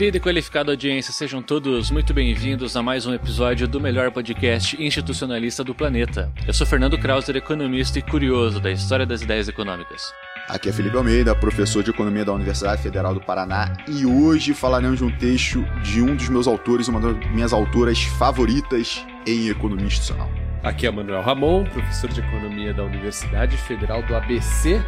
Querida 0.00 0.16
e 0.16 0.20
qualificada 0.20 0.72
audiência, 0.72 1.12
sejam 1.12 1.42
todos 1.42 1.90
muito 1.90 2.14
bem-vindos 2.14 2.74
a 2.74 2.82
mais 2.82 3.04
um 3.04 3.12
episódio 3.12 3.68
do 3.68 3.78
melhor 3.78 4.10
podcast 4.10 4.82
institucionalista 4.82 5.62
do 5.62 5.74
planeta. 5.74 6.32
Eu 6.46 6.54
sou 6.54 6.66
Fernando 6.66 6.96
Krauser, 6.96 7.36
economista 7.36 7.98
e 7.98 8.02
curioso 8.02 8.58
da 8.60 8.70
história 8.70 9.04
das 9.04 9.20
ideias 9.20 9.46
econômicas. 9.46 10.10
Aqui 10.48 10.70
é 10.70 10.72
Felipe 10.72 10.96
Almeida, 10.96 11.34
professor 11.34 11.82
de 11.82 11.90
Economia 11.90 12.24
da 12.24 12.32
Universidade 12.32 12.82
Federal 12.82 13.12
do 13.12 13.20
Paraná, 13.20 13.76
e 13.86 14.06
hoje 14.06 14.54
falaremos 14.54 15.00
de 15.00 15.04
um 15.04 15.10
texto 15.18 15.62
de 15.82 16.00
um 16.00 16.16
dos 16.16 16.30
meus 16.30 16.46
autores, 16.46 16.88
uma 16.88 16.98
das 16.98 17.30
minhas 17.32 17.52
autoras 17.52 18.02
favoritas 18.02 19.04
em 19.26 19.50
economia 19.50 19.84
institucional. 19.84 20.30
Aqui 20.62 20.86
é 20.86 20.90
Manuel 20.90 21.20
Ramon, 21.20 21.64
professor 21.64 22.08
de 22.08 22.20
Economia 22.20 22.72
da 22.72 22.84
Universidade 22.84 23.54
Federal 23.58 24.02
do 24.02 24.16
ABC, 24.16 24.82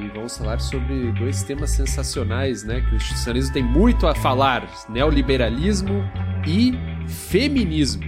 e 0.00 0.08
vamos 0.08 0.36
falar 0.36 0.58
sobre 0.60 1.12
dois 1.12 1.42
temas 1.42 1.70
sensacionais, 1.70 2.64
né? 2.64 2.80
Que 2.80 2.94
o 2.94 2.96
institucionalismo 2.96 3.52
tem 3.52 3.62
muito 3.62 4.06
a 4.06 4.14
falar: 4.14 4.68
neoliberalismo 4.88 6.04
e 6.46 6.72
feminismo. 7.08 8.04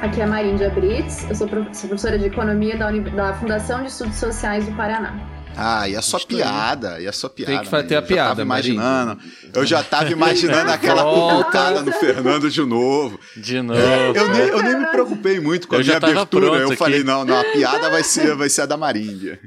Aqui 0.00 0.20
é 0.20 0.24
a 0.24 0.26
Maríndia 0.26 0.70
Brits, 0.70 1.28
eu 1.28 1.34
sou 1.34 1.48
professora 1.48 2.18
de 2.18 2.26
Economia 2.26 2.76
da, 2.76 2.86
Uni 2.86 3.00
da 3.10 3.34
Fundação 3.34 3.82
de 3.82 3.88
Estudos 3.88 4.16
Sociais 4.16 4.64
do 4.64 4.72
Paraná. 4.76 5.38
Ah, 5.56 5.88
e 5.88 5.96
a 5.96 6.02
sua 6.02 6.20
piada, 6.20 7.00
e 7.00 7.08
a 7.08 7.12
sua 7.12 7.28
piada. 7.28 7.52
Tem 7.52 7.62
que 7.64 7.88
ter 7.88 7.96
a 7.96 8.02
piada, 8.02 8.28
tava 8.28 8.42
imaginando. 8.42 9.20
Eu 9.52 9.66
já 9.66 9.82
tava 9.82 10.08
imaginando 10.12 10.70
aquela 10.70 11.02
cutucada 11.02 11.82
no 11.82 11.90
Fernando 11.90 12.48
de 12.48 12.62
novo. 12.62 13.18
De 13.36 13.60
novo. 13.60 13.80
É, 13.80 14.10
eu, 14.10 14.28
nem, 14.28 14.40
eu 14.40 14.62
nem 14.62 14.78
me 14.78 14.86
preocupei 14.86 15.40
muito 15.40 15.66
com 15.66 15.74
a 15.74 15.78
Eu 15.78 15.82
minha 15.82 15.94
já 15.94 16.00
tava 16.00 16.12
abertura. 16.12 16.46
Eu 16.46 16.68
aqui. 16.68 16.76
falei, 16.76 17.02
não, 17.02 17.24
não, 17.24 17.36
a 17.36 17.42
piada 17.42 17.90
vai 17.90 18.04
ser, 18.04 18.36
vai 18.36 18.48
ser 18.48 18.62
a 18.62 18.66
da 18.66 18.76
Maríndia. 18.76 19.40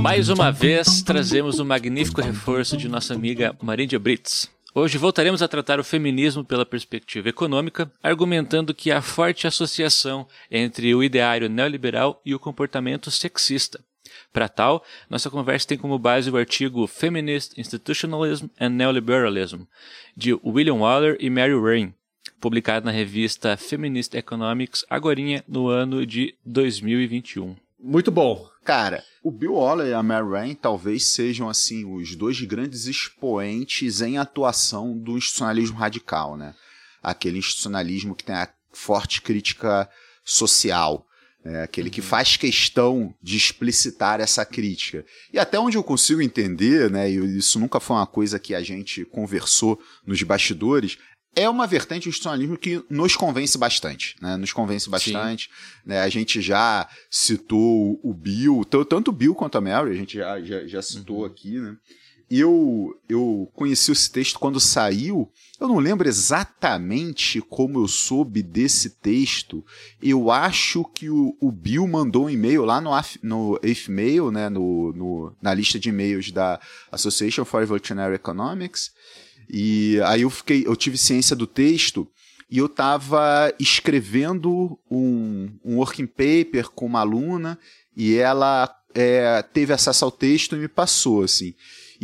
Mais 0.00 0.28
uma 0.28 0.50
vez, 0.50 1.02
trazemos 1.02 1.58
o 1.58 1.62
um 1.62 1.66
magnífico 1.66 2.20
reforço 2.20 2.76
de 2.76 2.88
nossa 2.88 3.14
amiga 3.14 3.56
Marília 3.62 3.98
Brits. 3.98 4.50
Hoje 4.74 4.98
voltaremos 4.98 5.40
a 5.40 5.48
tratar 5.48 5.78
o 5.78 5.84
feminismo 5.84 6.44
pela 6.44 6.66
perspectiva 6.66 7.28
econômica, 7.28 7.90
argumentando 8.02 8.74
que 8.74 8.90
há 8.90 9.00
forte 9.00 9.46
associação 9.46 10.26
entre 10.50 10.92
o 10.94 11.02
ideário 11.02 11.48
neoliberal 11.48 12.20
e 12.24 12.34
o 12.34 12.40
comportamento 12.40 13.10
sexista. 13.10 13.78
Para 14.34 14.48
tal, 14.48 14.84
nossa 15.08 15.30
conversa 15.30 15.68
tem 15.68 15.78
como 15.78 15.96
base 15.96 16.28
o 16.28 16.36
artigo 16.36 16.88
Feminist 16.88 17.56
Institutionalism 17.56 18.46
and 18.60 18.70
Neoliberalism, 18.70 19.60
de 20.16 20.34
William 20.44 20.78
Waller 20.80 21.16
e 21.20 21.30
Mary 21.30 21.54
Rain, 21.54 21.94
publicado 22.40 22.84
na 22.84 22.90
revista 22.90 23.56
Feminist 23.56 24.12
Economics, 24.12 24.84
agorinha 24.90 25.44
no 25.46 25.68
ano 25.68 26.04
de 26.04 26.34
2021. 26.44 27.54
Muito 27.78 28.10
bom. 28.10 28.50
Cara, 28.64 29.04
o 29.22 29.30
Bill 29.30 29.54
Waller 29.54 29.86
e 29.86 29.94
a 29.94 30.02
Mary 30.02 30.28
Rain 30.28 30.54
talvez 30.56 31.04
sejam 31.04 31.48
assim 31.48 31.84
os 31.84 32.16
dois 32.16 32.40
grandes 32.40 32.86
expoentes 32.86 34.00
em 34.00 34.18
atuação 34.18 34.98
do 34.98 35.16
institucionalismo 35.16 35.78
radical, 35.78 36.36
né? 36.36 36.56
Aquele 37.00 37.38
institucionalismo 37.38 38.16
que 38.16 38.24
tem 38.24 38.34
a 38.34 38.48
forte 38.72 39.22
crítica 39.22 39.88
social, 40.24 41.06
né? 41.44 41.62
aquele 41.62 41.90
que 41.90 42.00
faz 42.00 42.36
questão 42.36 43.14
de 43.22 43.36
explicitar 43.36 44.20
essa 44.20 44.44
crítica. 44.44 45.04
E 45.32 45.38
até 45.38 45.58
onde 45.58 45.76
eu 45.76 45.84
consigo 45.84 46.22
entender, 46.22 46.90
né? 46.90 47.10
E 47.10 47.36
isso 47.36 47.60
nunca 47.60 47.78
foi 47.78 47.96
uma 47.96 48.06
coisa 48.06 48.38
que 48.38 48.54
a 48.54 48.62
gente 48.62 49.04
conversou 49.04 49.78
nos 50.06 50.22
bastidores. 50.22 50.96
É 51.36 51.48
uma 51.48 51.66
vertente 51.66 52.04
do 52.04 52.08
institucionalismo 52.08 52.56
que 52.56 52.82
nos 52.88 53.16
convence 53.16 53.58
bastante, 53.58 54.16
né? 54.22 54.36
Nos 54.36 54.52
convence 54.52 54.88
bastante. 54.88 55.50
Né? 55.84 56.00
A 56.00 56.08
gente 56.08 56.40
já 56.40 56.88
citou 57.10 58.00
o 58.02 58.14
Bill, 58.14 58.64
tanto 58.64 59.08
o 59.08 59.12
Bill 59.12 59.34
quanto 59.34 59.58
a 59.58 59.60
Mary, 59.60 59.90
a 59.90 59.94
gente 59.94 60.16
já, 60.16 60.40
já, 60.40 60.66
já 60.66 60.80
citou 60.80 61.24
aqui, 61.24 61.58
né? 61.60 61.76
Eu, 62.30 62.98
eu 63.08 63.50
conheci 63.54 63.92
esse 63.92 64.10
texto 64.10 64.38
quando 64.38 64.58
saiu. 64.58 65.30
Eu 65.60 65.68
não 65.68 65.78
lembro 65.78 66.08
exatamente 66.08 67.40
como 67.40 67.78
eu 67.78 67.86
soube 67.86 68.42
desse 68.42 68.90
texto. 68.90 69.64
Eu 70.02 70.30
acho 70.30 70.84
que 70.84 71.08
o, 71.08 71.36
o 71.40 71.52
Bill 71.52 71.86
mandou 71.86 72.26
um 72.26 72.30
e-mail 72.30 72.64
lá 72.64 72.80
no, 72.80 72.90
no 73.22 73.60
Mail, 73.88 74.30
né? 74.30 74.48
No, 74.48 74.92
no, 74.92 75.36
na 75.40 75.54
lista 75.54 75.78
de 75.78 75.90
e-mails 75.90 76.32
da 76.32 76.58
Association 76.90 77.44
for 77.44 77.62
Evolutionary 77.62 78.14
Economics. 78.14 78.90
E 79.48 80.00
aí 80.04 80.22
eu 80.22 80.30
fiquei, 80.30 80.66
eu 80.66 80.74
tive 80.74 80.96
ciência 80.96 81.36
do 81.36 81.46
texto 81.46 82.08
e 82.50 82.58
eu 82.58 82.66
estava 82.66 83.52
escrevendo 83.58 84.78
um, 84.90 85.50
um 85.64 85.76
working 85.76 86.06
paper 86.06 86.70
com 86.70 86.86
uma 86.86 87.00
aluna 87.00 87.58
e 87.96 88.16
ela 88.16 88.74
é, 88.94 89.42
teve 89.42 89.72
acesso 89.72 90.04
ao 90.04 90.10
texto 90.10 90.54
e 90.54 90.58
me 90.58 90.68
passou 90.68 91.22
assim. 91.22 91.54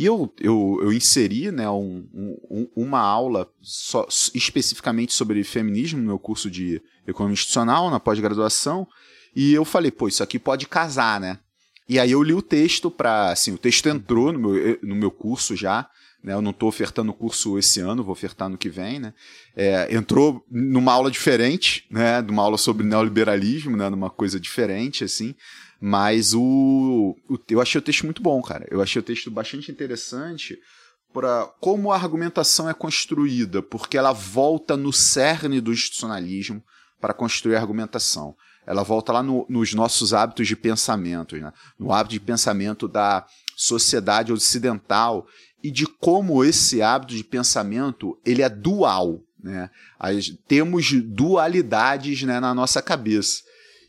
E 0.01 0.05
eu, 0.05 0.33
eu, 0.39 0.79
eu 0.81 0.91
inseri 0.91 1.51
né, 1.51 1.69
um, 1.69 2.07
um- 2.49 2.67
uma 2.75 2.99
aula 2.99 3.47
só, 3.61 4.07
especificamente 4.33 5.13
sobre 5.13 5.43
feminismo 5.43 5.99
no 5.99 6.07
meu 6.07 6.17
curso 6.17 6.49
de 6.49 6.81
economia 7.05 7.33
institucional, 7.33 7.87
na 7.91 7.99
pós-graduação, 7.99 8.87
e 9.35 9.53
eu 9.53 9.63
falei, 9.63 9.91
pô, 9.91 10.07
isso 10.07 10.23
aqui 10.23 10.39
pode 10.39 10.67
casar, 10.67 11.19
né? 11.19 11.37
E 11.87 11.99
aí 11.99 12.09
eu 12.11 12.23
li 12.23 12.33
o 12.33 12.41
texto 12.41 12.89
para, 12.89 13.29
assim, 13.31 13.53
o 13.53 13.59
texto 13.59 13.87
entrou 13.89 14.33
no 14.33 14.39
meu, 14.39 14.79
no 14.81 14.95
meu 14.95 15.11
curso 15.11 15.55
já, 15.55 15.87
né? 16.23 16.33
Eu 16.33 16.41
não 16.41 16.49
estou 16.49 16.67
ofertando 16.67 17.11
o 17.11 17.15
curso 17.15 17.59
esse 17.59 17.79
ano, 17.79 18.03
vou 18.03 18.13
ofertar 18.13 18.49
no 18.49 18.57
que 18.57 18.69
vem, 18.69 18.99
né? 18.99 19.13
É, 19.55 19.87
entrou 19.95 20.43
numa 20.49 20.93
aula 20.93 21.11
diferente, 21.11 21.85
né? 21.91 22.21
Numa 22.21 22.41
aula 22.41 22.57
sobre 22.57 22.87
neoliberalismo, 22.87 23.77
né? 23.77 23.87
Numa 23.87 24.09
coisa 24.09 24.39
diferente, 24.39 25.03
assim. 25.03 25.35
Mas 25.83 26.33
o, 26.35 27.15
o 27.27 27.37
eu 27.49 27.59
achei 27.59 27.79
o 27.79 27.81
texto 27.81 28.03
muito 28.05 28.21
bom, 28.21 28.39
cara. 28.41 28.67
Eu 28.69 28.81
achei 28.83 28.99
o 28.99 29.03
texto 29.03 29.31
bastante 29.31 29.71
interessante 29.71 30.55
para 31.11 31.47
como 31.59 31.91
a 31.91 31.95
argumentação 31.95 32.69
é 32.69 32.73
construída, 32.73 33.63
porque 33.63 33.97
ela 33.97 34.11
volta 34.13 34.77
no 34.77 34.93
cerne 34.93 35.59
do 35.59 35.73
institucionalismo 35.73 36.63
para 36.99 37.15
construir 37.15 37.55
a 37.55 37.59
argumentação. 37.59 38.35
Ela 38.65 38.83
volta 38.83 39.11
lá 39.11 39.23
no- 39.23 39.45
nos 39.49 39.73
nossos 39.73 40.13
hábitos 40.13 40.47
de 40.47 40.55
pensamento, 40.55 41.35
né? 41.35 41.51
no 41.79 41.91
hábito 41.91 42.13
de 42.13 42.19
pensamento 42.19 42.87
da 42.87 43.25
sociedade 43.57 44.31
ocidental 44.31 45.25
e 45.63 45.71
de 45.71 45.87
como 45.87 46.43
esse 46.43 46.81
hábito 46.81 47.15
de 47.15 47.23
pensamento 47.23 48.15
ele 48.23 48.43
é 48.43 48.49
dual. 48.49 49.19
Né? 49.43 49.67
As- 49.99 50.29
temos 50.47 50.91
dualidades 50.91 52.21
né, 52.21 52.39
na 52.39 52.53
nossa 52.53 52.81
cabeça. 52.83 53.41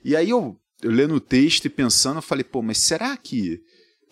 E 0.05 0.17
aí 0.17 0.31
eu, 0.31 0.41
eu 0.41 0.59
lendo 0.82 1.15
o 1.15 1.20
texto 1.20 1.66
e 1.66 1.70
pensando, 1.70 2.19
eu 2.19 2.22
falei, 2.22 2.44
pô, 2.44 2.62
mas 2.62 2.78
será 2.78 3.16
que 3.16 3.60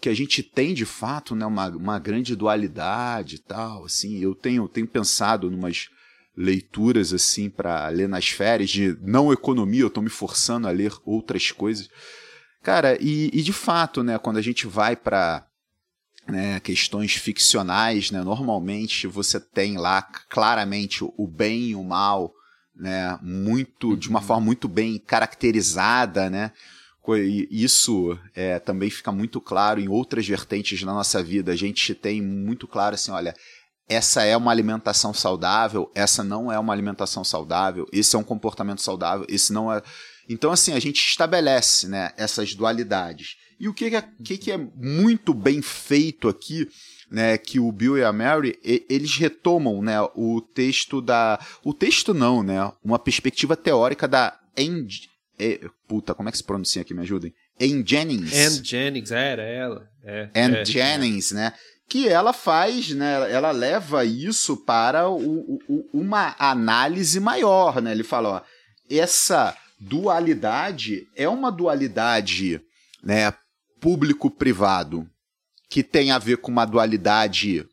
que 0.00 0.08
a 0.08 0.14
gente 0.14 0.42
tem 0.42 0.72
de 0.72 0.86
fato 0.86 1.36
né, 1.36 1.44
uma, 1.44 1.68
uma 1.68 1.98
grande 1.98 2.34
dualidade 2.34 3.36
e 3.36 3.38
tal, 3.38 3.84
assim, 3.84 4.18
eu 4.18 4.34
tenho, 4.34 4.66
tenho 4.66 4.86
pensado 4.86 5.50
numas 5.50 5.90
leituras 6.34 7.12
assim 7.12 7.50
para 7.50 7.86
ler 7.88 8.08
nas 8.08 8.28
férias 8.28 8.70
de 8.70 8.96
não 9.02 9.30
economia, 9.30 9.82
eu 9.82 9.88
estou 9.88 10.02
me 10.02 10.08
forçando 10.08 10.66
a 10.66 10.70
ler 10.70 10.92
outras 11.04 11.50
coisas. 11.50 11.88
Cara, 12.62 12.96
e, 13.00 13.30
e 13.32 13.42
de 13.42 13.52
fato, 13.52 14.02
né, 14.02 14.18
quando 14.18 14.38
a 14.38 14.42
gente 14.42 14.66
vai 14.66 14.96
para 14.96 15.46
né, 16.26 16.60
questões 16.60 17.12
ficcionais, 17.12 18.10
né, 18.10 18.22
normalmente 18.22 19.06
você 19.06 19.38
tem 19.38 19.76
lá 19.76 20.00
claramente 20.02 21.04
o 21.04 21.26
bem 21.26 21.70
e 21.70 21.74
o 21.74 21.84
mal, 21.84 22.32
né, 22.80 23.18
muito 23.22 23.96
de 23.96 24.08
uma 24.08 24.20
forma 24.20 24.44
muito 24.44 24.66
bem 24.66 24.98
caracterizada, 24.98 26.30
né? 26.30 26.52
E 27.08 27.48
Isso 27.50 28.16
é, 28.36 28.58
também 28.60 28.88
fica 28.88 29.10
muito 29.10 29.40
claro 29.40 29.80
em 29.80 29.88
outras 29.88 30.26
vertentes 30.28 30.80
da 30.82 30.92
nossa 30.92 31.22
vida. 31.22 31.50
A 31.50 31.56
gente 31.56 31.92
tem 31.94 32.22
muito 32.22 32.68
claro 32.68 32.94
assim, 32.94 33.10
olha, 33.10 33.34
essa 33.88 34.22
é 34.22 34.36
uma 34.36 34.52
alimentação 34.52 35.12
saudável, 35.12 35.90
essa 35.94 36.22
não 36.22 36.52
é 36.52 36.58
uma 36.58 36.72
alimentação 36.72 37.24
saudável, 37.24 37.86
esse 37.92 38.14
é 38.14 38.18
um 38.18 38.22
comportamento 38.22 38.80
saudável, 38.80 39.26
esse 39.28 39.52
não 39.52 39.72
é. 39.72 39.82
Então, 40.28 40.52
assim, 40.52 40.72
a 40.72 40.78
gente 40.78 41.04
estabelece 41.04 41.88
né, 41.88 42.12
essas 42.16 42.54
dualidades. 42.54 43.36
E 43.58 43.68
o 43.68 43.74
que 43.74 43.86
é, 43.86 44.00
que 44.00 44.52
é 44.52 44.56
muito 44.56 45.34
bem 45.34 45.60
feito 45.60 46.28
aqui, 46.28 46.68
né, 47.10 47.36
que 47.36 47.58
o 47.58 47.70
Bill 47.72 47.98
e 47.98 48.04
a 48.04 48.12
Mary, 48.12 48.58
e- 48.64 48.86
eles 48.88 49.16
retomam 49.16 49.82
né, 49.82 49.96
o 50.14 50.40
texto 50.40 51.00
da. 51.02 51.38
O 51.64 51.74
texto 51.74 52.14
não, 52.14 52.42
né? 52.42 52.70
Uma 52.84 52.98
perspectiva 52.98 53.56
teórica 53.56 54.06
da 54.06 54.38
Anne, 54.56 54.88
é, 55.38 55.60
puta, 55.88 56.14
como 56.14 56.28
é 56.28 56.32
que 56.32 56.38
se 56.38 56.44
pronuncia 56.44 56.82
aqui? 56.82 56.94
Me 56.94 57.00
ajudem. 57.00 57.32
Anne 57.60 57.82
Jennings. 57.86 58.32
Anne 58.34 58.64
Jennings, 58.64 59.10
era 59.10 59.42
ela. 59.42 59.88
É, 60.04 60.30
Anne 60.34 60.56
é. 60.58 60.64
Jennings, 60.64 61.32
né? 61.32 61.52
Que 61.88 62.08
ela 62.08 62.32
faz, 62.32 62.90
né? 62.90 63.30
Ela 63.32 63.50
leva 63.50 64.04
isso 64.04 64.56
para 64.58 65.08
o- 65.10 65.58
o- 65.68 65.84
uma 65.92 66.36
análise 66.38 67.18
maior, 67.18 67.82
né? 67.82 67.90
Ele 67.90 68.04
fala, 68.04 68.28
ó, 68.28 68.40
essa 68.88 69.56
dualidade 69.78 71.06
é 71.16 71.28
uma 71.28 71.50
dualidade, 71.50 72.60
né? 73.02 73.32
Público-privado 73.80 75.06
que 75.70 75.82
tem 75.82 76.10
a 76.10 76.18
ver 76.18 76.36
com 76.38 76.50
uma 76.50 76.66
dualidade 76.66 77.66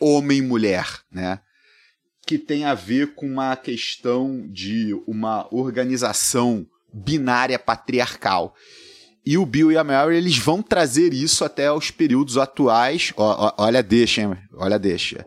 homem-mulher, 0.00 0.86
né? 1.10 1.40
Que 2.26 2.38
tem 2.38 2.64
a 2.64 2.74
ver 2.74 3.14
com 3.14 3.26
uma 3.26 3.54
questão 3.56 4.48
de 4.48 4.94
uma 5.06 5.46
organização 5.54 6.66
binária 6.92 7.58
patriarcal. 7.58 8.54
E 9.24 9.38
o 9.38 9.46
Bill 9.46 9.70
e 9.70 9.76
a 9.76 9.84
Mary, 9.84 10.16
eles 10.16 10.36
vão 10.38 10.60
trazer 10.62 11.12
isso 11.12 11.44
até 11.44 11.70
os 11.72 11.90
períodos 11.90 12.36
atuais. 12.36 13.12
Olha, 13.16 13.82
deixa, 13.82 14.22
hein? 14.22 14.36
Olha, 14.54 14.78
deixa. 14.78 15.24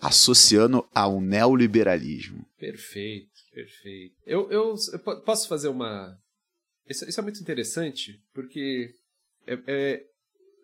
Associando 0.00 0.86
ao 0.94 1.20
neoliberalismo. 1.20 2.44
Perfeito, 2.58 3.30
perfeito. 3.52 4.14
Eu, 4.26 4.50
eu, 4.50 4.74
eu 4.92 4.98
po- 5.00 5.20
posso 5.22 5.48
fazer 5.48 5.68
uma. 5.68 6.16
Isso, 6.88 7.08
isso 7.08 7.18
é 7.18 7.22
muito 7.22 7.40
interessante, 7.40 8.20
porque. 8.34 8.94
é- 9.46 9.58
é- 9.66 10.02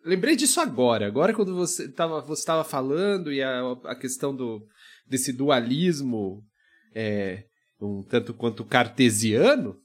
Lembrei 0.03 0.35
disso 0.35 0.59
agora. 0.61 1.07
Agora, 1.07 1.33
quando 1.33 1.55
você 1.55 1.85
estava 1.85 2.21
você 2.21 2.45
tava 2.45 2.63
falando 2.63 3.31
e 3.31 3.41
a, 3.41 3.61
a 3.85 3.95
questão 3.95 4.35
do, 4.35 4.65
desse 5.07 5.33
dualismo 5.33 6.43
é, 6.93 7.45
um 7.81 8.03
tanto 8.03 8.33
quanto 8.33 8.65
cartesiano, 8.65 9.79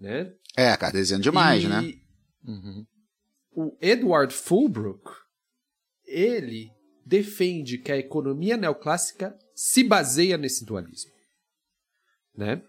né? 0.00 0.32
É, 0.56 0.76
cartesiano 0.76 1.22
demais, 1.22 1.64
E 1.64 1.68
né? 1.68 1.94
Uhum. 2.44 2.86
O 3.52 3.76
Edward 3.80 4.32
Fulbrook, 4.32 5.10
ele 6.04 6.70
defende 7.04 7.78
que 7.78 7.92
a 7.92 7.96
economia 7.96 8.56
neoclássica 8.56 9.36
se 9.54 9.84
baseia 9.84 10.36
nesse 10.36 10.64
dualismo, 10.64 11.12
né? 12.36 12.62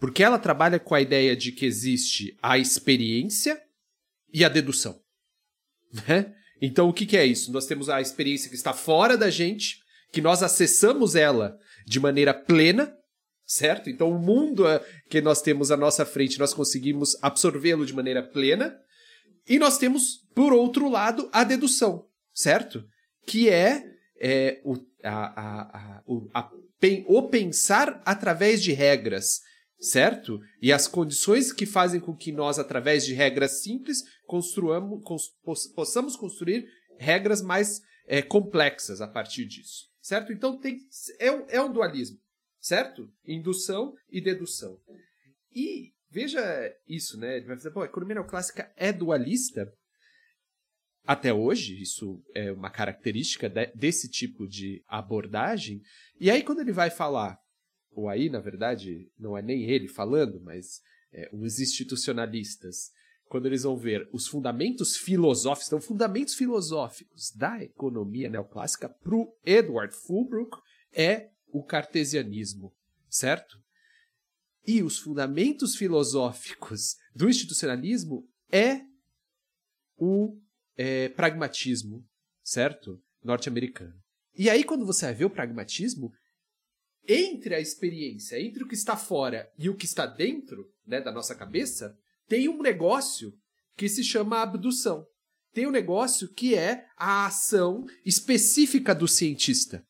Porque 0.00 0.22
ela 0.22 0.38
trabalha 0.38 0.80
com 0.80 0.94
a 0.94 1.00
ideia 1.00 1.36
de 1.36 1.52
que 1.52 1.64
existe 1.64 2.36
a 2.42 2.58
experiência 2.58 3.62
e 4.32 4.44
a 4.44 4.48
dedução, 4.48 5.00
né? 6.08 6.34
Então 6.60 6.88
o 6.88 6.92
que, 6.92 7.04
que 7.04 7.16
é 7.16 7.26
isso? 7.26 7.52
Nós 7.52 7.66
temos 7.66 7.88
a 7.88 8.00
experiência 8.00 8.48
que 8.48 8.54
está 8.54 8.72
fora 8.72 9.16
da 9.16 9.28
gente, 9.28 9.78
que 10.12 10.20
nós 10.20 10.42
acessamos 10.42 11.16
ela 11.16 11.58
de 11.84 11.98
maneira 11.98 12.32
plena, 12.32 12.94
certo? 13.44 13.90
Então 13.90 14.10
o 14.10 14.18
mundo 14.18 14.68
eh, 14.68 14.80
que 15.10 15.20
nós 15.20 15.42
temos 15.42 15.70
à 15.70 15.76
nossa 15.76 16.06
frente, 16.06 16.38
nós 16.38 16.54
conseguimos 16.54 17.16
absorvê-lo 17.20 17.84
de 17.84 17.92
maneira 17.92 18.22
plena. 18.22 18.78
E 19.48 19.58
nós 19.58 19.76
temos, 19.76 20.18
por 20.34 20.52
outro 20.52 20.88
lado, 20.88 21.28
a 21.32 21.42
dedução, 21.42 22.06
certo? 22.32 22.84
Que 23.26 23.48
é, 23.48 23.82
é, 24.20 24.60
o, 24.64 24.76
a, 25.02 25.40
a, 25.40 25.60
a, 25.78 26.02
o, 26.06 26.28
o 27.08 27.28
pensar 27.28 28.00
através 28.04 28.62
de 28.62 28.72
regras, 28.72 29.40
certo? 29.82 30.40
E 30.60 30.72
as 30.72 30.86
condições 30.86 31.52
que 31.52 31.66
fazem 31.66 32.00
com 32.00 32.16
que 32.16 32.30
nós, 32.30 32.58
através 32.58 33.04
de 33.04 33.12
regras 33.14 33.62
simples, 33.62 34.02
construamos, 34.26 35.02
cons- 35.04 35.28
poss- 35.42 35.66
possamos 35.66 36.14
construir 36.16 36.64
regras 36.98 37.42
mais 37.42 37.80
é, 38.06 38.22
complexas 38.22 39.00
a 39.00 39.08
partir 39.08 39.44
disso, 39.44 39.88
certo? 40.00 40.32
Então 40.32 40.56
tem, 40.58 40.78
é, 41.18 41.32
um, 41.32 41.46
é 41.48 41.60
um 41.60 41.72
dualismo, 41.72 42.18
certo? 42.60 43.08
Indução 43.26 43.94
e 44.08 44.20
dedução. 44.20 44.78
E 45.54 45.92
veja 46.10 46.40
isso, 46.86 47.18
né? 47.18 47.38
Ele 47.38 47.46
vai 47.46 47.56
dizer, 47.56 47.72
pô, 47.72 47.82
a 47.82 47.86
economia 47.86 48.14
neoclássica 48.14 48.72
é 48.76 48.92
dualista. 48.92 49.66
Até 51.04 51.34
hoje, 51.34 51.80
isso 51.82 52.22
é 52.34 52.52
uma 52.52 52.70
característica 52.70 53.48
de- 53.48 53.72
desse 53.74 54.08
tipo 54.08 54.46
de 54.46 54.84
abordagem. 54.86 55.80
E 56.20 56.30
aí, 56.30 56.44
quando 56.44 56.60
ele 56.60 56.72
vai 56.72 56.90
falar, 56.90 57.36
ou 57.94 58.08
aí, 58.08 58.30
na 58.30 58.40
verdade, 58.40 59.10
não 59.18 59.36
é 59.36 59.42
nem 59.42 59.64
ele 59.64 59.88
falando, 59.88 60.40
mas 60.40 60.80
é, 61.12 61.28
os 61.32 61.60
institucionalistas, 61.60 62.90
quando 63.26 63.46
eles 63.46 63.62
vão 63.62 63.76
ver 63.76 64.08
os 64.12 64.26
fundamentos 64.26 64.96
filosóficos, 64.96 65.68
então, 65.68 65.80
fundamentos 65.80 66.34
filosóficos 66.34 67.30
da 67.34 67.62
economia 67.62 68.28
neoclássica 68.28 68.88
para 68.88 69.14
o 69.14 69.34
Edward 69.44 69.94
Fulbrook 69.94 70.58
é 70.92 71.30
o 71.48 71.62
cartesianismo, 71.62 72.74
certo? 73.08 73.60
E 74.66 74.82
os 74.82 74.98
fundamentos 74.98 75.76
filosóficos 75.76 76.96
do 77.14 77.28
institucionalismo 77.28 78.28
é 78.50 78.82
o 79.96 80.38
é, 80.76 81.08
pragmatismo, 81.10 82.06
certo? 82.42 83.02
Norte-americano. 83.22 83.94
E 84.34 84.48
aí, 84.48 84.64
quando 84.64 84.86
você 84.86 85.06
vai 85.06 85.14
ver 85.14 85.24
o 85.26 85.30
pragmatismo, 85.30 86.12
entre 87.08 87.54
a 87.54 87.60
experiência, 87.60 88.40
entre 88.40 88.62
o 88.62 88.68
que 88.68 88.74
está 88.74 88.96
fora 88.96 89.48
e 89.58 89.68
o 89.68 89.74
que 89.76 89.84
está 89.84 90.06
dentro 90.06 90.66
né, 90.86 91.00
da 91.00 91.12
nossa 91.12 91.34
cabeça, 91.34 91.94
tem 92.28 92.48
um 92.48 92.62
negócio 92.62 93.32
que 93.76 93.88
se 93.88 94.04
chama 94.04 94.40
abdução. 94.42 95.04
Tem 95.52 95.66
um 95.66 95.70
negócio 95.70 96.28
que 96.32 96.54
é 96.54 96.84
a 96.96 97.26
ação 97.26 97.84
específica 98.06 98.94
do 98.94 99.06
cientista. 99.06 99.84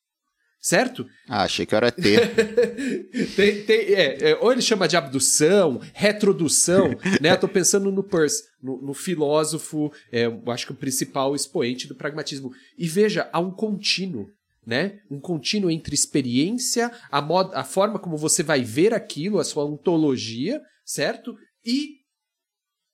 Certo? 0.60 1.04
Ah, 1.28 1.42
achei 1.42 1.66
que 1.66 1.74
era 1.74 1.88
ET. 1.88 1.96
Tem- 3.34 3.64
tem- 3.64 3.94
é, 3.94 4.30
é, 4.30 4.36
ou 4.36 4.52
ele 4.52 4.62
chama 4.62 4.86
de 4.86 4.96
abdução, 4.96 5.80
retrodução, 5.92 6.90
né? 7.20 7.32
Eu 7.32 7.40
tô 7.40 7.48
pensando 7.48 7.90
no 7.90 8.04
Peirce, 8.04 8.44
no, 8.62 8.80
no 8.80 8.94
filósofo, 8.94 9.92
é, 10.12 10.26
eu 10.26 10.42
acho 10.52 10.66
que 10.66 10.72
o 10.72 10.76
principal 10.76 11.34
expoente 11.34 11.88
do 11.88 11.96
pragmatismo. 11.96 12.52
E 12.78 12.86
veja, 12.86 13.28
há 13.32 13.40
um 13.40 13.50
contínuo, 13.50 14.28
né? 14.66 15.00
Um 15.10 15.18
contínuo 15.20 15.70
entre 15.70 15.94
experiência, 15.94 16.90
a, 17.10 17.20
mod, 17.20 17.50
a 17.54 17.64
forma 17.64 17.98
como 17.98 18.16
você 18.16 18.42
vai 18.42 18.62
ver 18.62 18.94
aquilo, 18.94 19.38
a 19.38 19.44
sua 19.44 19.64
ontologia, 19.64 20.60
certo? 20.84 21.36
E 21.64 21.96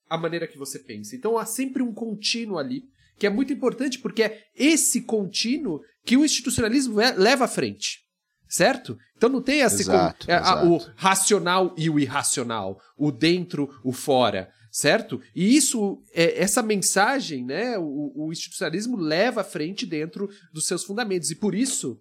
a 0.09 0.17
maneira 0.17 0.47
que 0.47 0.57
você 0.57 0.79
pensa. 0.79 1.15
Então 1.15 1.37
há 1.37 1.45
sempre 1.45 1.83
um 1.83 1.93
contínuo 1.93 2.57
ali, 2.57 2.83
que 3.17 3.27
é 3.27 3.29
muito 3.29 3.53
importante, 3.53 3.99
porque 3.99 4.23
é 4.23 4.43
esse 4.55 5.01
contínuo 5.01 5.81
que 6.05 6.17
o 6.17 6.25
institucionalismo 6.25 6.95
leva 7.17 7.45
à 7.45 7.47
frente. 7.47 7.99
Certo? 8.47 8.97
Então 9.15 9.29
não 9.29 9.43
tem 9.43 9.59
esse 9.59 9.81
Exato, 9.83 10.25
é, 10.27 10.33
a- 10.33 10.63
o 10.65 10.77
exato. 10.77 10.93
racional 10.95 11.75
e 11.77 11.87
o 11.87 11.99
irracional, 11.99 12.81
o 12.97 13.11
dentro, 13.11 13.69
o 13.83 13.91
fora, 13.91 14.51
certo? 14.71 15.21
E 15.35 15.55
isso, 15.55 16.01
é, 16.13 16.41
essa 16.41 16.61
mensagem, 16.61 17.45
né, 17.45 17.77
o, 17.77 18.13
o 18.27 18.31
institucionalismo 18.31 18.97
leva 18.97 19.41
à 19.41 19.43
frente 19.43 19.85
dentro 19.85 20.29
dos 20.53 20.65
seus 20.67 20.83
fundamentos. 20.83 21.31
E 21.31 21.35
por 21.35 21.55
isso 21.55 21.99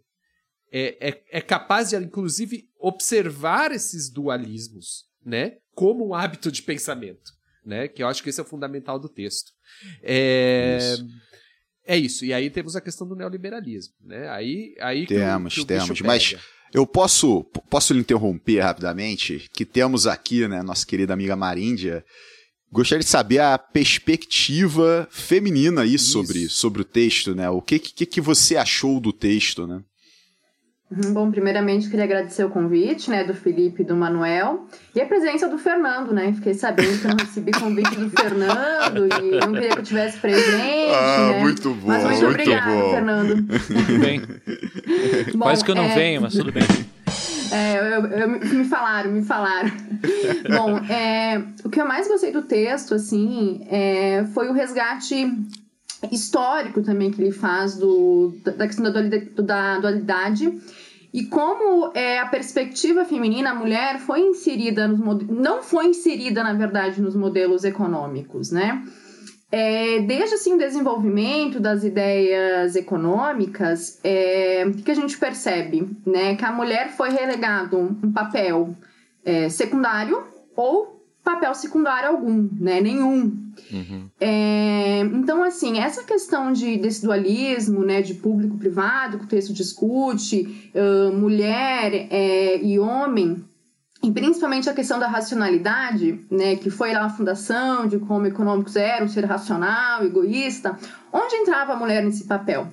é, 0.73 1.09
é, 1.09 1.23
é 1.31 1.41
capaz 1.41 1.91
de, 1.91 1.97
inclusive, 1.97 2.65
observar 2.79 3.73
esses 3.73 4.11
dualismos, 4.11 5.05
né, 5.25 5.57
como 5.75 6.09
um 6.09 6.15
hábito 6.15 6.51
de 6.53 6.63
pensamento, 6.63 7.31
né, 7.65 7.89
que 7.89 8.03
eu 8.03 8.09
acho 8.09 8.23
que 8.23 8.31
esse 8.31 8.41
é 8.41 8.43
o 8.43 8.47
fundamental 8.47 8.99
do 8.99 9.09
texto. 9.09 9.53
É 10.03 10.79
Isso. 10.95 11.07
é 11.87 11.97
isso. 11.97 12.25
E 12.25 12.33
aí 12.33 12.51
temos 12.51 12.75
a 12.77 12.81
questão 12.81 13.07
do 13.07 13.15
neoliberalismo, 13.15 13.95
né? 14.03 14.29
Aí, 14.31 14.75
aí 14.81 15.07
que 15.07 15.15
o- 15.15 15.19
Temos, 15.19 15.55
que 15.55 15.61
o 15.61 15.65
temos, 15.65 16.01
mas. 16.01 16.35
Eu 16.73 16.87
posso, 16.87 17.45
posso 17.71 17.95
lhe 17.95 18.01
interromper 18.01 18.61
rapidamente? 18.61 19.49
Que 19.55 19.65
temos 19.65 20.07
aqui, 20.07 20.47
né, 20.47 20.63
nossa 20.63 20.85
querida 20.87 21.15
amiga 21.15 21.35
Maríndia. 21.35 22.05
Gostaria 22.71 23.03
de 23.03 23.09
saber 23.09 23.39
a 23.39 23.57
perspectiva 23.57 25.09
feminina 25.11 25.83
aí 25.83 25.95
Isso. 25.95 26.13
sobre, 26.13 26.49
sobre 26.49 26.83
o 26.83 26.85
texto, 26.85 27.35
né? 27.35 27.49
O 27.49 27.63
que, 27.63 27.79
que, 27.79 28.05
que 28.05 28.21
você 28.21 28.57
achou 28.57 29.01
do 29.01 29.13
texto, 29.13 29.67
né? 29.67 29.81
Uhum, 30.91 31.13
Bom, 31.13 31.31
primeiramente 31.31 31.89
queria 31.91 32.05
agradecer 32.05 32.43
o 32.45 32.49
convite, 32.49 33.11
né, 33.11 33.23
do 33.23 33.35
Felipe 33.35 33.83
e 33.83 33.85
do 33.85 33.95
Manuel 33.95 34.67
e 34.95 35.01
a 35.03 35.05
presença 35.05 35.47
do 35.47 35.59
Fernando, 35.59 36.15
né? 36.15 36.33
Fiquei 36.33 36.55
sabendo 36.55 36.99
que 36.99 37.05
eu 37.05 37.11
não 37.11 37.17
recebi 37.19 37.53
convite 37.53 37.95
do 37.95 38.09
Fernando 38.09 39.07
e 39.07 39.39
não 39.39 39.53
queria 39.53 39.69
que 39.69 39.81
eu 39.81 39.83
tivesse 39.83 40.19
presente, 40.19 40.51
né? 40.51 40.95
Ah, 40.95 41.41
muito 41.41 41.75
bom, 41.75 41.89
Mas 41.89 42.05
muito, 42.05 42.25
muito 42.25 42.41
obrigada, 42.41 42.71
bom. 42.71 42.91
Fernando. 42.91 43.47
Tudo 43.67 43.99
bem. 43.99 44.23
Bom, 45.35 45.41
Quase 45.41 45.65
que 45.65 45.71
eu 45.71 45.75
não 45.75 45.85
é, 45.85 45.95
venho, 45.95 46.23
mas 46.23 46.33
tudo 46.33 46.51
bem. 46.51 46.63
É, 47.51 47.79
eu, 47.79 48.07
eu- 48.07 48.29
me 48.29 48.65
falaram, 48.65 49.11
me 49.13 49.23
falaram. 49.23 49.71
Bom, 50.49 50.79
é, 50.93 51.43
o 51.65 51.71
que 51.71 51.81
eu 51.81 51.87
mais 51.87 52.07
gostei 52.09 52.31
do 52.33 52.43
texto, 52.43 52.95
assim, 52.95 53.67
é, 53.71 54.25
foi 54.35 54.49
o 54.49 54.53
resgate 54.53 55.33
histórico 56.13 56.83
também 56.83 57.11
que 57.11 57.21
ele 57.21 57.33
faz 57.33 57.77
do, 57.77 58.33
da 58.45 58.67
questão 58.67 58.85
da 58.85 58.91
dualidade, 58.91 59.31
da 59.43 59.79
dualidade 59.79 60.61
e 61.13 61.25
como 61.25 61.91
é, 61.95 62.19
a 62.21 62.27
perspectiva 62.27 63.05
feminina, 63.05 63.51
a 63.51 63.55
mulher 63.55 63.99
foi 63.99 64.21
inserida 64.21 64.87
nos 64.87 65.01
não 65.29 65.63
foi 65.63 65.87
inserida, 65.87 66.45
na 66.45 66.53
verdade, 66.53 67.01
nos 67.01 67.17
modelos 67.17 67.65
econômicos, 67.65 68.51
né? 68.53 68.85
É, 69.51 70.01
desde 70.01 70.35
assim, 70.35 70.55
o 70.55 70.59
desenvolvimento 70.59 71.59
das 71.59 71.83
ideias 71.83 72.77
econômicas, 72.77 73.99
é, 74.05 74.65
o 74.67 74.73
que 74.75 74.91
a 74.91 74.95
gente 74.95 75.17
percebe? 75.17 75.89
Né? 76.05 76.37
Que 76.37 76.45
a 76.45 76.53
mulher 76.53 76.91
foi 76.91 77.11
relegado 77.11 77.79
um, 77.79 77.97
um 78.05 78.13
papel 78.13 78.77
é, 79.25 79.49
secundário 79.49 80.23
ou 80.55 81.03
papel 81.25 81.55
secundário 81.55 82.11
algum, 82.11 82.49
né? 82.61 82.81
nenhum. 82.81 83.49
Uhum. 83.73 84.09
É, 84.21 85.01
então, 85.01 85.43
assim, 85.43 85.79
essa 85.79 86.05
questão 86.05 86.53
de, 86.53 86.77
desse 86.77 87.03
dualismo, 87.03 87.85
né, 87.85 88.01
de 88.01 88.15
público-privado, 88.15 89.19
que 89.19 89.25
o 89.25 89.29
texto 89.29 89.53
discute, 89.53 90.71
ãh, 90.75 91.11
mulher 91.13 92.07
é, 92.11 92.63
e 92.63 92.79
homem, 92.79 93.45
e 94.03 94.13
principalmente 94.13 94.71
a 94.71 94.75
questão 94.75 94.99
da 94.99 95.09
racionalidade, 95.09 96.25
né, 96.31 96.57
que 96.57 96.71
foi 96.71 96.93
lá 96.93 97.05
a 97.05 97.11
fundação 97.11 97.87
de 97.87 97.99
como 97.99 98.27
econômicos 98.27 98.77
eram, 98.77 99.09
ser 99.09 99.25
racional, 99.25 100.05
egoísta, 100.05 100.79
onde 101.13 101.35
entrava 101.35 101.73
a 101.73 101.77
mulher 101.77 102.05
nesse 102.05 102.25
papel? 102.25 102.69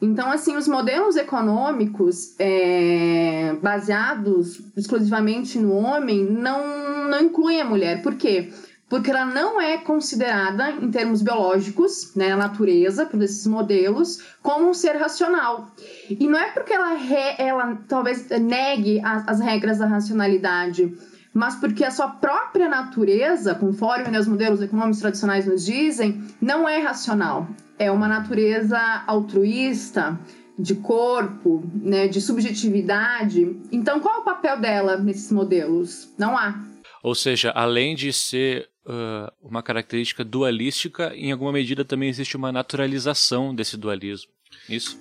Então, 0.00 0.30
assim, 0.30 0.56
os 0.56 0.68
modelos 0.68 1.16
econômicos 1.16 2.36
é, 2.38 3.56
baseados 3.60 4.60
exclusivamente 4.76 5.58
no 5.58 5.72
homem 5.72 6.24
não, 6.24 7.08
não 7.08 7.20
incluem 7.20 7.60
a 7.60 7.64
mulher. 7.64 8.00
Por 8.00 8.14
quê? 8.14 8.48
Porque 8.52 8.67
ela 9.10 9.26
não 9.26 9.60
é 9.60 9.78
considerada, 9.78 10.70
em 10.70 10.90
termos 10.90 11.20
biológicos, 11.20 12.14
né, 12.14 12.30
na 12.30 12.36
natureza, 12.36 13.04
por 13.06 13.22
esses 13.22 13.46
modelos, 13.46 14.22
como 14.42 14.68
um 14.68 14.74
ser 14.74 14.96
racional. 14.96 15.70
E 16.08 16.26
não 16.26 16.38
é 16.38 16.50
porque 16.52 16.72
ela, 16.72 16.94
re, 16.94 17.34
ela 17.38 17.78
talvez 17.88 18.28
negue 18.28 19.00
as, 19.04 19.28
as 19.28 19.40
regras 19.40 19.78
da 19.78 19.86
racionalidade, 19.86 20.96
mas 21.34 21.56
porque 21.56 21.84
a 21.84 21.90
sua 21.90 22.08
própria 22.08 22.68
natureza, 22.68 23.54
conforme 23.54 24.08
né, 24.08 24.18
os 24.18 24.26
modelos 24.26 24.62
econômicos 24.62 25.00
tradicionais 25.00 25.46
nos 25.46 25.64
dizem, 25.66 26.24
não 26.40 26.68
é 26.68 26.78
racional 26.78 27.46
é 27.78 27.90
uma 27.90 28.08
natureza 28.08 28.78
altruísta, 29.06 30.18
de 30.58 30.74
corpo, 30.74 31.62
né, 31.72 32.08
de 32.08 32.20
subjetividade. 32.20 33.56
Então, 33.70 34.00
qual 34.00 34.16
é 34.16 34.18
o 34.18 34.24
papel 34.24 34.58
dela 34.58 34.96
nesses 34.96 35.30
modelos? 35.30 36.12
Não 36.18 36.36
há. 36.36 36.60
Ou 37.00 37.14
seja, 37.14 37.52
além 37.52 37.94
de 37.94 38.12
ser 38.12 38.68
uh, 38.88 39.30
uma 39.42 39.62
característica 39.62 40.24
dualística, 40.24 41.14
em 41.14 41.30
alguma 41.30 41.52
medida 41.52 41.84
também 41.84 42.08
existe 42.08 42.36
uma 42.36 42.50
naturalização 42.50 43.54
desse 43.54 43.76
dualismo. 43.76 44.32
Isso? 44.68 44.98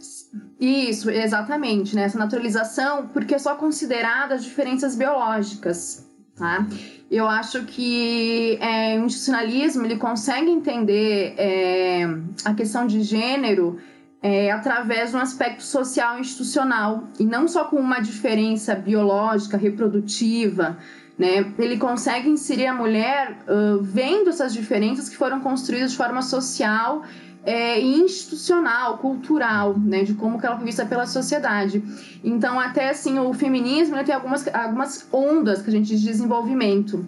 Isso, 0.59 1.09
exatamente. 1.09 1.95
Né? 1.95 2.03
Essa 2.03 2.19
naturalização, 2.19 3.07
porque 3.07 3.35
é 3.35 3.39
só 3.39 3.55
considerada 3.55 4.35
as 4.35 4.43
diferenças 4.43 4.95
biológicas. 4.95 6.05
Tá? 6.35 6.67
Eu 7.09 7.27
acho 7.27 7.63
que 7.63 8.57
é, 8.61 8.99
o 8.99 9.05
institucionalismo 9.05 9.85
ele 9.85 9.97
consegue 9.97 10.51
entender 10.51 11.33
é, 11.37 12.03
a 12.45 12.53
questão 12.53 12.85
de 12.85 13.01
gênero 13.01 13.79
é, 14.21 14.51
através 14.51 15.11
de 15.11 15.15
um 15.15 15.19
aspecto 15.19 15.63
social 15.63 16.19
institucional 16.19 17.05
e 17.19 17.25
não 17.25 17.47
só 17.47 17.65
com 17.65 17.77
uma 17.77 17.99
diferença 17.99 18.75
biológica, 18.75 19.57
reprodutiva. 19.57 20.77
Né? 21.17 21.51
Ele 21.57 21.77
consegue 21.77 22.29
inserir 22.29 22.67
a 22.67 22.73
mulher 22.73 23.39
uh, 23.47 23.81
vendo 23.81 24.29
essas 24.29 24.53
diferenças 24.53 25.09
que 25.09 25.17
foram 25.17 25.39
construídas 25.39 25.91
de 25.91 25.97
forma 25.97 26.21
social 26.21 27.03
é, 27.47 27.79
institucional, 27.79 28.97
cultural, 28.97 29.73
né, 29.79 30.03
de 30.03 30.13
como 30.15 30.37
que 30.37 30.45
ela 30.45 30.57
foi 30.57 30.65
vista 30.65 30.85
pela 30.85 31.05
sociedade. 31.05 31.81
Então, 32.21 32.59
até 32.59 32.89
assim, 32.89 33.17
o 33.19 33.33
feminismo 33.33 33.95
né, 33.95 34.03
tem 34.03 34.13
algumas, 34.13 34.45
algumas 34.53 35.07
ondas 35.13 35.61
que 35.61 35.69
a 35.69 35.71
gente 35.71 35.87
diz 35.87 36.01
de 36.01 36.07
desenvolvimento, 36.07 37.07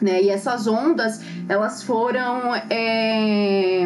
né, 0.00 0.22
e 0.22 0.30
essas 0.30 0.66
ondas, 0.66 1.20
elas 1.46 1.82
foram 1.82 2.54
é, 2.70 3.82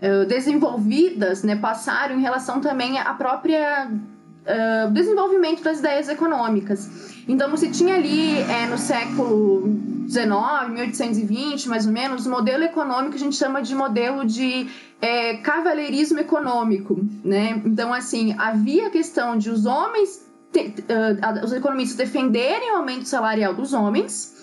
é 0.00 0.24
desenvolvidas, 0.24 1.44
né, 1.44 1.54
passaram 1.54 2.18
em 2.18 2.20
relação 2.20 2.60
também 2.60 2.98
à 2.98 3.14
própria 3.14 3.88
uh, 3.88 4.90
desenvolvimento 4.90 5.62
das 5.62 5.78
ideias 5.78 6.08
econômicas. 6.08 7.16
Então, 7.28 7.50
você 7.50 7.68
tinha 7.68 7.94
ali, 7.94 8.38
é, 8.38 8.66
no 8.66 8.78
século 8.78 9.68
XIX, 10.08 10.70
1820, 10.70 11.68
mais 11.68 11.86
ou 11.86 11.92
menos, 11.92 12.24
o 12.24 12.30
modelo 12.30 12.64
econômico 12.64 13.10
que 13.10 13.16
a 13.16 13.20
gente 13.20 13.36
chama 13.36 13.60
de 13.60 13.74
modelo 13.74 14.24
de 14.24 14.66
é, 15.00 15.36
cavaleirismo 15.36 16.18
econômico, 16.18 16.98
né? 17.22 17.60
Então, 17.66 17.92
assim, 17.92 18.34
havia 18.38 18.86
a 18.86 18.90
questão 18.90 19.36
de 19.36 19.50
os 19.50 19.66
homens, 19.66 20.26
te, 20.50 20.74
uh, 20.88 21.44
os 21.44 21.52
economistas 21.52 21.96
defenderem 21.98 22.72
o 22.72 22.76
aumento 22.76 23.06
salarial 23.06 23.52
dos 23.52 23.74
homens, 23.74 24.34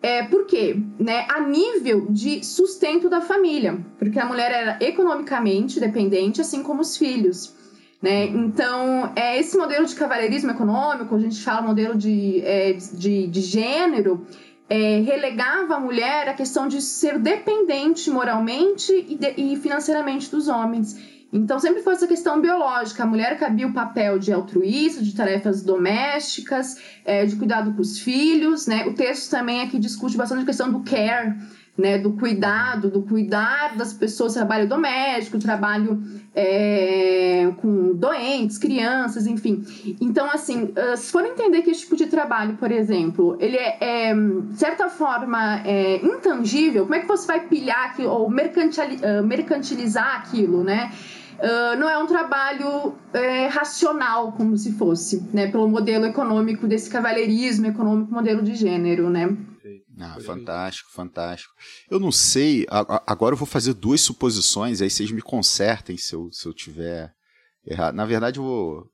é, 0.00 0.22
por 0.22 0.46
quê? 0.46 0.80
Né, 0.96 1.26
a 1.28 1.40
nível 1.40 2.06
de 2.08 2.44
sustento 2.44 3.10
da 3.10 3.20
família, 3.20 3.84
porque 3.98 4.20
a 4.20 4.24
mulher 4.24 4.52
era 4.52 4.78
economicamente 4.80 5.80
dependente, 5.80 6.40
assim 6.40 6.62
como 6.62 6.82
os 6.82 6.96
filhos. 6.96 7.57
Né? 8.00 8.26
Então, 8.26 9.12
é, 9.16 9.38
esse 9.38 9.56
modelo 9.56 9.84
de 9.84 9.94
cavalheirismo 9.94 10.52
econômico, 10.52 11.14
a 11.14 11.18
gente 11.18 11.42
fala 11.42 11.62
modelo 11.62 11.96
de, 11.96 12.40
é, 12.44 12.72
de, 12.72 13.26
de 13.26 13.40
gênero, 13.40 14.24
é, 14.68 15.00
relegava 15.00 15.74
a 15.74 15.80
mulher 15.80 16.28
à 16.28 16.34
questão 16.34 16.68
de 16.68 16.80
ser 16.80 17.18
dependente 17.18 18.10
moralmente 18.10 18.92
e, 18.92 19.16
de, 19.16 19.34
e, 19.36 19.56
financeiramente 19.56 20.30
dos 20.30 20.46
homens. 20.46 21.18
Então, 21.32 21.58
sempre 21.58 21.82
foi 21.82 21.94
essa 21.94 22.06
questão 22.06 22.40
biológica. 22.40 23.02
A 23.02 23.06
mulher 23.06 23.38
cabia 23.38 23.66
o 23.66 23.72
papel 23.72 24.18
de 24.18 24.32
altruísta, 24.32 25.02
de 25.02 25.14
tarefas 25.14 25.62
domésticas, 25.62 26.80
é, 27.04 27.26
de 27.26 27.36
cuidado 27.36 27.74
com 27.74 27.82
os 27.82 27.98
filhos. 27.98 28.66
Né? 28.66 28.86
O 28.86 28.94
texto 28.94 29.30
também 29.30 29.60
aqui 29.60 29.78
discute 29.78 30.16
bastante 30.16 30.42
a 30.42 30.46
questão 30.46 30.70
do 30.70 30.80
care, 30.80 31.36
né, 31.78 31.96
do 31.96 32.12
cuidado, 32.14 32.90
do 32.90 33.02
cuidar 33.02 33.76
das 33.76 33.92
pessoas, 33.92 34.34
trabalho 34.34 34.68
doméstico, 34.68 35.38
trabalho 35.38 36.02
é, 36.34 37.52
com 37.58 37.94
doentes, 37.94 38.58
crianças, 38.58 39.28
enfim. 39.28 39.64
Então, 40.00 40.28
assim, 40.28 40.72
ah, 40.76 40.96
se 40.96 41.12
for 41.12 41.24
entender 41.24 41.62
que 41.62 41.70
esse 41.70 41.82
tipo 41.82 41.94
de 41.94 42.06
trabalho, 42.06 42.56
por 42.56 42.72
exemplo, 42.72 43.36
ele 43.38 43.56
é, 43.56 44.08
é 44.08 44.14
de 44.14 44.58
certa 44.58 44.88
forma, 44.88 45.62
é, 45.64 46.04
intangível, 46.04 46.82
como 46.82 46.96
é 46.96 46.98
que 46.98 47.06
você 47.06 47.26
vai 47.26 47.46
pilhar 47.46 47.90
aquilo, 47.90 48.10
ou 48.10 48.28
ah, 48.28 49.22
mercantilizar 49.22 50.16
aquilo, 50.16 50.64
né? 50.64 50.90
Uh, 51.38 51.78
não 51.78 51.88
é 51.88 51.96
um 51.96 52.06
trabalho 52.06 52.94
é, 53.12 53.46
racional, 53.46 54.32
como 54.32 54.58
se 54.58 54.72
fosse, 54.72 55.24
né? 55.32 55.46
Pelo 55.46 55.68
modelo 55.68 56.04
econômico 56.04 56.66
desse 56.66 56.90
cavalheirismo 56.90 57.66
econômico, 57.66 58.12
modelo 58.12 58.42
de 58.42 58.56
gênero, 58.56 59.08
né? 59.08 59.36
Ah, 60.00 60.16
fantástico, 60.20 60.90
fantástico. 60.92 61.52
Eu 61.90 61.98
não 61.98 62.12
sei, 62.12 62.66
agora 63.04 63.32
eu 63.32 63.38
vou 63.38 63.46
fazer 63.46 63.74
duas 63.74 64.00
suposições, 64.00 64.80
aí 64.80 64.88
vocês 64.88 65.10
me 65.10 65.20
consertem 65.20 65.96
se 65.96 66.14
eu, 66.14 66.30
se 66.32 66.46
eu 66.46 66.54
tiver 66.54 67.12
errado. 67.66 67.94
Na 67.94 68.06
verdade, 68.06 68.38
eu, 68.38 68.44
vou, 68.44 68.90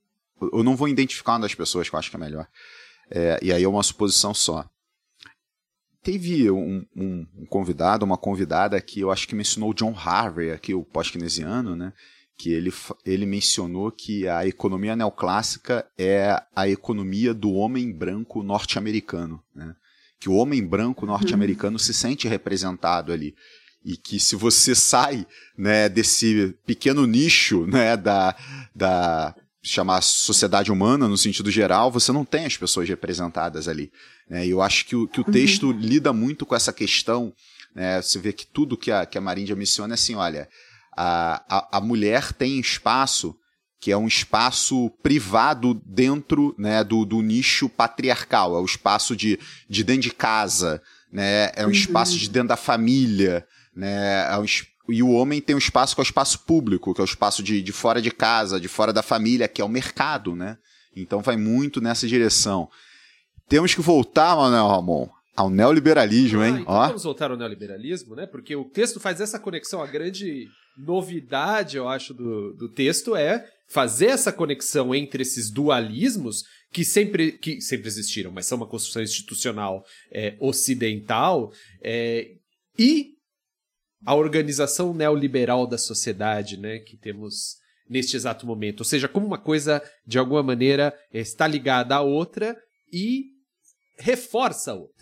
eu 0.53 0.65
não 0.65 0.75
vou 0.75 0.89
identificar 0.89 1.33
uma 1.33 1.41
das 1.41 1.55
pessoas 1.55 1.89
que 1.89 1.95
eu 1.95 1.99
acho 1.99 2.11
que 2.11 2.17
é 2.17 2.21
melhor. 2.21 2.49
É, 3.11 3.39
e 3.43 3.53
aí 3.53 3.63
é 3.63 3.69
uma 3.69 3.83
suposição 3.83 4.33
só. 4.33 4.69
Teve 6.03 6.51
um, 6.51 6.87
um, 6.97 7.27
um, 7.37 7.47
convidado, 7.47 8.05
uma 8.05 8.17
convidada 8.17 8.81
que 8.81 9.01
eu 9.01 9.11
acho 9.11 9.29
que 9.29 9.35
mencionou 9.35 9.75
John 9.75 9.95
Harvey, 9.97 10.51
aqui 10.51 10.75
o 10.75 10.85
pós-keynesiano, 10.85 11.77
né? 11.77 11.93
Que 12.37 12.51
ele, 12.51 12.73
ele 13.05 13.27
mencionou 13.27 13.93
que 13.93 14.27
a 14.27 14.47
economia 14.47 14.97
neoclássica 14.97 15.87
é 15.97 16.43
a 16.55 16.69
economia 16.69 17.33
do 17.33 17.53
homem 17.53 17.93
branco 17.93 18.43
norte-americano, 18.43 19.43
né? 19.55 19.77
Que 20.21 20.29
o 20.29 20.35
homem 20.35 20.65
branco 20.65 21.07
norte-americano 21.07 21.75
uhum. 21.75 21.79
se 21.79 21.93
sente 21.93 22.29
representado 22.29 23.13
ali 23.13 23.35
e 23.85 23.97
que 23.97 24.19
se 24.19 24.35
você 24.35 24.75
sai 24.75 25.27
né, 25.57 25.89
desse 25.89 26.57
pequeno 26.65 27.07
nicho 27.07 27.67
né, 27.67 27.97
da, 27.97 28.35
da 28.75 29.35
chamar 29.63 30.03
sociedade 30.03 30.73
humana 30.73 31.07
no 31.07 31.19
sentido 31.19 31.51
geral, 31.51 31.91
você 31.91 32.11
não 32.11 32.25
tem 32.25 32.47
as 32.47 32.57
pessoas 32.57 32.89
representadas 32.89 33.69
ali. 33.69 33.93
Né? 34.29 34.47
E 34.47 34.51
eu 34.51 34.63
acho 34.63 34.87
que 34.87 34.97
o, 34.97 35.07
que 35.07 35.21
o 35.21 35.25
uhum. 35.27 35.33
texto 35.33 35.67
uhum. 35.67 35.79
lida 35.79 36.13
muito 36.13 36.47
com 36.47 36.57
essa 36.57 36.73
questão. 36.73 37.33
Né? 37.75 38.01
Você 38.01 38.19
vê 38.19 38.33
que 38.33 38.47
tudo 38.47 38.77
que 38.77 38.91
a, 38.91 39.05
que 39.05 39.19
a 39.19 39.21
Marindia 39.21 39.55
menciona 39.55 39.93
é 39.93 39.97
assim, 39.97 40.15
olha, 40.15 40.49
a, 40.97 41.43
a, 41.49 41.79
a 41.79 41.81
mulher 41.81 42.33
tem 42.33 42.59
espaço 42.59 43.37
que 43.85 43.93
é 43.93 43.97
um 43.99 44.07
espaço 44.07 44.89
privado 45.03 45.75
dentro 45.85 46.55
né, 46.57 46.83
do, 46.83 47.05
do 47.05 47.21
nicho 47.21 47.69
patriarcal, 47.69 48.57
é 48.57 48.59
o 48.59 48.65
espaço 48.65 49.15
de, 49.15 49.39
de 49.69 49.85
dentro 49.85 50.05
de 50.05 50.11
casa, 50.11 50.81
né, 51.13 51.53
é 51.55 51.65
um 51.65 51.67
uhum. 51.67 51.71
espaço 51.71 52.17
de 52.17 52.31
dentro 52.31 52.49
da 52.49 52.57
família, 52.57 53.47
né, 53.77 54.27
é 54.33 54.39
um, 54.39 54.47
e 54.89 55.03
o 55.03 55.11
homem 55.11 55.39
tem 55.39 55.55
um 55.55 55.59
espaço 55.59 55.95
que 55.95 56.01
é 56.01 56.03
o 56.03 56.03
espaço 56.03 56.47
público, 56.47 56.95
que 56.95 57.01
é 57.03 57.05
o 57.05 57.05
espaço 57.05 57.43
de, 57.43 57.61
de 57.61 57.73
fora 57.73 58.01
de 58.01 58.11
casa, 58.11 58.59
de 58.59 58.69
fora 58.69 58.91
da 58.91 59.03
família, 59.03 59.49
que 59.49 59.61
é 59.61 59.65
o 59.65 59.69
mercado, 59.69 60.35
né? 60.35 60.57
Então 60.97 61.21
vai 61.21 61.37
muito 61.37 61.79
nessa 61.79 62.07
direção. 62.07 62.71
Temos 63.49 63.75
que 63.75 63.83
voltar, 63.83 64.35
Manuel 64.35 64.69
Ramon, 64.69 65.09
ao 65.37 65.51
neoliberalismo, 65.51 66.41
ah, 66.41 66.49
hein? 66.49 66.59
Então 66.61 66.75
Ó. 66.75 66.87
Vamos 66.87 67.05
voltar 67.05 67.31
ao 67.31 67.37
neoliberalismo, 67.37 68.15
né? 68.15 68.27
Porque 68.27 68.57
o 68.57 68.65
texto 68.65 69.01
faz 69.01 69.21
essa 69.21 69.39
conexão, 69.39 69.83
a 69.83 69.87
grande 69.87 70.49
novidade, 70.77 71.77
eu 71.77 71.89
acho, 71.89 72.13
do, 72.13 72.53
do 72.55 72.69
texto 72.69 73.17
é 73.17 73.47
fazer 73.75 74.07
essa 74.07 74.33
conexão 74.33 74.95
entre 74.95 75.23
esses 75.23 75.51
dualismos 75.51 76.45
que 76.73 76.85
sempre, 76.85 77.33
que 77.33 77.61
sempre 77.61 77.89
existiram, 77.89 78.31
mas 78.31 78.47
são 78.47 78.57
uma 78.57 78.69
construção 78.69 79.03
institucional 79.03 79.85
é, 80.13 80.37
ocidental, 80.39 81.53
é, 81.83 82.37
e 82.79 83.15
a 84.07 84.15
organização 84.15 84.95
neoliberal 84.95 85.67
da 85.67 85.77
sociedade 85.77 86.57
né, 86.57 86.79
que 86.79 86.97
temos 86.97 87.57
neste 87.91 88.15
exato 88.15 88.47
momento. 88.47 88.83
Ou 88.83 88.85
seja, 88.85 89.09
como 89.09 89.27
uma 89.27 89.39
coisa, 89.39 89.83
de 90.07 90.21
alguma 90.21 90.43
maneira, 90.45 90.97
está 91.13 91.45
ligada 91.45 91.97
à 91.97 92.01
outra 92.01 92.57
e 92.93 93.25
reforça 93.99 94.71
a 94.71 94.75
outra. 94.75 94.94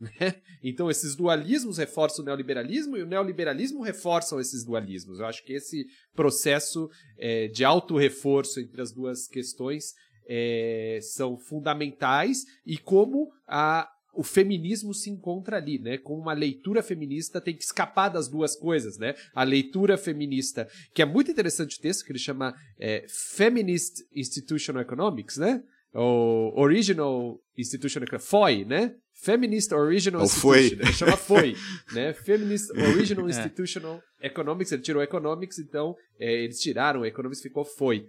Né? 0.00 0.36
Então, 0.62 0.90
esses 0.90 1.16
dualismos 1.16 1.78
reforçam 1.78 2.22
o 2.22 2.26
neoliberalismo 2.26 2.96
e 2.96 3.02
o 3.02 3.06
neoliberalismo 3.06 3.82
reforçam 3.82 4.40
esses 4.40 4.64
dualismos. 4.64 5.18
Eu 5.18 5.26
acho 5.26 5.44
que 5.44 5.52
esse 5.52 5.86
processo 6.14 6.88
é, 7.18 7.48
de 7.48 7.64
auto-reforço 7.64 8.60
entre 8.60 8.80
as 8.80 8.92
duas 8.92 9.26
questões 9.26 9.94
é, 10.28 10.98
são 11.02 11.38
fundamentais 11.38 12.44
e 12.66 12.76
como 12.76 13.30
a, 13.46 13.88
o 14.14 14.22
feminismo 14.22 14.92
se 14.92 15.10
encontra 15.10 15.56
ali, 15.56 15.78
né? 15.78 15.96
Com 15.96 16.18
uma 16.18 16.32
leitura 16.32 16.82
feminista 16.82 17.40
tem 17.40 17.56
que 17.56 17.62
escapar 17.62 18.08
das 18.08 18.28
duas 18.28 18.54
coisas, 18.54 18.98
né? 18.98 19.14
A 19.34 19.42
leitura 19.42 19.96
feminista, 19.96 20.68
que 20.92 21.00
é 21.00 21.04
muito 21.04 21.30
interessante 21.30 21.78
o 21.78 21.80
texto, 21.80 22.04
que 22.04 22.12
ele 22.12 22.18
chama 22.18 22.54
é, 22.78 23.06
Feminist 23.08 24.02
Institutional 24.14 24.82
Economics, 24.82 25.38
né? 25.38 25.62
O 25.94 26.52
Original 26.60 27.38
Institutional 27.56 28.06
Economics, 28.06 28.28
FOI, 28.28 28.64
né? 28.64 28.94
Feminist 29.14 29.72
Original 29.72 30.20
Ou 30.20 30.26
Institution. 30.26 30.50
foi. 30.50 30.66
Ele 30.66 30.92
chama 30.92 31.16
FOI, 31.16 31.56
né? 31.92 32.12
Feminist 32.12 32.70
Original 32.70 33.26
É. 33.26 33.30
Institutional 33.30 34.00
Economics. 34.22 34.70
Ele 34.72 34.82
tirou 34.82 35.02
Economics, 35.02 35.58
então 35.58 35.96
é, 36.20 36.44
eles 36.44 36.60
tiraram 36.60 37.00
o 37.00 37.06
Economics, 37.06 37.42
ficou 37.42 37.64
FOI. 37.64 38.04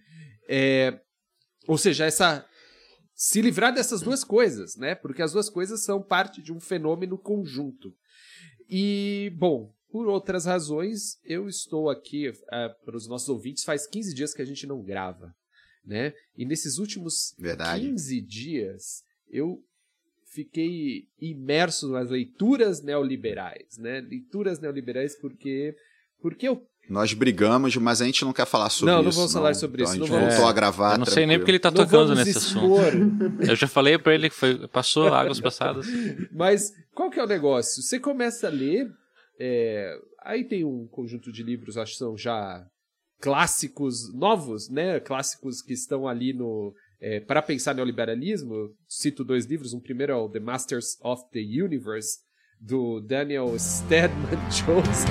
É, 0.47 0.99
ou 1.67 1.77
seja, 1.77 2.05
essa 2.05 2.45
se 3.15 3.41
livrar 3.41 3.73
dessas 3.73 4.01
duas 4.01 4.23
coisas, 4.23 4.75
né? 4.77 4.95
Porque 4.95 5.21
as 5.21 5.33
duas 5.33 5.49
coisas 5.49 5.83
são 5.83 6.01
parte 6.01 6.41
de 6.41 6.53
um 6.53 6.59
fenômeno 6.59 7.17
conjunto. 7.17 7.93
E, 8.69 9.31
bom, 9.35 9.73
por 9.91 10.07
outras 10.07 10.45
razões, 10.45 11.17
eu 11.25 11.47
estou 11.49 11.89
aqui 11.89 12.31
ah, 12.51 12.69
para 12.85 12.95
os 12.95 13.07
nossos 13.07 13.27
ouvintes, 13.27 13.63
faz 13.63 13.87
15 13.87 14.13
dias 14.13 14.33
que 14.33 14.41
a 14.41 14.45
gente 14.45 14.67
não 14.67 14.81
grava, 14.83 15.33
né? 15.89 16.13
E 16.37 16.45
nesses 16.45 16.77
últimos 16.77 17.33
Verdade. 17.37 17.81
15 17.85 18.21
dias, 18.21 19.03
eu 19.29 19.59
fiquei 20.31 21.07
imerso 21.19 21.89
nas 21.89 22.09
leituras 22.09 22.81
neoliberais, 22.83 23.77
né? 23.77 23.99
Leituras 24.01 24.59
neoliberais 24.59 25.15
porque 25.19 25.75
porque 26.21 26.47
eu 26.47 26.61
Nós 26.89 27.13
brigamos, 27.13 27.75
mas 27.77 28.01
a 28.01 28.05
gente 28.05 28.23
não 28.23 28.33
quer 28.33 28.45
falar 28.45 28.69
sobre 28.69 28.93
Não, 28.93 28.99
isso. 28.99 29.05
não 29.09 29.15
vamos 29.15 29.33
falar 29.33 29.53
sobre 29.55 29.81
Então 29.81 29.93
isso, 29.95 30.03
A 30.03 30.05
gente 30.07 30.13
não 30.15 30.27
voltou 30.27 30.45
É, 30.45 30.49
a 30.49 30.53
gravar. 30.53 30.93
Eu 30.93 30.97
não 30.99 31.05
sei 31.05 31.25
nem 31.25 31.37
porque 31.39 31.51
ele 31.51 31.59
tá 31.59 31.71
não 31.71 31.83
tocando 31.83 32.13
nesse 32.15 32.37
assunto. 32.37 32.81
expor 32.81 33.49
Eu 33.49 33.55
já 33.55 33.67
falei 33.67 33.97
pra 33.97 34.13
ele 34.13 34.29
que 34.29 34.35
foi, 34.35 34.67
passou 34.67 35.07
águas 35.13 35.39
passadas. 35.39 35.85
Mas 36.31 36.71
qual 36.93 37.09
que 37.09 37.19
é 37.19 37.23
o 37.23 37.27
negócio? 37.27 37.81
Você 37.81 37.99
começa 37.99 38.47
a 38.47 38.49
ler, 38.51 38.91
é, 39.39 39.97
aí 40.23 40.43
tem 40.43 40.63
um 40.65 40.87
conjunto 40.87 41.31
de 41.31 41.41
livros, 41.41 41.77
acho 41.77 41.93
que 41.93 41.97
são 41.97 42.17
já 42.17 42.65
clássicos 43.19 44.13
novos, 44.13 44.69
né? 44.69 44.99
Clássicos 44.99 45.61
que 45.61 45.73
estão 45.73 46.07
ali 46.07 46.33
no 46.33 46.73
é, 47.01 47.19
para 47.19 47.41
pensar 47.41 47.73
neoliberalismo. 47.73 48.73
Cito 48.87 49.23
dois 49.23 49.45
livros. 49.45 49.73
Um 49.73 49.79
primeiro 49.79 50.13
é 50.13 50.15
o 50.15 50.29
The 50.29 50.39
Masters 50.39 50.97
of 51.01 51.23
the 51.31 51.39
Universe 51.39 52.19
do 52.59 52.99
Daniel 53.01 53.57
Stedman 53.57 54.39
Jones. 54.49 55.05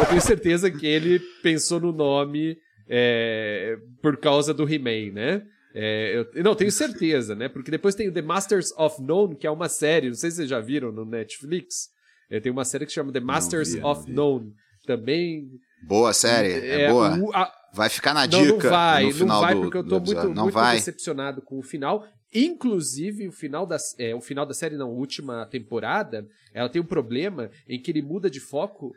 Eu 0.00 0.06
tenho 0.06 0.20
certeza 0.20 0.70
que 0.70 0.86
ele 0.86 1.18
pensou 1.42 1.80
no 1.80 1.90
nome 1.90 2.56
é, 2.88 3.76
por 4.02 4.16
causa 4.16 4.52
do 4.54 4.68
He-Man, 4.68 5.12
né? 5.12 5.42
É, 5.74 6.24
eu, 6.34 6.44
não, 6.44 6.54
tenho 6.54 6.70
certeza, 6.70 7.34
né? 7.34 7.48
Porque 7.48 7.70
depois 7.70 7.94
tem 7.94 8.08
o 8.08 8.12
The 8.12 8.22
Masters 8.22 8.72
of 8.78 9.02
Known, 9.02 9.34
que 9.34 9.46
é 9.46 9.50
uma 9.50 9.68
série, 9.68 10.08
não 10.08 10.14
sei 10.14 10.30
se 10.30 10.36
vocês 10.36 10.48
já 10.48 10.60
viram 10.60 10.92
no 10.92 11.04
Netflix. 11.04 11.88
É, 12.30 12.38
tem 12.40 12.52
uma 12.52 12.64
série 12.64 12.84
que 12.86 12.92
se 12.92 12.94
chama 12.96 13.12
The 13.12 13.20
Masters 13.20 13.74
vi, 13.74 13.80
não 13.80 13.90
of. 13.90 14.10
Known. 14.10 14.52
Também. 14.86 15.48
Boa 15.82 16.12
série? 16.12 16.52
É, 16.66 16.90
boa? 16.90 17.18
o- 17.18 17.32
a- 17.34 17.50
Vai 17.72 17.88
ficar 17.88 18.14
na 18.14 18.26
não, 18.26 18.40
dica 18.40 18.52
não 18.52 18.70
vai, 18.70 19.04
no 19.04 19.12
final 19.12 19.26
não 19.28 19.40
vai, 19.40 19.54
do, 19.54 19.60
porque 19.62 19.76
eu 19.78 19.82
tô 19.88 19.98
muito, 19.98 20.28
Não 20.28 20.42
muito 20.44 20.70
decepcionado 20.74 21.42
com 21.42 21.58
o 21.58 21.62
final. 21.62 22.06
Inclusive, 22.32 23.26
o 23.26 23.32
final 23.32 23.66
da, 23.66 23.76
é, 23.98 24.14
o 24.14 24.20
final 24.20 24.46
da 24.46 24.54
série, 24.54 24.76
não, 24.76 24.90
última 24.90 25.44
temporada, 25.46 26.24
ela 26.52 26.68
tem 26.68 26.80
um 26.80 26.84
problema 26.86 27.50
em 27.68 27.80
que 27.80 27.90
ele 27.90 28.02
muda 28.02 28.30
de 28.30 28.38
foco 28.38 28.92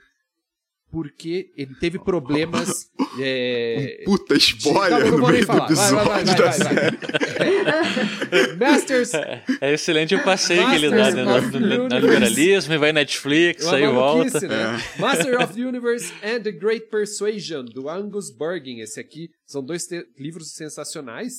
porque 0.92 1.52
ele 1.58 1.76
teve 1.76 2.00
problemas. 2.00 2.90
é, 3.22 4.04
Puta 4.06 4.38
de- 4.38 4.44
spoiler 4.44 5.00
eu 5.06 5.12
não 5.12 5.18
no 5.20 5.28
meio 5.28 5.42
do 5.42 5.46
falar. 5.48 5.68
Vai, 5.68 5.92
vai, 5.94 6.06
vai, 6.06 6.22
episódio 6.22 6.38
da 6.38 6.52
vai, 6.52 6.58
vai, 6.58 6.92
vai. 6.92 7.18
É. 7.38 8.56
Masters. 8.56 9.14
É 9.62 9.74
excelente 9.74 10.16
o 10.16 10.24
passeio 10.24 10.68
que 10.70 10.76
ele 10.76 10.90
dá 10.90 11.12
né, 11.12 11.24
no, 11.24 11.60
no- 11.60 11.88
liberalismo 12.00 12.74
e 12.74 12.78
vai 12.78 12.92
Netflix, 12.92 13.64
Uma 13.66 13.76
aí 13.76 13.88
volta. 13.88 14.40
né? 14.48 14.84
Master 15.00 15.40
of 15.42 15.54
the 15.54 15.62
Universe 15.62 16.12
and 16.24 16.42
the 16.42 16.52
Great 16.52 16.88
Persuasion, 16.90 17.66
do 17.66 17.90
Angus 17.90 18.32
Bergen. 18.36 18.80
Esse 18.82 19.00
aqui 19.00 19.30
são 19.46 19.64
dois 19.64 19.88
livros 20.18 20.52
sensacionais. 20.54 21.34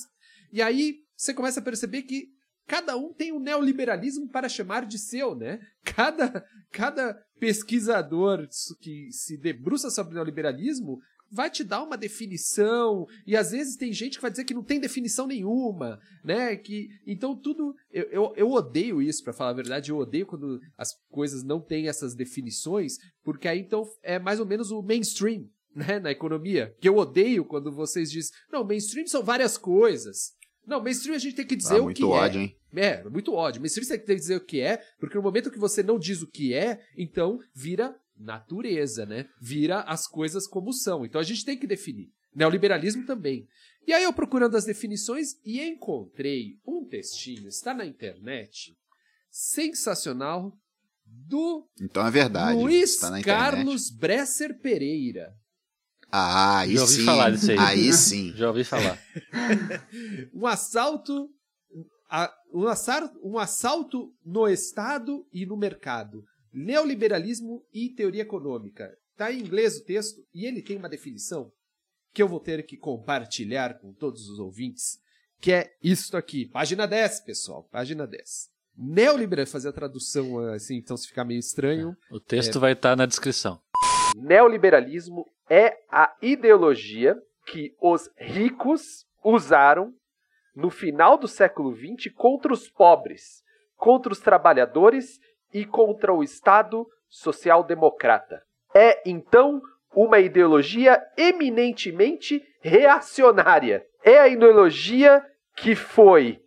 E 0.53 0.61
aí 0.61 0.95
você 1.15 1.33
começa 1.33 1.59
a 1.59 1.63
perceber 1.63 2.03
que 2.03 2.27
cada 2.65 2.95
um 2.95 3.13
tem 3.13 3.31
um 3.33 3.39
neoliberalismo 3.39 4.29
para 4.29 4.47
chamar 4.47 4.85
de 4.85 4.97
seu, 4.97 5.35
né? 5.35 5.59
Cada, 5.83 6.43
cada 6.71 7.17
pesquisador 7.39 8.47
que 8.79 9.09
se 9.11 9.37
debruça 9.37 9.89
sobre 9.89 10.15
neoliberalismo 10.15 10.99
vai 11.31 11.49
te 11.49 11.63
dar 11.63 11.83
uma 11.83 11.97
definição 11.97 13.07
e 13.25 13.35
às 13.35 13.51
vezes 13.51 13.75
tem 13.75 13.93
gente 13.93 14.17
que 14.17 14.21
vai 14.21 14.31
dizer 14.31 14.45
que 14.45 14.53
não 14.53 14.63
tem 14.63 14.79
definição 14.79 15.27
nenhuma, 15.27 15.99
né? 16.23 16.55
Que 16.55 16.89
então 17.05 17.35
tudo 17.35 17.75
eu, 17.91 18.03
eu, 18.05 18.33
eu 18.35 18.51
odeio 18.51 19.01
isso 19.01 19.23
para 19.23 19.33
falar 19.33 19.51
a 19.51 19.53
verdade, 19.53 19.91
eu 19.91 19.97
odeio 19.97 20.25
quando 20.25 20.59
as 20.77 20.89
coisas 21.09 21.43
não 21.43 21.61
têm 21.61 21.87
essas 21.87 22.15
definições, 22.15 22.97
porque 23.23 23.47
aí 23.47 23.59
então 23.59 23.87
é 24.01 24.17
mais 24.17 24.39
ou 24.39 24.45
menos 24.45 24.71
o 24.71 24.81
mainstream, 24.81 25.47
né, 25.75 25.99
na 25.99 26.11
economia. 26.11 26.75
Que 26.79 26.89
eu 26.89 26.97
odeio 26.97 27.45
quando 27.45 27.71
vocês 27.71 28.11
dizem, 28.11 28.31
não, 28.51 28.63
mainstream 28.63 29.07
são 29.07 29.23
várias 29.23 29.57
coisas. 29.57 30.33
Não, 30.69 30.81
mainstream 30.81 31.15
a 31.15 31.19
gente 31.19 31.35
tem 31.35 31.47
que 31.47 31.55
dizer 31.55 31.77
Ah, 31.77 31.83
o 31.83 31.91
que 31.91 32.03
ódio, 32.03 32.39
é. 32.39 32.43
hein? 32.43 32.55
É, 32.75 33.03
muito 33.09 33.33
ódio. 33.33 33.59
Mainstream 33.59 33.83
você 33.83 33.97
tem 33.97 34.15
que 34.15 34.21
dizer 34.21 34.35
o 34.35 34.45
que 34.45 34.61
é, 34.61 34.77
porque 34.99 35.15
no 35.15 35.23
momento 35.23 35.49
que 35.49 35.57
você 35.57 35.81
não 35.81 35.97
diz 35.97 36.21
o 36.21 36.27
que 36.27 36.53
é, 36.53 36.79
então 36.95 37.39
vira 37.53 37.99
natureza, 38.15 39.05
né? 39.05 39.27
Vira 39.41 39.81
as 39.81 40.05
coisas 40.05 40.45
como 40.45 40.71
são. 40.71 41.03
Então 41.03 41.19
a 41.19 41.23
gente 41.23 41.43
tem 41.43 41.57
que 41.57 41.65
definir. 41.65 42.11
Neoliberalismo 42.35 43.05
também. 43.05 43.47
E 43.87 43.93
aí 43.93 44.03
eu 44.03 44.13
procurando 44.13 44.55
as 44.55 44.65
definições 44.65 45.33
e 45.43 45.59
encontrei 45.59 46.59
um 46.67 46.85
textinho, 46.85 47.47
está 47.47 47.73
na 47.73 47.85
internet, 47.85 48.77
sensacional, 49.31 50.55
do 51.03 51.67
Então 51.81 52.05
é 52.05 52.11
verdade. 52.11 52.59
Luiz 52.59 52.97
tá. 52.97 53.19
Carlos 53.23 53.89
Bresser 53.89 54.59
Pereira. 54.59 55.33
Ah, 56.11 56.59
aí 56.59 56.75
Já 56.75 56.81
ouvi 56.81 56.93
sim. 56.93 57.05
falar 57.05 57.29
disso 57.31 57.51
aí. 57.51 57.57
Aí 57.57 57.93
sim. 57.93 58.33
Já 58.37 58.47
ouvi 58.47 58.63
falar. 58.63 58.97
Um 60.33 60.45
assalto. 60.47 61.29
a- 62.09 62.33
um, 62.53 62.67
assar- 62.67 63.13
um 63.23 63.37
assalto 63.37 64.11
no 64.25 64.47
Estado 64.47 65.25
e 65.33 65.45
no 65.45 65.55
mercado. 65.55 66.23
Neoliberalismo 66.51 67.63
e 67.73 67.89
teoria 67.89 68.23
econômica. 68.23 68.91
Está 69.11 69.31
em 69.31 69.39
inglês 69.41 69.77
o 69.77 69.83
texto 69.85 70.21
e 70.33 70.45
ele 70.45 70.61
tem 70.61 70.77
uma 70.77 70.89
definição 70.89 71.51
que 72.13 72.21
eu 72.23 72.27
vou 72.27 72.39
ter 72.39 72.65
que 72.65 72.75
compartilhar 72.77 73.77
com 73.79 73.93
todos 73.93 74.27
os 74.29 74.39
ouvintes, 74.39 74.97
que 75.39 75.51
é 75.51 75.71
isto 75.83 76.17
aqui. 76.17 76.45
Página 76.47 76.87
10, 76.87 77.19
pessoal. 77.21 77.63
Página 77.71 78.07
10. 78.07 78.49
Neoliberalismo, 78.75 79.51
fazer 79.51 79.69
a 79.69 79.73
tradução 79.73 80.39
assim, 80.53 80.77
então 80.77 80.97
se 80.97 81.07
ficar 81.07 81.25
meio 81.25 81.39
estranho. 81.39 81.95
O 82.09 82.19
texto 82.19 82.59
vai 82.59 82.71
estar 82.73 82.95
na 82.95 83.05
descrição. 83.05 83.61
Neoliberalismo 84.15 85.25
é 85.49 85.77
a 85.89 86.13
ideologia 86.21 87.17
que 87.45 87.73
os 87.81 88.09
ricos 88.17 89.05
usaram 89.23 89.93
no 90.55 90.69
final 90.69 91.17
do 91.17 91.27
século 91.27 91.75
XX 91.75 92.13
contra 92.15 92.53
os 92.53 92.69
pobres, 92.69 93.43
contra 93.75 94.11
os 94.11 94.19
trabalhadores 94.19 95.19
e 95.53 95.65
contra 95.65 96.13
o 96.13 96.23
Estado 96.23 96.85
social-democrata. 97.07 98.43
É, 98.73 99.01
então, 99.09 99.61
uma 99.95 100.19
ideologia 100.19 101.01
eminentemente 101.17 102.43
reacionária. 102.61 103.85
É 104.03 104.19
a 104.19 104.27
ideologia 104.27 105.25
que 105.55 105.75
foi 105.75 106.39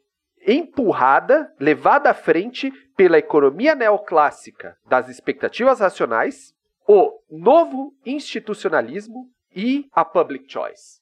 empurrada, 0.46 1.52
levada 1.58 2.10
à 2.10 2.14
frente 2.14 2.70
pela 2.96 3.18
economia 3.18 3.74
neoclássica 3.74 4.76
das 4.86 5.08
expectativas 5.08 5.80
racionais, 5.80 6.54
o 6.88 7.20
novo 7.30 7.94
institucionalismo 8.04 9.30
e 9.54 9.86
a 9.92 10.04
public 10.04 10.50
choice. 10.50 11.00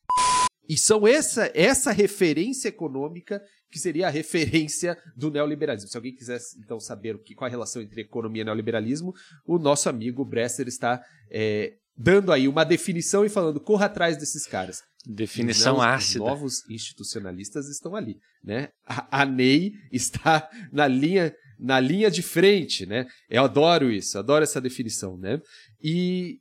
E 0.68 0.76
são 0.76 1.06
essa, 1.06 1.50
essa 1.52 1.90
referência 1.90 2.68
econômica 2.68 3.42
que 3.70 3.78
seria 3.78 4.06
a 4.06 4.10
referência 4.10 4.96
do 5.16 5.30
neoliberalismo. 5.30 5.88
Se 5.88 5.96
alguém 5.96 6.14
quiser 6.14 6.38
então 6.58 6.78
saber 6.78 7.16
o 7.16 7.18
que, 7.18 7.34
qual 7.34 7.46
a 7.46 7.50
relação 7.50 7.82
entre 7.82 8.02
economia 8.02 8.42
e 8.42 8.44
neoliberalismo, 8.44 9.12
o 9.46 9.58
nosso 9.58 9.88
amigo 9.88 10.24
Bresser 10.24 10.68
está 10.68 11.02
é, 11.30 11.74
dando 11.96 12.32
aí 12.32 12.48
uma 12.48 12.64
definição 12.64 13.24
e 13.24 13.28
falando 13.28 13.60
corra 13.60 13.86
atrás 13.86 14.16
desses 14.16 14.46
caras. 14.46 14.82
Definição 15.06 15.78
Os 15.78 15.82
ácida. 15.82 16.24
novos 16.24 16.68
institucionalistas 16.68 17.68
estão 17.68 17.96
ali, 17.96 18.16
né? 18.44 18.68
A, 18.86 19.22
a 19.22 19.24
Ney 19.24 19.72
está 19.90 20.48
na 20.72 20.86
linha 20.86 21.34
na 21.60 21.78
linha 21.78 22.10
de 22.10 22.22
frente, 22.22 22.86
né? 22.86 23.06
Eu 23.28 23.44
adoro 23.44 23.90
isso, 23.90 24.18
adoro 24.18 24.42
essa 24.42 24.60
definição, 24.60 25.16
né? 25.16 25.40
E 25.82 26.40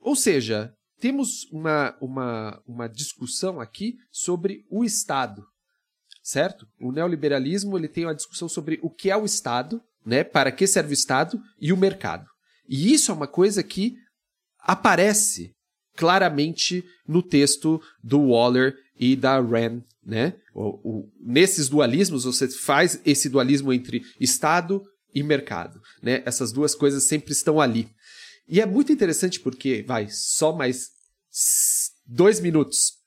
ou 0.00 0.16
seja, 0.16 0.72
temos 0.98 1.44
uma, 1.52 1.96
uma, 2.00 2.62
uma 2.66 2.88
discussão 2.88 3.60
aqui 3.60 3.96
sobre 4.10 4.64
o 4.70 4.84
Estado, 4.84 5.44
certo? 6.22 6.66
O 6.80 6.90
neoliberalismo 6.90 7.76
ele 7.76 7.88
tem 7.88 8.06
uma 8.06 8.14
discussão 8.14 8.48
sobre 8.48 8.78
o 8.82 8.90
que 8.90 9.10
é 9.10 9.16
o 9.16 9.24
Estado, 9.24 9.82
né? 10.04 10.24
Para 10.24 10.50
que 10.50 10.66
serve 10.66 10.92
o 10.92 10.94
Estado 10.94 11.40
e 11.60 11.72
o 11.72 11.76
mercado. 11.76 12.26
E 12.68 12.92
isso 12.92 13.10
é 13.10 13.14
uma 13.14 13.28
coisa 13.28 13.62
que 13.62 13.96
aparece 14.58 15.52
claramente 15.96 16.84
no 17.06 17.22
texto 17.22 17.80
do 18.02 18.28
Waller 18.28 18.74
e 19.00 19.16
da 19.16 19.40
Rand, 19.40 19.80
né? 20.04 20.34
O, 20.54 20.68
o, 20.84 21.12
nesses 21.18 21.70
dualismos, 21.70 22.24
você 22.24 22.46
faz 22.48 23.00
esse 23.06 23.30
dualismo 23.30 23.72
entre 23.72 24.02
Estado 24.20 24.84
e 25.14 25.22
mercado, 25.22 25.80
né? 26.02 26.22
Essas 26.26 26.52
duas 26.52 26.74
coisas 26.74 27.04
sempre 27.04 27.32
estão 27.32 27.58
ali. 27.58 27.88
E 28.46 28.60
é 28.60 28.66
muito 28.66 28.92
interessante 28.92 29.40
porque, 29.40 29.82
vai, 29.82 30.08
só 30.10 30.54
mais 30.54 30.90
dois 32.06 32.40
minutos 32.40 32.99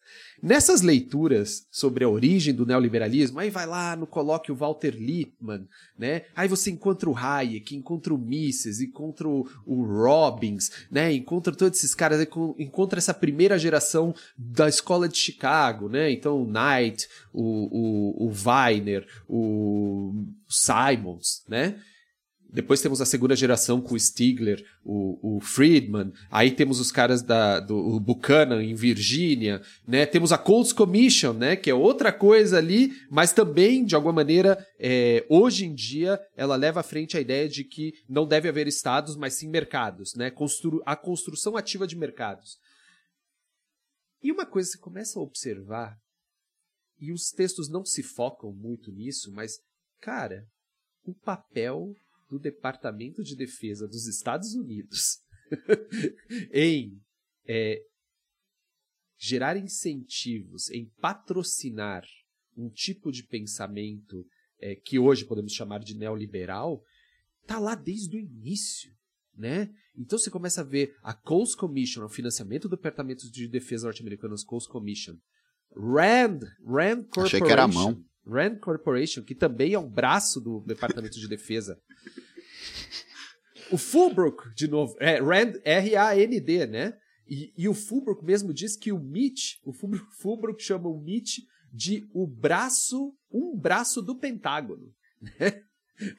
Nessas 0.43 0.81
leituras 0.81 1.65
sobre 1.71 2.03
a 2.03 2.09
origem 2.09 2.53
do 2.53 2.65
neoliberalismo, 2.65 3.39
aí 3.39 3.49
vai 3.49 3.65
lá 3.65 3.95
no 3.95 4.05
colóquio 4.05 4.53
Walter 4.53 4.93
Lippmann, 4.93 5.65
né? 5.97 6.23
Aí 6.35 6.49
você 6.49 6.69
encontra 6.69 7.09
o 7.09 7.17
Hayek, 7.17 7.73
encontra 7.73 8.13
o 8.13 8.17
Mises, 8.17 8.81
encontra 8.81 9.25
o, 9.25 9.47
Robbins, 9.65 10.69
né? 10.91 11.13
Encontra 11.13 11.55
todos 11.55 11.79
esses 11.79 11.95
caras, 11.95 12.27
encontra 12.59 12.99
essa 12.99 13.13
primeira 13.13 13.57
geração 13.57 14.13
da 14.37 14.67
escola 14.67 15.07
de 15.07 15.17
Chicago, 15.17 15.87
né? 15.87 16.11
Então 16.11 16.43
o 16.43 16.45
Knight, 16.45 17.07
o, 17.31 18.25
o, 18.25 18.27
o 18.27 18.33
Weiner, 18.45 19.07
o 19.29 20.25
Simons, 20.49 21.45
né? 21.47 21.79
Depois 22.53 22.81
temos 22.81 23.01
a 23.01 23.05
segunda 23.05 23.35
geração 23.35 23.81
com 23.81 23.95
o 23.95 23.99
Stigler, 23.99 24.63
o, 24.85 25.37
o 25.37 25.39
Friedman. 25.41 26.13
Aí 26.29 26.51
temos 26.51 26.79
os 26.79 26.91
caras 26.91 27.23
da, 27.23 27.59
do 27.59 27.99
Buchanan 27.99 28.63
em 28.63 28.75
Virgínia, 28.75 29.59
né? 29.87 30.05
Temos 30.05 30.31
a 30.31 30.37
Coles 30.37 30.71
Commission, 30.71 31.33
né? 31.33 31.55
Que 31.55 31.71
é 31.71 31.73
outra 31.73 32.13
coisa 32.13 32.59
ali, 32.59 32.93
mas 33.09 33.33
também, 33.33 33.83
de 33.83 33.95
alguma 33.95 34.13
maneira, 34.13 34.63
é, 34.79 35.25
hoje 35.27 35.65
em 35.65 35.73
dia, 35.73 36.21
ela 36.37 36.55
leva 36.55 36.81
à 36.81 36.83
frente 36.83 37.17
a 37.17 37.21
ideia 37.21 37.49
de 37.49 37.63
que 37.63 37.91
não 38.07 38.27
deve 38.27 38.47
haver 38.47 38.67
estados, 38.67 39.15
mas 39.15 39.33
sim 39.33 39.49
mercados, 39.49 40.13
né? 40.13 40.29
Constru 40.29 40.79
a 40.85 40.95
construção 40.95 41.57
ativa 41.57 41.87
de 41.87 41.95
mercados. 41.95 42.59
E 44.21 44.31
uma 44.31 44.45
coisa 44.45 44.69
que 44.69 44.77
você 44.77 44.79
começa 44.79 45.17
a 45.17 45.23
observar, 45.23 45.97
e 46.99 47.11
os 47.11 47.31
textos 47.31 47.67
não 47.67 47.83
se 47.83 48.03
focam 48.03 48.53
muito 48.53 48.91
nisso, 48.91 49.31
mas, 49.33 49.53
cara, 49.99 50.45
o 51.03 51.15
papel 51.15 51.95
do 52.33 52.39
Departamento 52.39 53.23
de 53.23 53.35
Defesa 53.35 53.87
dos 53.87 54.07
Estados 54.07 54.55
Unidos 54.55 55.19
em 56.51 56.99
é, 57.45 57.79
gerar 59.17 59.55
incentivos, 59.55 60.71
em 60.71 60.91
patrocinar 60.99 62.03
um 62.57 62.69
tipo 62.69 63.11
de 63.11 63.23
pensamento 63.23 64.25
é, 64.59 64.75
que 64.75 64.97
hoje 64.97 65.25
podemos 65.25 65.53
chamar 65.53 65.79
de 65.79 65.95
neoliberal, 65.95 66.83
está 67.41 67.59
lá 67.59 67.75
desde 67.75 68.17
o 68.17 68.19
início. 68.19 68.91
Né? 69.35 69.69
Então 69.95 70.17
você 70.17 70.31
começa 70.31 70.61
a 70.61 70.63
ver 70.63 70.95
a 71.03 71.13
Coast 71.13 71.55
Commission, 71.55 72.03
o 72.03 72.09
financiamento 72.09 72.67
do 72.67 72.75
Departamento 72.75 73.29
de 73.31 73.47
Defesa 73.47 73.85
norte-americano, 73.85 74.33
a 74.33 74.45
Coast 74.45 74.69
Commission, 74.69 75.17
Rand, 75.75 76.39
Rand 76.65 77.03
Corporation. 77.03 77.25
Achei 77.25 77.41
que 77.41 77.51
era 77.51 77.63
a 77.63 77.67
mão. 77.67 78.03
Rand 78.25 78.57
Corporation, 78.59 79.23
que 79.23 79.35
também 79.35 79.73
é 79.73 79.79
um 79.79 79.89
braço 79.89 80.39
do 80.39 80.61
Departamento 80.61 81.19
de 81.19 81.27
Defesa. 81.27 81.79
O 83.71 83.77
Fulbrook, 83.77 84.53
de 84.55 84.67
novo, 84.67 84.95
é 84.99 85.19
Rand, 85.19 85.53
R-A-N-D, 85.63 86.67
né? 86.67 86.97
E, 87.27 87.53
e, 87.57 87.67
o 87.67 87.73
Fulbrook 87.73 88.23
mesmo 88.23 88.53
diz 88.53 88.75
que 88.75 88.91
o 88.91 88.99
Mitch, 88.99 89.55
o 89.63 89.73
Fulbrook, 89.73 90.05
Fulbrook 90.19 90.61
chama 90.61 90.89
o 90.89 90.99
Mitch 90.99 91.39
de 91.71 92.07
o 92.13 92.27
braço, 92.27 93.15
um 93.31 93.57
braço 93.57 94.01
do 94.01 94.15
Pentágono. 94.15 94.93
Né? 95.21 95.63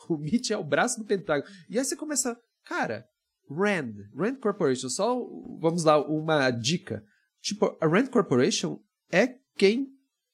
O 0.09 0.17
Mitch 0.17 0.51
é 0.51 0.57
o 0.57 0.65
braço 0.65 0.99
do 0.99 1.05
Pentágono. 1.05 1.53
E 1.69 1.79
aí 1.79 1.85
você 1.85 1.97
começa, 1.97 2.39
cara, 2.65 3.07
Rand, 3.51 3.93
Rand 4.17 4.37
Corporation, 4.37 4.89
só 4.89 5.15
vamos 5.61 5.85
lá, 5.85 6.01
uma 6.01 6.51
dica. 6.51 7.05
Tipo, 7.41 7.77
a 7.81 7.87
Rand 7.87 8.07
Corporation 8.07 8.81
é 9.13 9.37
quem 9.57 9.89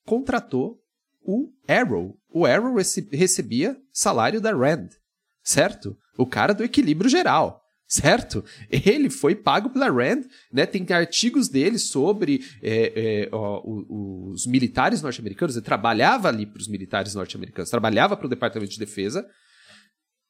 contratou 0.04 0.79
o 1.22 1.52
Arrow. 1.68 2.16
O 2.32 2.46
Arrow 2.46 2.74
recebia 3.12 3.76
salário 3.92 4.40
da 4.40 4.52
Rand, 4.52 4.88
certo? 5.42 5.96
O 6.16 6.26
cara 6.26 6.52
do 6.52 6.64
equilíbrio 6.64 7.10
geral, 7.10 7.62
certo? 7.86 8.44
Ele 8.70 9.10
foi 9.10 9.34
pago 9.34 9.70
pela 9.70 9.90
Rand, 9.90 10.22
né? 10.52 10.66
Tem 10.66 10.86
artigos 10.90 11.48
dele 11.48 11.78
sobre 11.78 12.44
é, 12.62 12.92
é, 12.94 13.28
ó, 13.32 13.62
os 13.64 14.46
militares 14.46 15.02
norte-americanos. 15.02 15.56
Ele 15.56 15.64
trabalhava 15.64 16.28
ali 16.28 16.46
para 16.46 16.60
os 16.60 16.68
militares 16.68 17.14
norte-americanos, 17.14 17.70
trabalhava 17.70 18.16
para 18.16 18.26
o 18.26 18.30
Departamento 18.30 18.72
de 18.72 18.78
Defesa. 18.78 19.26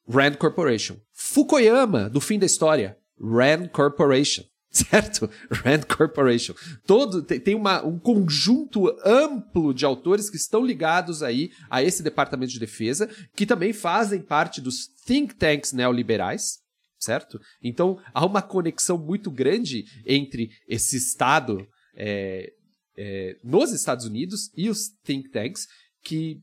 Rand 0.09 0.35
Corporation. 0.35 0.97
Fukuyama, 1.13 2.09
do 2.09 2.19
fim 2.19 2.39
da 2.39 2.45
história. 2.45 2.97
Rand 3.19 3.67
Corporation. 3.67 4.43
certo? 4.89 5.29
Rand 5.51 5.81
Corporation. 5.81 6.55
Todo 6.85 7.21
tem 7.21 7.53
uma, 7.53 7.85
um 7.85 7.99
conjunto 7.99 8.87
amplo 9.05 9.73
de 9.73 9.83
autores 9.83 10.29
que 10.29 10.37
estão 10.37 10.65
ligados 10.65 11.21
aí 11.21 11.51
a 11.69 11.83
esse 11.83 12.01
departamento 12.01 12.53
de 12.53 12.59
defesa, 12.59 13.09
que 13.35 13.45
também 13.45 13.73
fazem 13.73 14.21
parte 14.21 14.61
dos 14.61 14.87
think 15.05 15.35
tanks 15.35 15.73
neoliberais, 15.73 16.59
certo? 16.97 17.39
Então 17.61 17.99
há 18.13 18.25
uma 18.25 18.41
conexão 18.41 18.97
muito 18.97 19.29
grande 19.29 19.83
entre 20.05 20.49
esse 20.67 20.95
Estado 20.95 21.67
é, 21.95 22.49
é, 22.97 23.37
nos 23.43 23.73
Estados 23.73 24.05
Unidos 24.05 24.49
e 24.55 24.69
os 24.69 24.87
think 25.03 25.29
tanks 25.31 25.67
que 26.01 26.39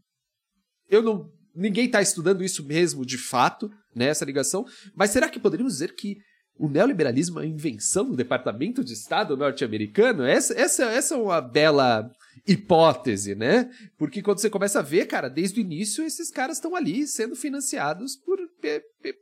eu 0.91 1.03
não 1.03 1.31
ninguém 1.55 1.87
está 1.87 2.01
estudando 2.01 2.45
isso 2.45 2.64
mesmo 2.64 3.05
de 3.05 3.19
fato, 3.19 3.69
né, 3.93 4.07
essa 4.07 4.25
ligação, 4.25 4.64
mas 4.95 5.11
será 5.11 5.29
que 5.29 5.41
poderíamos 5.41 5.73
dizer 5.73 5.95
que 5.97 6.17
o 6.59 6.68
neoliberalismo 6.68 7.38
é 7.38 7.42
uma 7.42 7.49
invenção 7.49 8.11
do 8.11 8.16
Departamento 8.16 8.83
de 8.83 8.92
Estado 8.92 9.37
norte-americano? 9.37 10.25
Essa, 10.25 10.55
essa, 10.55 10.85
essa 10.87 11.14
é 11.14 11.18
uma 11.18 11.40
bela 11.40 12.11
hipótese, 12.47 13.35
né? 13.35 13.71
Porque 13.97 14.23
quando 14.23 14.38
você 14.38 14.51
começa 14.51 14.81
a 14.81 14.83
ver, 14.83 15.07
cara, 15.07 15.29
desde 15.29 15.61
o 15.61 15.62
início 15.62 16.05
esses 16.05 16.31
caras 16.31 16.57
estão 16.57 16.75
ali 16.75 17.07
sendo 17.07 17.37
financiados 17.37 18.16
por, 18.16 18.38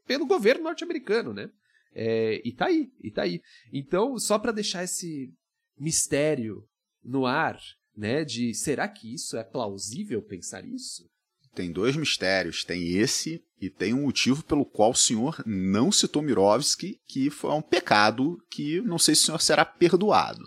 pelo 0.07 0.27
governo 0.27 0.65
norte-americano, 0.65 1.35
né? 1.35 1.51
É, 1.95 2.41
e 2.45 2.53
tá 2.53 2.67
aí, 2.67 2.89
e 3.03 3.11
tá 3.11 3.23
aí. 3.23 3.41
Então, 3.73 4.19
só 4.19 4.39
para 4.39 4.53
deixar 4.53 4.85
esse 4.85 5.33
mistério 5.79 6.63
no 7.03 7.27
ar, 7.27 7.59
né? 7.97 8.25
De 8.25 8.55
será 8.55 8.89
que 8.89 9.13
isso 9.13 9.37
é 9.37 9.45
plausível 9.45 10.23
pensar 10.23 10.65
isso? 10.65 11.09
Tem 11.57 11.73
dois 11.73 11.97
mistérios. 11.97 12.63
Tem 12.63 12.99
esse 12.99 13.43
e 13.59 13.71
tem 13.71 13.95
um 13.95 14.03
motivo 14.03 14.45
pelo 14.45 14.67
qual 14.67 14.91
o 14.91 14.95
senhor 14.95 15.43
não 15.47 15.91
citou 15.91 16.21
Mirovski, 16.21 17.01
que 17.09 17.31
foi 17.31 17.51
um 17.51 17.63
pecado 17.63 18.39
que 18.51 18.83
não 18.83 18.99
sei 18.99 19.15
se 19.15 19.23
o 19.23 19.25
senhor 19.25 19.41
será 19.41 19.65
perdoado. 19.65 20.45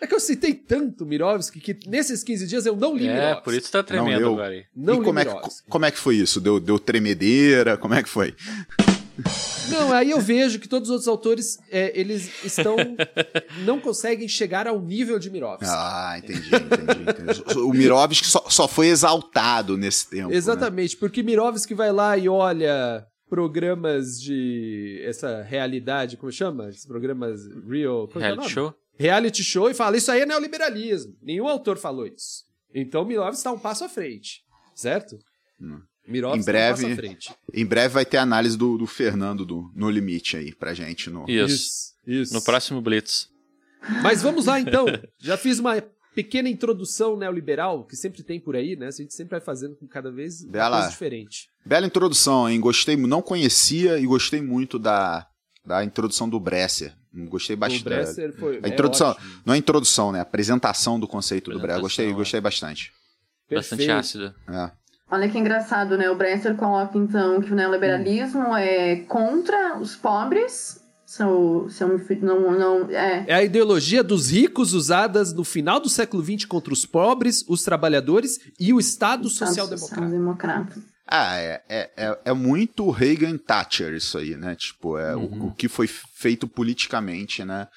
É 0.00 0.06
que 0.06 0.14
eu 0.14 0.20
citei 0.20 0.54
tanto 0.54 1.04
Mirovski 1.04 1.60
que 1.60 1.78
nesses 1.86 2.22
15 2.22 2.46
dias 2.46 2.64
eu 2.66 2.74
não 2.74 2.96
li 2.96 3.06
é, 3.06 3.12
Mirovski. 3.14 3.44
por 3.44 3.54
isso 3.54 3.70
tá 3.70 3.82
tremendo 3.82 4.20
não 4.22 4.32
agora 4.32 4.54
aí. 4.54 4.64
Não 4.74 4.94
e 4.94 4.98
li 4.98 5.04
como 5.04 5.18
é, 5.18 5.24
que, 5.26 5.34
Mirovski. 5.34 5.68
como 5.68 5.84
é 5.84 5.90
que 5.90 5.98
foi 5.98 6.16
isso? 6.16 6.40
Deu, 6.40 6.58
deu 6.58 6.78
tremedeira? 6.78 7.76
Como 7.76 7.92
é 7.92 8.02
que 8.02 8.08
foi? 8.08 8.34
Não, 9.70 9.92
aí 9.92 10.10
eu 10.10 10.20
vejo 10.20 10.58
que 10.58 10.68
todos 10.68 10.88
os 10.88 10.92
outros 10.92 11.08
autores, 11.08 11.58
é, 11.70 11.98
eles 11.98 12.30
estão... 12.44 12.76
não 13.64 13.80
conseguem 13.80 14.28
chegar 14.28 14.66
ao 14.66 14.80
nível 14.80 15.18
de 15.18 15.30
Mirovski. 15.30 15.64
Ah, 15.66 16.16
entendi, 16.18 16.48
entendi. 16.48 17.32
entendi. 17.32 17.58
O 17.58 17.70
Mirovski 17.72 18.26
só, 18.26 18.44
só 18.48 18.68
foi 18.68 18.88
exaltado 18.88 19.76
nesse 19.76 20.08
tempo. 20.08 20.28
né? 20.28 20.36
Exatamente, 20.36 20.96
porque 20.96 21.22
Mirovski 21.22 21.74
vai 21.74 21.92
lá 21.92 22.16
e 22.16 22.28
olha 22.28 23.06
programas 23.28 24.20
de 24.20 25.02
essa 25.04 25.42
realidade, 25.42 26.16
como 26.16 26.30
chama? 26.30 26.68
Esses 26.68 26.86
programas 26.86 27.40
real, 27.68 28.08
como 28.08 28.24
é 28.24 28.28
é 28.28 28.32
o 28.32 28.34
Reality 28.34 28.36
nome? 28.36 28.50
show? 28.50 28.74
reality 28.98 29.44
show 29.44 29.68
e 29.70 29.74
fala 29.74 29.96
isso 29.96 30.10
aí 30.10 30.22
é 30.22 30.26
neoliberalismo. 30.26 31.14
Nenhum 31.22 31.46
autor 31.46 31.76
falou 31.76 32.06
isso. 32.06 32.44
Então 32.74 33.04
Mirovski 33.04 33.36
está 33.36 33.52
um 33.52 33.58
passo 33.58 33.84
à 33.84 33.88
frente, 33.88 34.42
certo? 34.74 35.18
Hum. 35.60 35.80
Mirovski 36.06 36.38
Em 36.38 36.42
um 36.42 36.44
breve- 36.44 36.94
frente. 36.96 37.34
Em 37.52 37.66
breve 37.66 37.94
vai 37.94 38.04
ter 38.04 38.16
análise 38.18 38.56
do, 38.56 38.76
do 38.78 38.86
Fernando 38.86 39.44
do 39.44 39.70
No 39.74 39.90
Limite 39.90 40.36
aí 40.36 40.54
pra 40.54 40.72
gente. 40.74 41.10
No... 41.10 41.24
Isso. 41.28 41.94
isso. 42.06 42.32
No 42.34 42.42
próximo 42.42 42.80
Blitz. 42.80 43.28
Mas 44.02 44.22
vamos 44.22 44.46
lá 44.46 44.60
então. 44.60 44.86
Já 45.18 45.36
fiz 45.36 45.58
uma 45.58 45.82
pequena 46.14 46.48
introdução 46.48 47.16
neoliberal 47.16 47.84
que 47.84 47.94
sempre 47.96 48.22
tem 48.22 48.40
por 48.40 48.56
aí, 48.56 48.74
né? 48.76 48.86
A 48.86 48.90
gente 48.90 49.12
sempre 49.14 49.32
vai 49.32 49.40
fazendo 49.40 49.76
com 49.76 49.86
cada 49.86 50.10
vez 50.10 50.42
Bela. 50.44 50.76
coisa 50.78 50.90
diferente. 50.90 51.48
Bela 51.64 51.86
introdução, 51.86 52.48
hein? 52.48 52.58
Gostei, 52.60 52.96
não 52.96 53.20
conhecia 53.20 53.98
e 53.98 54.06
gostei 54.06 54.40
muito 54.40 54.78
da, 54.78 55.26
da 55.64 55.84
introdução 55.84 56.28
do 56.28 56.40
Bresser. 56.40 56.94
Gostei 57.28 57.54
O 57.54 57.58
bastante. 57.58 57.84
Bresser 57.84 58.32
foi 58.34 58.60
A 58.62 58.66
é 58.66 58.70
introdução, 58.70 59.10
ótimo. 59.10 59.42
não 59.44 59.54
é 59.54 59.56
introdução, 59.56 60.12
né? 60.12 60.18
A 60.18 60.22
apresentação 60.22 60.98
do 61.00 61.06
conceito 61.08 61.50
do 61.50 61.58
Bresser. 61.58 61.80
Gostei, 61.82 62.04
Apresentação, 62.06 62.14
é. 62.14 62.24
gostei 62.24 62.40
bastante. 62.40 62.92
Bastante 63.50 63.78
Perfeito. 63.86 63.98
ácida. 63.98 64.34
É. 64.48 64.70
Olha 65.10 65.28
que 65.28 65.38
engraçado, 65.38 65.96
né? 65.96 66.10
O 66.10 66.16
Bresser 66.16 66.56
coloca 66.56 66.98
então 66.98 67.40
que 67.40 67.52
o 67.52 67.54
neoliberalismo 67.54 68.56
é 68.56 68.96
contra 69.08 69.78
os 69.78 69.94
pobres. 69.94 70.82
Se 71.04 71.22
eu, 71.22 71.68
se 71.70 71.84
não, 72.20 72.50
não, 72.50 72.90
é, 72.90 73.24
É 73.28 73.34
a 73.34 73.42
ideologia 73.44 74.02
dos 74.02 74.28
ricos 74.30 74.72
usadas 74.74 75.32
no 75.32 75.44
final 75.44 75.78
do 75.78 75.88
século 75.88 76.24
XX 76.24 76.44
contra 76.46 76.72
os 76.72 76.84
pobres, 76.84 77.44
os 77.48 77.62
trabalhadores 77.62 78.40
e 78.58 78.72
o 78.72 78.80
Estado 78.80 79.28
Estado 79.28 79.48
social-democrata. 79.48 79.94
social-democrata. 79.94 80.82
Ah, 81.06 81.36
é, 81.36 81.62
é, 81.68 81.90
é, 81.96 82.18
é 82.24 82.32
muito 82.32 82.90
Reagan 82.90 83.38
Thatcher 83.38 83.94
isso 83.94 84.18
aí, 84.18 84.36
né? 84.36 84.56
Tipo, 84.56 84.98
é 84.98 85.14
Uhum. 85.14 85.44
o, 85.44 85.46
o 85.46 85.54
que 85.54 85.68
foi 85.68 85.86
feito 85.86 86.48
politicamente, 86.48 87.44
né? 87.44 87.68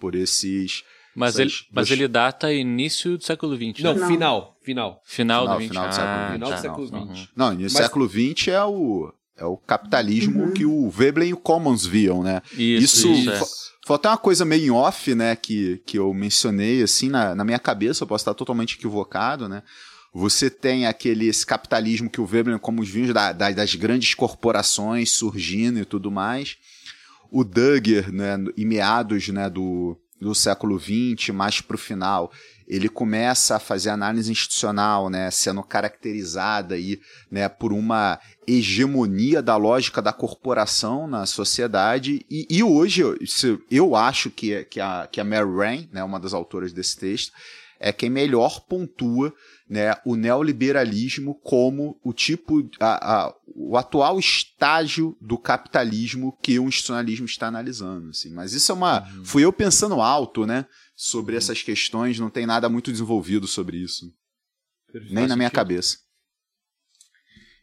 Por 0.00 0.14
esses. 0.14 0.82
Mas, 1.18 1.38
essas 1.38 1.52
ele, 1.60 1.68
mas 1.72 1.90
ele 1.90 2.08
data 2.08 2.52
início 2.52 3.18
do 3.18 3.24
século 3.24 3.56
XX. 3.56 3.82
Não, 3.82 3.94
né? 3.94 4.06
Final, 4.06 4.56
final. 4.62 5.02
Final, 5.04 5.42
Final- 5.42 5.46
do 5.54 5.58
20. 5.60 5.68
final 5.68 5.84
do 5.84 5.88
ah, 5.88 5.92
século 5.92 6.16
XX. 6.18 6.32
Final 6.32 6.48
do 6.48 6.54
tá. 6.54 6.60
século 6.62 6.86
Uhum. 7.08 7.14
XX. 7.16 7.28
Não, 7.36 7.52
no 7.54 7.60
Mas- 7.60 7.72
século 7.72 8.08
XX 8.08 8.48
é 8.48 8.64
o, 8.64 9.12
é 9.36 9.44
o 9.44 9.56
capitalismo 9.56 10.42
Uhum. 10.44 10.52
que 10.52 10.64
o 10.64 10.88
Veblen 10.90 11.30
e 11.30 11.34
o 11.34 11.36
Commons 11.38 11.84
viam, 11.86 12.22
né? 12.22 12.40
Isso, 12.52 13.08
Isso- 13.08 13.12
isso, 13.12 13.30
é. 13.30 13.36
fo- 13.38 13.46
Foi 13.86 13.96
até 13.96 14.08
uma 14.10 14.18
coisa 14.18 14.44
meio 14.44 14.66
em 14.66 14.70
off, 14.70 15.14
né, 15.14 15.34
que, 15.34 15.80
que 15.86 15.98
eu 15.98 16.12
mencionei, 16.12 16.82
assim, 16.82 17.08
na, 17.08 17.34
na 17.34 17.42
minha 17.42 17.58
cabeça, 17.58 18.02
eu 18.04 18.06
posso 18.06 18.20
estar 18.20 18.34
totalmente 18.34 18.74
equivocado, 18.76 19.48
né? 19.48 19.62
Você 20.12 20.50
tem 20.50 20.86
aquele 20.86 21.26
esse 21.26 21.46
capitalismo 21.46 22.10
que 22.10 22.20
o 22.20 22.26
Veblen 22.26 22.58
como 22.58 22.82
os 22.82 22.88
vinhos 22.90 23.14
da, 23.14 23.32
da- 23.32 23.50
das 23.50 23.74
grandes 23.74 24.12
corporações 24.14 25.10
surgindo 25.12 25.78
e 25.78 25.84
tudo 25.86 26.10
mais. 26.10 26.56
O 27.30 27.42
Dugger, 27.44 28.12
né, 28.12 28.36
em 28.56 28.64
meados 28.66 29.28
né, 29.28 29.48
do, 29.48 29.96
do 30.20 30.34
século 30.34 30.78
XX, 30.78 31.30
mais 31.30 31.60
para 31.60 31.76
o 31.76 31.78
final, 31.78 32.32
ele 32.66 32.88
começa 32.88 33.56
a 33.56 33.58
fazer 33.60 33.88
análise 33.90 34.30
institucional, 34.30 35.08
né, 35.08 35.30
sendo 35.30 35.62
caracterizada 35.62 36.74
aí, 36.74 37.00
né, 37.30 37.48
por 37.48 37.72
uma 37.72 38.18
hegemonia 38.46 39.40
da 39.40 39.56
lógica 39.56 40.02
da 40.02 40.12
corporação 40.12 41.06
na 41.06 41.24
sociedade. 41.24 42.26
E, 42.30 42.46
e 42.50 42.62
hoje, 42.62 43.00
eu- 43.00 43.16
acho 43.96 44.30
que, 44.30 44.64
que, 44.64 44.80
a, 44.80 45.08
que 45.10 45.20
a 45.20 45.24
Mary 45.24 45.50
Rain, 45.56 45.88
né, 45.92 46.04
uma 46.04 46.20
das 46.20 46.34
autoras 46.34 46.72
desse 46.72 46.98
texto, 46.98 47.32
é 47.80 47.92
quem 47.92 48.10
melhor 48.10 48.60
pontua 48.68 49.32
né, 49.68 49.94
o 50.04 50.16
neoliberalismo 50.16 51.34
como 51.42 51.98
o 52.02 52.12
tipo, 52.12 52.68
a, 52.80 53.26
a- 53.26 53.34
o 53.46 53.76
atual 53.76 54.18
estágio 54.18 55.16
do 55.20 55.36
capitalismo 55.36 56.36
que 56.42 56.58
o 56.58 56.68
institucionalismo 56.68 57.26
está 57.26 57.48
analisando. 57.48 58.10
Assim. 58.10 58.32
Mas 58.32 58.52
isso 58.52 58.70
é 58.72 58.74
uma. 58.74 59.02
Fui 59.24 59.44
eu 59.44 59.52
pensando 59.52 60.00
alto, 60.00 60.46
né? 60.46 60.64
Sobre 60.96 61.36
essas 61.36 61.62
questões, 61.62 62.18
não 62.18 62.30
tem 62.30 62.46
nada 62.46 62.68
muito 62.68 62.90
desenvolvido 62.90 63.46
sobre 63.46 63.76
isso. 63.76 64.12
Nem 65.10 65.26
na 65.26 65.36
minha 65.36 65.50
cabeça. 65.50 65.98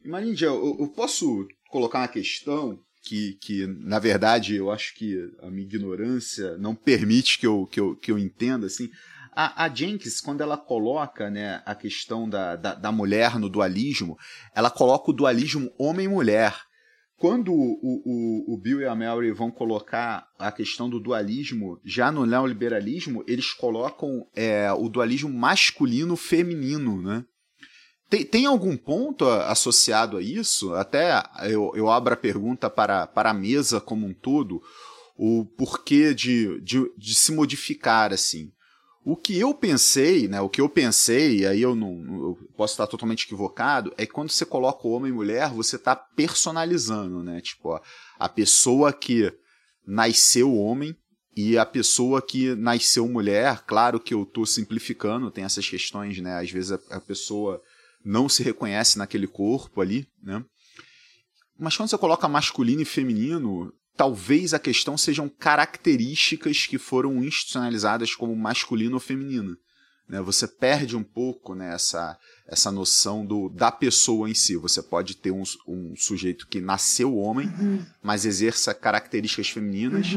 E, 0.03 0.07
Marindia, 0.07 0.47
eu, 0.47 0.77
eu 0.79 0.87
posso 0.89 1.47
colocar 1.69 1.99
uma 1.99 2.07
questão 2.07 2.79
que, 3.03 3.33
que, 3.41 3.65
na 3.67 3.99
verdade, 3.99 4.55
eu 4.55 4.71
acho 4.71 4.93
que 4.95 5.17
a 5.41 5.49
minha 5.49 5.65
ignorância 5.65 6.57
não 6.57 6.75
permite 6.75 7.39
que 7.39 7.47
eu, 7.47 7.65
que 7.67 7.79
eu, 7.79 7.95
que 7.95 8.11
eu 8.11 8.17
entenda, 8.19 8.67
assim. 8.67 8.89
A, 9.35 9.65
a 9.65 9.69
Jenkins, 9.69 10.21
quando 10.21 10.41
ela 10.41 10.57
coloca 10.57 11.29
né, 11.29 11.61
a 11.65 11.75
questão 11.75 12.29
da, 12.29 12.55
da, 12.55 12.73
da 12.73 12.91
mulher 12.91 13.37
no 13.37 13.49
dualismo, 13.49 14.17
ela 14.55 14.69
coloca 14.69 15.11
o 15.11 15.13
dualismo 15.13 15.71
homem-mulher. 15.77 16.55
Quando 17.17 17.51
o, 17.53 17.79
o, 17.81 18.53
o 18.53 18.57
Bill 18.57 18.81
e 18.81 18.85
a 18.85 18.95
Mary 18.95 19.31
vão 19.31 19.51
colocar 19.51 20.27
a 20.39 20.51
questão 20.51 20.89
do 20.89 20.99
dualismo, 20.99 21.79
já 21.83 22.11
no 22.11 22.25
neoliberalismo, 22.25 23.23
eles 23.27 23.51
colocam 23.51 24.25
é, 24.35 24.71
o 24.71 24.87
dualismo 24.87 25.29
masculino-feminino, 25.29 27.01
né? 27.01 27.25
Tem, 28.09 28.23
tem 28.23 28.45
algum 28.45 28.77
ponto 28.77 29.27
associado 29.27 30.17
a 30.17 30.21
isso? 30.21 30.73
Até 30.75 31.23
eu, 31.49 31.71
eu 31.75 31.89
abro 31.89 32.13
a 32.13 32.17
pergunta 32.17 32.69
para, 32.69 33.07
para 33.07 33.31
a 33.31 33.33
mesa 33.33 33.81
como 33.81 34.05
um 34.05 34.13
todo, 34.13 34.61
o 35.17 35.45
porquê 35.57 36.13
de, 36.13 36.61
de, 36.61 36.89
de 36.97 37.15
se 37.15 37.31
modificar 37.31 38.13
assim. 38.13 38.51
O 39.07 39.15
que 39.15 39.39
eu 39.39 39.53
pensei, 39.53 40.27
né? 40.27 40.41
O 40.41 40.49
que 40.49 40.59
eu 40.59 40.67
pensei, 40.67 41.41
e 41.41 41.45
aí 41.45 41.61
eu 41.61 41.75
não 41.75 41.91
eu 41.91 42.37
posso 42.57 42.73
estar 42.73 42.87
totalmente 42.87 43.25
equivocado, 43.25 43.93
é 43.99 44.05
que 44.05 44.11
quando 44.11 44.31
você 44.31 44.43
coloca 44.43 44.87
o 44.87 44.91
homem 44.91 45.11
e 45.11 45.13
mulher, 45.13 45.51
você 45.51 45.75
está 45.75 45.95
personalizando, 45.95 47.21
né? 47.21 47.39
Tipo, 47.39 47.69
ó, 47.69 47.81
a 48.17 48.27
pessoa 48.27 48.91
que 48.91 49.31
nasceu 49.85 50.55
homem 50.55 50.95
e 51.37 51.55
a 51.55 51.67
pessoa 51.67 52.19
que 52.19 52.55
nasceu 52.55 53.07
mulher, 53.07 53.61
claro 53.67 53.99
que 53.99 54.11
eu 54.11 54.23
estou 54.23 54.43
simplificando, 54.43 55.29
tem 55.29 55.43
essas 55.43 55.69
questões, 55.69 56.19
né? 56.19 56.39
Às 56.39 56.49
vezes 56.49 56.71
a, 56.71 56.79
a 56.89 56.99
pessoa 56.99 57.61
não 58.03 58.27
se 58.27 58.41
reconhece 58.41 58.97
naquele 58.97 59.27
corpo 59.27 59.81
ali, 59.81 60.07
né? 60.23 60.43
Mas 61.59 61.77
quando 61.77 61.89
você 61.89 61.97
coloca 61.99 62.27
masculino 62.27 62.81
e 62.81 62.85
feminino, 62.85 63.71
talvez 63.95 64.53
a 64.53 64.59
questão 64.59 64.97
sejam 64.97 65.29
características 65.29 66.65
que 66.65 66.77
foram 66.77 67.23
institucionalizadas 67.23 68.13
como 68.13 68.35
masculino 68.35 68.95
ou 68.95 68.99
feminino. 68.99 69.57
Né? 70.07 70.21
Você 70.21 70.47
perde 70.47 70.95
um 70.95 71.03
pouco 71.03 71.55
né, 71.55 71.73
essa, 71.73 72.17
essa 72.47 72.71
noção 72.71 73.25
do, 73.25 73.49
da 73.49 73.71
pessoa 73.71 74.29
em 74.29 74.33
si. 74.35 74.55
Você 74.55 74.81
pode 74.81 75.17
ter 75.17 75.31
um, 75.31 75.41
um 75.67 75.93
sujeito 75.95 76.47
que 76.47 76.61
nasceu 76.61 77.15
homem, 77.17 77.51
mas 78.03 78.23
exerça 78.25 78.73
características 78.73 79.49
femininas, 79.49 80.07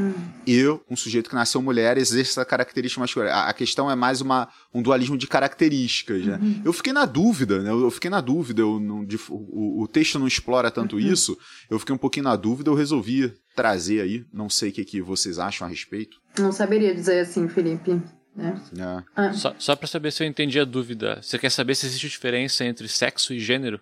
e 0.46 0.62
um 0.90 0.94
sujeito 0.96 1.30
que 1.30 1.34
nasceu 1.34 1.62
mulher 1.62 1.96
exerça 1.96 2.44
características 2.44 3.00
masculinas. 3.00 3.34
A, 3.34 3.48
a 3.48 3.52
questão 3.54 3.90
é 3.90 3.94
mais 3.94 4.20
uma, 4.20 4.48
um 4.74 4.82
dualismo 4.82 5.16
de 5.16 5.26
características. 5.26 6.24
Né? 6.26 6.38
Eu 6.64 6.72
fiquei 6.72 6.92
na 6.92 7.06
dúvida, 7.06 7.62
né? 7.62 7.70
eu, 7.70 7.80
eu 7.80 7.90
fiquei 7.90 8.10
na 8.10 8.20
dúvida. 8.20 8.60
Eu 8.60 8.78
não, 8.78 9.04
de- 9.04 9.18
o, 9.30 9.82
o 9.82 9.88
texto 9.88 10.18
não 10.18 10.26
explora 10.26 10.70
tanto 10.70 11.00
isso. 11.00 11.36
Eu 11.70 11.78
fiquei 11.78 11.94
um 11.94 11.98
pouquinho 11.98 12.24
na 12.24 12.36
dúvida, 12.36 12.68
eu 12.70 12.74
resolvi 12.74 13.32
trazer 13.56 14.00
aí. 14.02 14.24
Não 14.32 14.48
sei 14.50 14.68
o 14.70 14.72
que, 14.72 14.84
que 14.84 15.00
vocês 15.00 15.38
acham 15.38 15.66
a 15.66 15.70
respeito. 15.70 16.18
Não 16.38 16.52
saberia 16.52 16.94
dizer 16.94 17.20
assim, 17.20 17.48
Felipe. 17.48 18.00
Né? 18.38 18.60
né? 18.72 19.04
Ah, 19.16 19.32
Só, 19.32 19.54
só 19.58 19.76
pra 19.76 19.86
saber 19.86 20.12
se 20.12 20.22
eu 20.22 20.26
entendi 20.26 20.58
a 20.60 20.64
dúvida. 20.64 21.18
Você 21.22 21.38
quer 21.38 21.50
saber 21.50 21.74
se 21.74 21.86
existe 21.86 22.08
diferença 22.08 22.64
entre 22.64 22.88
sexo 22.88 23.34
e 23.34 23.38
gênero? 23.40 23.80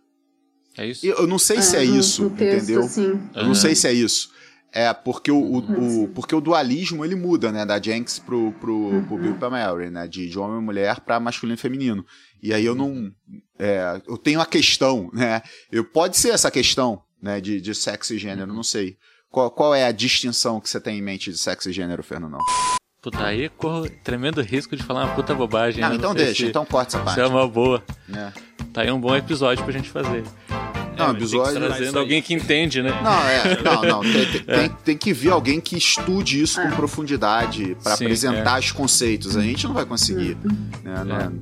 É 0.79 0.87
isso? 0.87 1.07
Eu 1.07 1.17
eu 1.19 1.27
não 1.27 1.39
sei 1.39 1.63
se 1.63 1.77
é 1.77 1.85
no- 1.85 1.99
isso, 1.99 2.23
no 2.25 2.31
texto, 2.31 2.57
entendeu? 2.65 2.81
assim. 2.85 3.21
Eu 3.35 3.45
não 3.47 3.55
sei 3.55 3.75
se 3.75 3.87
é 3.87 3.93
isso. 3.93 4.31
É 4.73 4.93
porque 4.93 5.31
o, 5.31 5.39
o, 5.39 6.03
o- 6.05 6.09
porque 6.09 6.35
o 6.35 6.41
dualismo 6.41 7.03
ele 7.05 7.15
muda, 7.15 7.51
né? 7.51 7.65
Da 7.65 7.81
Jenks 7.81 8.19
pro, 8.19 8.53
pro, 8.61 9.03
pro 9.09 9.17
Bill 9.17 9.31
e 9.33 9.39
pra 9.39 9.49
Mary, 9.49 9.89
né? 9.91 10.07
De, 10.07 10.29
de 10.29 10.39
homem 10.39 10.59
e 10.61 10.63
mulher 10.65 11.01
pra 11.01 11.19
masculino 11.21 11.55
e 11.55 11.61
feminino. 11.61 12.05
E 12.43 12.53
aí 12.53 12.65
eu 12.65 12.75
não. 12.75 13.11
é, 13.59 14.03
eu 14.07 14.19
tenho 14.19 14.41
a 14.41 14.45
questão, 14.47 15.11
né? 15.15 15.41
Eu, 15.73 15.83
pode 15.85 16.17
ser 16.19 16.31
essa 16.31 16.51
questão, 16.51 17.01
né? 17.23 17.41
De, 17.41 17.59
de 17.61 17.75
sexo 17.75 18.13
e 18.13 18.19
gênero, 18.19 18.53
não 18.53 18.63
sei. 18.63 18.97
Qual, 19.31 19.51
qual 19.51 19.75
é 19.75 19.85
a 19.85 19.93
distinção 19.93 20.61
que 20.61 20.69
você 20.69 20.79
tem 20.81 20.99
em 20.99 21.03
mente 21.03 21.31
de 21.31 21.39
sexo 21.39 21.71
e 21.71 21.73
gênero, 21.73 22.03
Fernando? 22.03 22.37
Puta, 23.07 23.25
aí 23.25 23.49
corro 23.51 23.89
tremendo 24.03 24.43
risco 24.43 24.75
de 24.75 24.83
falar 24.83 25.05
uma 25.05 25.15
puta 25.15 25.33
bobagem. 25.33 25.81
Não, 25.81 25.91
Eu 25.91 25.95
então 25.95 26.13
deixa, 26.13 26.43
se- 26.43 26.49
então 26.49 26.67
corta 26.67 26.97
essa 26.97 27.05
parte. 27.05 27.21
é 27.21 27.25
uma 27.25 27.47
boa. 27.47 27.81
né? 28.09 28.33
Tá 28.73 28.83
aí 28.83 28.91
um 28.91 29.01
bom 29.01 29.15
episódio 29.15 29.63
pra 29.63 29.73
gente 29.73 29.89
fazer. 29.91 30.25
Não, 30.99 31.07
mas 31.09 31.17
episódio- 31.17 31.53
Tem 31.53 31.61
que 31.63 31.69
Isso 31.69 31.77
trazendo 31.77 31.99
alguém 32.01 32.21
que 32.21 32.35
entende, 32.35 32.83
né? 32.83 32.91
Não, 33.05 33.29
é, 33.29 33.63
não, 33.63 33.83
não. 33.83 34.01
Tem, 34.01 34.27
tem- 34.27 34.43
tem, 34.43 34.69
tem 34.85 34.97
que 34.99 35.13
vir 35.13 35.31
alguém 35.31 35.61
que 35.61 35.79
estude 35.79 36.43
isso 36.43 36.61
com 36.61 36.69
profundidade 36.73 37.77
pra 37.81 37.95
Sim, 37.97 38.07
apresentar 38.07 38.59
os 38.59 38.73
conceitos. 38.73 39.37
A 39.37 39.41
gente 39.41 39.69
não 39.69 39.75
vai 39.75 39.87
conseguir. 39.87 40.37
Né, 40.83 41.05
né? 41.05 41.33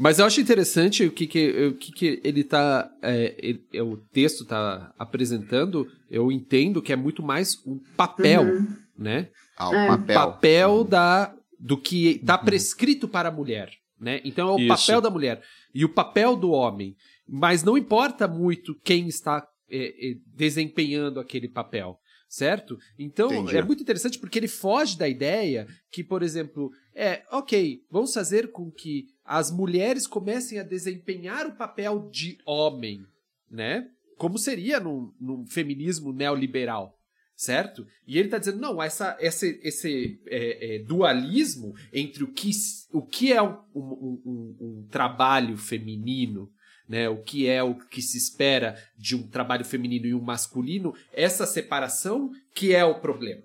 Mas 0.00 0.18
eu 0.18 0.24
acho 0.24 0.40
interessante 0.40 1.04
o 1.04 1.10
que, 1.10 1.26
que, 1.26 1.66
o 1.66 1.74
que, 1.74 1.92
que 1.92 2.20
ele 2.24 2.42
tá. 2.42 2.88
É, 3.02 3.34
ele- 3.38 3.62
é, 3.74 3.82
o 3.82 3.98
texto 4.14 4.46
tá 4.46 4.90
apresentando. 4.98 5.86
Eu 6.10 6.32
entendo 6.32 6.80
que 6.80 6.90
é 6.90 6.96
muito 6.96 7.22
mais 7.22 7.58
um 7.66 7.78
papel, 7.98 8.46
né? 8.98 9.28
Ah, 9.60 9.70
o 9.70 9.74
É. 9.74 9.86
papel. 9.88 10.14
Papel 10.14 10.84
da, 10.84 11.34
do 11.58 11.76
que 11.76 12.12
está 12.12 12.38
prescrito 12.38 13.06
para 13.06 13.28
a 13.28 13.32
mulher. 13.32 13.70
Né? 13.98 14.20
Então 14.24 14.48
é 14.48 14.52
o 14.52 14.58
Isso. 14.58 14.68
papel 14.68 15.00
da 15.00 15.10
mulher 15.10 15.42
e 15.74 15.84
o 15.84 15.88
papel 15.88 16.34
do 16.34 16.50
homem. 16.52 16.96
Mas 17.28 17.62
não 17.62 17.76
importa 17.76 18.26
muito 18.26 18.74
quem 18.82 19.06
está 19.08 19.46
é, 19.70 20.10
é, 20.10 20.14
desempenhando 20.34 21.20
aquele 21.20 21.48
papel. 21.48 21.98
Certo? 22.28 22.78
Então 22.96 23.26
Entendi. 23.32 23.56
é 23.56 23.62
muito 23.62 23.82
interessante 23.82 24.16
porque 24.16 24.38
ele 24.38 24.46
foge 24.46 24.96
da 24.96 25.08
ideia 25.08 25.66
que, 25.90 26.04
por 26.04 26.22
exemplo, 26.22 26.70
é 26.94 27.24
ok, 27.28 27.80
vamos 27.90 28.14
fazer 28.14 28.52
com 28.52 28.70
que 28.70 29.06
as 29.24 29.50
mulheres 29.50 30.06
comecem 30.06 30.60
a 30.60 30.62
desempenhar 30.62 31.44
o 31.48 31.56
papel 31.56 32.08
de 32.08 32.38
homem, 32.46 33.04
né? 33.50 33.88
Como 34.16 34.38
seria 34.38 34.78
num, 34.78 35.12
num 35.20 35.44
feminismo 35.44 36.12
neoliberal, 36.12 36.94
certo? 37.40 37.86
E 38.06 38.18
ele 38.18 38.26
está 38.26 38.36
dizendo, 38.36 38.60
não, 38.60 38.82
essa, 38.82 39.16
esse, 39.18 39.58
esse 39.62 40.20
é, 40.26 40.74
é, 40.76 40.78
dualismo 40.80 41.74
entre 41.90 42.22
o 42.22 42.30
que, 42.30 42.50
o 42.92 43.00
que 43.00 43.32
é 43.32 43.40
um, 43.40 43.56
um- 43.74 44.22
um- 44.26 44.56
um 44.60 44.88
trabalho 44.90 45.56
feminino, 45.56 46.52
né? 46.86 47.08
O 47.08 47.22
que 47.22 47.46
é 47.48 47.62
o 47.62 47.74
que 47.76 48.02
se 48.02 48.18
espera 48.18 48.76
de 48.94 49.16
um 49.16 49.26
trabalho 49.26 49.64
feminino 49.64 50.04
e 50.04 50.14
um 50.14 50.20
masculino, 50.20 50.94
essa 51.14 51.46
separação 51.46 52.30
que 52.54 52.74
é 52.74 52.84
o 52.84 53.00
problema, 53.00 53.44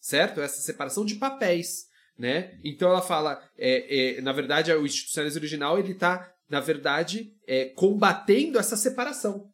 certo? 0.00 0.40
Essa 0.40 0.60
separação 0.60 1.04
de 1.04 1.14
papéis, 1.14 1.86
né? 2.18 2.58
Então 2.64 2.88
ela 2.90 3.00
fala, 3.00 3.40
é, 3.56 4.16
é, 4.16 4.20
na 4.22 4.32
verdade, 4.32 4.72
o 4.72 4.84
institucionalismo 4.84 5.38
original 5.38 5.78
ele 5.78 5.92
está, 5.92 6.34
na 6.48 6.58
verdade, 6.58 7.32
é, 7.46 7.66
combatendo 7.66 8.58
essa 8.58 8.76
separação. 8.76 9.48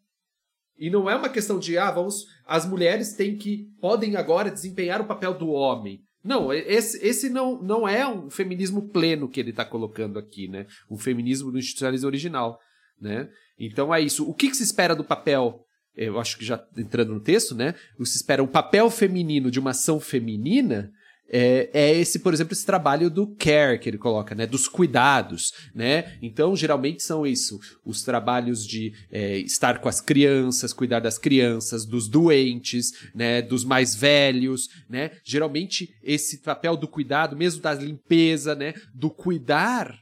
E 0.78 0.90
não 0.90 1.08
é 1.08 1.14
uma 1.16 1.28
questão 1.30 1.58
de, 1.58 1.78
ah, 1.78 1.90
vamos, 1.90 2.26
as 2.46 2.66
mulheres 2.66 3.14
têm 3.14 3.36
que, 3.36 3.66
podem 3.80 4.16
agora 4.16 4.50
desempenhar 4.50 5.00
o 5.00 5.06
papel 5.06 5.34
do 5.34 5.48
homem. 5.48 6.00
Não, 6.22 6.52
esse, 6.52 7.04
esse 7.06 7.28
não, 7.28 7.60
não 7.62 7.86
é 7.86 8.06
um 8.06 8.30
feminismo 8.30 8.88
pleno 8.88 9.28
que 9.28 9.38
ele 9.38 9.50
está 9.50 9.64
colocando 9.64 10.18
aqui, 10.18 10.48
né? 10.48 10.66
Um 10.90 10.98
feminismo 10.98 11.52
do 11.52 11.58
institucionalismo 11.58 12.06
original. 12.08 12.58
né? 13.00 13.28
Então 13.58 13.94
é 13.94 14.00
isso. 14.00 14.28
O 14.28 14.34
que, 14.34 14.48
que 14.48 14.56
se 14.56 14.64
espera 14.64 14.94
do 14.94 15.04
papel? 15.04 15.60
Eu 15.96 16.18
acho 16.18 16.36
que 16.36 16.44
já 16.44 16.62
entrando 16.76 17.14
no 17.14 17.20
texto, 17.20 17.54
né? 17.54 17.74
O 17.98 18.04
se 18.04 18.16
espera 18.16 18.42
o 18.42 18.48
papel 18.48 18.90
feminino 18.90 19.50
de 19.50 19.60
uma 19.60 19.70
ação 19.70 20.00
feminina 20.00 20.90
é, 21.28 21.70
é, 21.72 21.94
esse, 21.94 22.20
por 22.20 22.32
exemplo, 22.32 22.52
esse 22.52 22.64
trabalho 22.64 23.10
do 23.10 23.26
care 23.26 23.78
que 23.78 23.88
ele 23.88 23.98
coloca, 23.98 24.34
né? 24.34 24.46
Dos 24.46 24.68
cuidados, 24.68 25.52
né? 25.74 26.16
Então, 26.22 26.54
geralmente 26.54 27.02
são 27.02 27.26
isso, 27.26 27.58
os 27.84 28.02
trabalhos 28.02 28.64
de 28.66 28.92
é, 29.10 29.38
estar 29.38 29.80
com 29.80 29.88
as 29.88 30.00
crianças, 30.00 30.72
cuidar 30.72 31.00
das 31.00 31.18
crianças, 31.18 31.84
dos 31.84 32.08
doentes, 32.08 32.92
né? 33.14 33.42
Dos 33.42 33.64
mais 33.64 33.94
velhos, 33.94 34.68
né? 34.88 35.10
Geralmente 35.24 35.94
esse 36.02 36.38
papel 36.38 36.76
do 36.76 36.88
cuidado, 36.88 37.36
mesmo 37.36 37.60
da 37.60 37.74
limpeza, 37.74 38.54
né? 38.54 38.74
Do 38.94 39.10
cuidar 39.10 39.98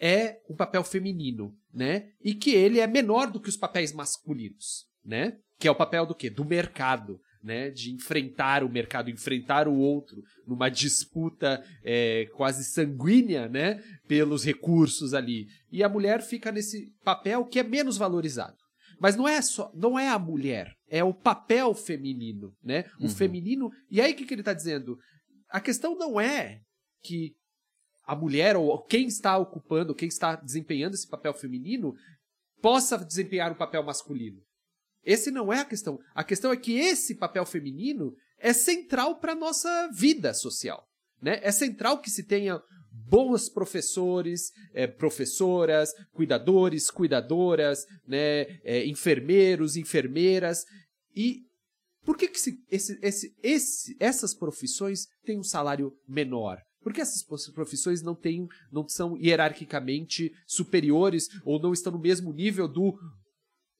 é 0.00 0.38
um 0.48 0.56
papel 0.56 0.82
feminino, 0.82 1.54
né? 1.72 2.08
E 2.24 2.34
que 2.34 2.50
ele 2.50 2.80
é 2.80 2.86
menor 2.86 3.30
do 3.30 3.40
que 3.40 3.48
os 3.48 3.56
papéis 3.56 3.92
masculinos, 3.92 4.86
né? 5.04 5.36
Que 5.58 5.68
é 5.68 5.70
o 5.70 5.76
papel 5.76 6.04
do 6.06 6.14
quê? 6.14 6.28
Do 6.28 6.44
mercado, 6.44 7.20
né, 7.42 7.70
de 7.70 7.92
enfrentar 7.92 8.62
o 8.62 8.68
mercado, 8.68 9.10
enfrentar 9.10 9.66
o 9.66 9.76
outro 9.76 10.22
numa 10.46 10.68
disputa 10.68 11.62
é, 11.82 12.26
quase 12.34 12.64
sanguínea, 12.64 13.48
né, 13.48 13.82
pelos 14.06 14.44
recursos 14.44 15.14
ali. 15.14 15.46
E 15.70 15.82
a 15.82 15.88
mulher 15.88 16.22
fica 16.22 16.52
nesse 16.52 16.92
papel 17.04 17.44
que 17.44 17.58
é 17.58 17.62
menos 17.62 17.96
valorizado. 17.96 18.56
Mas 19.00 19.16
não 19.16 19.26
é 19.26 19.42
só, 19.42 19.70
não 19.74 19.98
é 19.98 20.08
a 20.08 20.18
mulher, 20.18 20.72
é 20.88 21.02
o 21.02 21.12
papel 21.12 21.74
feminino, 21.74 22.54
né? 22.62 22.84
O 23.00 23.04
uhum. 23.04 23.08
feminino. 23.08 23.68
E 23.90 24.00
aí 24.00 24.12
o 24.12 24.16
que, 24.16 24.24
que 24.24 24.32
ele 24.32 24.42
está 24.42 24.52
dizendo? 24.52 24.96
A 25.48 25.60
questão 25.60 25.96
não 25.96 26.20
é 26.20 26.60
que 27.02 27.32
a 28.04 28.14
mulher 28.14 28.56
ou 28.56 28.80
quem 28.84 29.08
está 29.08 29.36
ocupando, 29.36 29.94
quem 29.94 30.06
está 30.06 30.36
desempenhando 30.36 30.94
esse 30.94 31.08
papel 31.08 31.34
feminino 31.34 31.94
possa 32.60 32.96
desempenhar 32.96 33.50
um 33.50 33.56
papel 33.56 33.82
masculino. 33.82 34.40
Esse 35.04 35.30
não 35.30 35.52
é 35.52 35.60
a 35.60 35.64
questão. 35.64 35.98
A 36.14 36.22
questão 36.22 36.52
é 36.52 36.56
que 36.56 36.78
esse 36.78 37.14
papel 37.14 37.44
feminino 37.44 38.14
é 38.38 38.52
central 38.52 39.18
para 39.18 39.34
nossa 39.34 39.88
vida 39.92 40.32
social. 40.34 40.86
Né? 41.20 41.40
É 41.42 41.52
central 41.52 42.00
que 42.00 42.10
se 42.10 42.24
tenha 42.24 42.60
bons 42.92 43.48
professores, 43.48 44.52
é, 44.74 44.86
professoras, 44.86 45.92
cuidadores, 46.12 46.90
cuidadoras, 46.90 47.86
né, 48.06 48.42
é, 48.64 48.86
enfermeiros, 48.86 49.76
enfermeiras. 49.76 50.64
E 51.14 51.42
por 52.04 52.16
que, 52.16 52.28
que 52.28 52.40
se, 52.40 52.58
esse, 52.70 52.98
esse, 53.00 53.34
esse, 53.42 53.96
essas 53.98 54.34
profissões 54.34 55.06
têm 55.24 55.38
um 55.38 55.44
salário 55.44 55.92
menor? 56.06 56.58
Por 56.82 56.92
que 56.92 57.00
essas 57.00 57.22
profissões 57.52 58.02
não, 58.02 58.14
têm, 58.14 58.48
não 58.70 58.88
são 58.88 59.16
hierarquicamente 59.16 60.32
superiores 60.46 61.28
ou 61.44 61.60
não 61.60 61.72
estão 61.72 61.92
no 61.92 61.98
mesmo 61.98 62.32
nível 62.32 62.66
do 62.66 62.98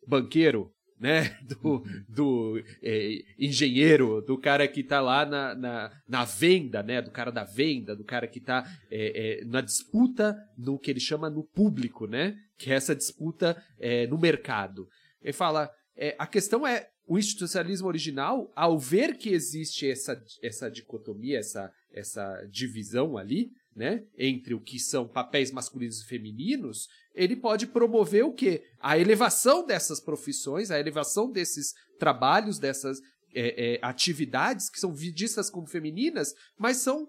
banqueiro, 0.06 0.72
né? 1.02 1.36
Do, 1.42 1.84
do 2.08 2.64
é, 2.82 3.24
engenheiro, 3.38 4.22
do 4.22 4.38
cara 4.38 4.66
que 4.68 4.80
está 4.80 5.00
lá 5.00 5.26
na, 5.26 5.54
na, 5.54 6.02
na, 6.08 6.24
venda, 6.24 6.82
né? 6.82 7.02
Do 7.02 7.10
cara 7.10 7.32
da 7.32 7.42
venda, 7.44 7.96
do 7.96 8.04
cara 8.04 8.28
que 8.28 8.38
está 8.38 8.64
é, 8.90 9.40
é, 9.40 9.44
na 9.44 9.60
disputa 9.60 10.36
no 10.56 10.78
que 10.78 10.90
ele 10.90 11.00
chama 11.00 11.28
no 11.28 11.42
público, 11.42 12.06
né? 12.06 12.36
Que 12.56 12.70
é 12.70 12.76
essa 12.76 12.94
disputa 12.94 13.60
é, 13.78 14.06
no 14.06 14.16
mercado. 14.16 14.88
Ele 15.20 15.32
fala, 15.32 15.68
é, 15.96 16.14
a 16.18 16.26
questão 16.26 16.66
é 16.66 16.88
o 17.06 17.18
institucionalismo 17.18 17.88
original, 17.88 18.50
ao 18.54 18.78
ver 18.78 19.16
que 19.16 19.30
existe 19.30 19.90
essa, 19.90 20.22
essa 20.40 20.70
dicotomia, 20.70 21.38
essa, 21.38 21.70
essa 21.92 22.46
divisão 22.50 23.18
ali, 23.18 23.50
né, 23.74 24.04
entre 24.16 24.54
o 24.54 24.60
que 24.60 24.78
são 24.78 25.08
papéis 25.08 25.50
masculinos 25.50 26.00
e 26.00 26.06
femininos, 26.06 26.88
ele 27.14 27.36
pode 27.36 27.66
promover 27.66 28.24
o 28.24 28.32
quê? 28.32 28.62
A 28.80 28.98
elevação 28.98 29.64
dessas 29.64 30.00
profissões, 30.00 30.70
a 30.70 30.78
elevação 30.78 31.30
desses 31.30 31.72
trabalhos, 31.98 32.58
dessas 32.58 32.98
é, 33.34 33.74
é, 33.74 33.78
atividades 33.82 34.68
que 34.68 34.78
são 34.78 34.94
vistas 34.94 35.48
como 35.48 35.66
femininas, 35.66 36.34
mas 36.58 36.78
são 36.78 37.06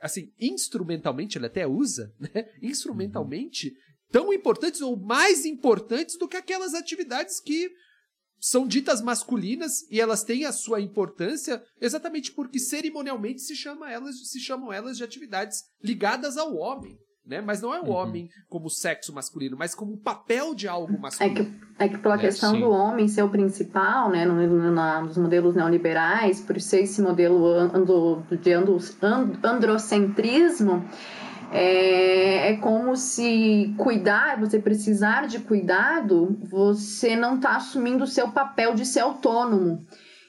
assim, 0.00 0.32
instrumentalmente, 0.38 1.38
ele 1.38 1.46
até 1.46 1.66
usa, 1.66 2.12
né? 2.20 2.46
Instrumentalmente, 2.62 3.72
tão 4.10 4.32
importantes 4.32 4.80
ou 4.80 4.98
mais 4.98 5.44
importantes 5.46 6.18
do 6.18 6.28
que 6.28 6.36
aquelas 6.36 6.74
atividades 6.74 7.40
que 7.40 7.70
são 8.44 8.66
ditas 8.66 9.00
masculinas 9.00 9.90
e 9.90 9.98
elas 9.98 10.22
têm 10.22 10.44
a 10.44 10.52
sua 10.52 10.78
importância 10.78 11.62
exatamente 11.80 12.30
porque 12.30 12.58
cerimonialmente 12.58 13.40
se, 13.40 13.56
chama 13.56 13.90
elas, 13.90 14.16
se 14.28 14.38
chamam 14.38 14.70
elas 14.70 14.98
de 14.98 15.02
atividades 15.02 15.62
ligadas 15.82 16.36
ao 16.36 16.54
homem. 16.54 16.98
Né? 17.26 17.40
Mas 17.40 17.62
não 17.62 17.72
é 17.72 17.80
o 17.80 17.84
uhum. 17.84 17.92
homem 17.92 18.28
como 18.46 18.68
sexo 18.68 19.14
masculino, 19.14 19.56
mas 19.56 19.74
como 19.74 19.96
papel 19.96 20.54
de 20.54 20.68
algo 20.68 21.00
masculino. 21.00 21.40
É 21.40 21.42
que, 21.42 21.84
é 21.84 21.88
que 21.88 21.96
pela 21.96 22.16
né? 22.16 22.20
questão 22.20 22.52
Sim. 22.52 22.60
do 22.60 22.68
homem 22.68 23.08
ser 23.08 23.22
o 23.22 23.30
principal, 23.30 24.10
né, 24.10 24.26
no, 24.26 24.34
no, 24.46 24.70
na, 24.70 25.00
nos 25.00 25.16
modelos 25.16 25.54
neoliberais, 25.56 26.42
por 26.42 26.60
ser 26.60 26.82
esse 26.82 27.00
modelo 27.00 27.46
ando, 27.46 28.22
de 28.42 28.52
ando, 28.52 28.78
androcentrismo, 29.42 30.84
é, 31.54 32.50
é 32.50 32.56
como 32.56 32.96
se 32.96 33.72
cuidar, 33.78 34.40
você 34.40 34.58
precisar 34.58 35.28
de 35.28 35.38
cuidado, 35.38 36.36
você 36.42 37.14
não 37.14 37.36
está 37.36 37.56
assumindo 37.56 38.02
o 38.02 38.08
seu 38.08 38.28
papel 38.28 38.74
de 38.74 38.84
ser 38.84 39.00
autônomo. 39.00 39.86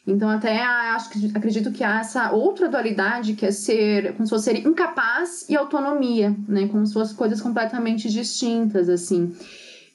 Então, 0.07 0.29
até 0.29 0.61
acho 0.61 1.09
que 1.09 1.31
acredito 1.35 1.71
que 1.71 1.83
há 1.83 1.99
essa 1.99 2.31
outra 2.31 2.69
dualidade 2.69 3.33
que 3.33 3.43
é 3.43 3.51
ser, 3.51 4.13
como 4.13 4.27
se 4.27 4.29
fosse 4.29 4.45
ser 4.45 4.67
incapaz 4.67 5.49
e 5.49 5.57
autonomia, 5.57 6.35
né? 6.47 6.67
Como 6.67 6.85
se 6.85 6.93
fossem 6.93 7.15
coisas 7.15 7.41
completamente 7.41 8.07
distintas, 8.07 8.87
assim. 8.87 9.35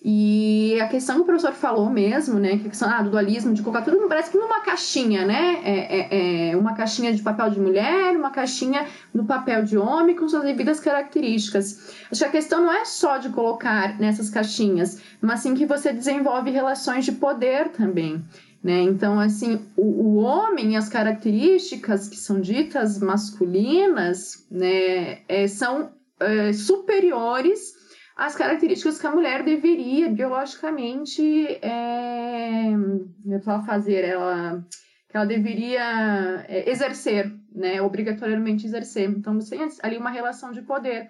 E 0.03 0.81
a 0.81 0.89
questão 0.89 1.17
que 1.17 1.23
o 1.23 1.25
professor 1.27 1.53
falou 1.53 1.91
mesmo, 1.91 2.39
né, 2.39 2.57
que 2.57 2.67
a 2.67 2.71
questão 2.71 2.89
ah, 2.89 3.03
do 3.03 3.11
dualismo, 3.11 3.53
de 3.53 3.61
colocar 3.61 3.83
tudo, 3.83 4.09
parece 4.09 4.31
que 4.31 4.39
numa 4.39 4.61
caixinha, 4.61 5.27
né, 5.27 5.61
é, 5.63 5.99
é, 5.99 6.51
é, 6.51 6.57
uma 6.57 6.73
caixinha 6.73 7.13
de 7.13 7.21
papel 7.21 7.51
de 7.51 7.61
mulher, 7.61 8.17
uma 8.17 8.31
caixinha 8.31 8.87
no 9.13 9.27
papel 9.27 9.63
de 9.63 9.77
homem 9.77 10.17
com 10.17 10.27
suas 10.27 10.45
devidas 10.45 10.81
características. 10.81 11.95
Acho 12.11 12.21
que 12.21 12.27
a 12.27 12.31
questão 12.31 12.63
não 12.63 12.73
é 12.73 12.87
só 12.87 13.19
de 13.19 13.29
colocar 13.29 14.01
nessas 14.01 14.31
caixinhas, 14.31 15.03
mas 15.21 15.41
sim 15.41 15.55
que 15.55 15.67
você 15.67 15.93
desenvolve 15.93 16.51
relações 16.51 17.05
de 17.05 17.13
poder 17.13 17.69
também. 17.69 18.25
Né? 18.65 18.81
Então, 18.81 19.21
assim, 19.21 19.61
o, 19.77 19.83
o 19.83 20.17
homem, 20.17 20.79
as 20.79 20.89
características 20.89 22.09
que 22.09 22.17
são 22.17 22.41
ditas 22.41 22.99
masculinas, 22.99 24.47
né, 24.51 25.19
é, 25.29 25.47
são 25.47 25.91
é, 26.19 26.55
superiores 26.55 27.80
as 28.21 28.37
características 28.37 29.01
que 29.01 29.07
a 29.07 29.15
mulher 29.15 29.43
deveria 29.43 30.11
biologicamente 30.11 31.47
é, 31.63 32.71
fazer, 33.65 34.05
ela 34.05 34.63
que 35.09 35.17
ela 35.17 35.25
deveria 35.25 36.45
é, 36.47 36.71
exercer, 36.71 37.35
né, 37.51 37.81
obrigatoriamente 37.81 38.67
exercer. 38.67 39.09
Então 39.09 39.35
você 39.35 39.57
tem 39.57 39.67
ali 39.83 39.97
uma 39.97 40.11
relação 40.11 40.53
de 40.53 40.61
poder. 40.61 41.09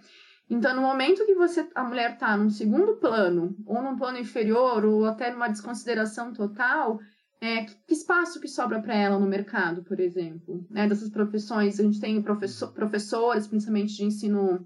Então 0.48 0.74
no 0.76 0.82
momento 0.82 1.26
que 1.26 1.34
você 1.34 1.68
a 1.74 1.82
mulher 1.82 2.12
está 2.12 2.36
num 2.36 2.48
segundo 2.48 2.96
plano 2.98 3.56
ou 3.66 3.82
num 3.82 3.96
plano 3.96 4.18
inferior 4.18 4.84
ou 4.84 5.04
até 5.04 5.32
numa 5.32 5.48
desconsideração 5.48 6.32
total, 6.32 7.00
é, 7.40 7.64
que 7.64 7.92
espaço 7.92 8.40
que 8.40 8.46
sobra 8.46 8.80
para 8.80 8.94
ela 8.94 9.18
no 9.18 9.26
mercado, 9.26 9.82
por 9.82 9.98
exemplo, 9.98 10.64
né, 10.70 10.86
dessas 10.86 11.10
profissões? 11.10 11.80
A 11.80 11.82
gente 11.82 12.00
tem 12.00 12.22
professor, 12.22 12.72
professores, 12.72 13.48
principalmente 13.48 13.96
de 13.96 14.04
ensino 14.04 14.64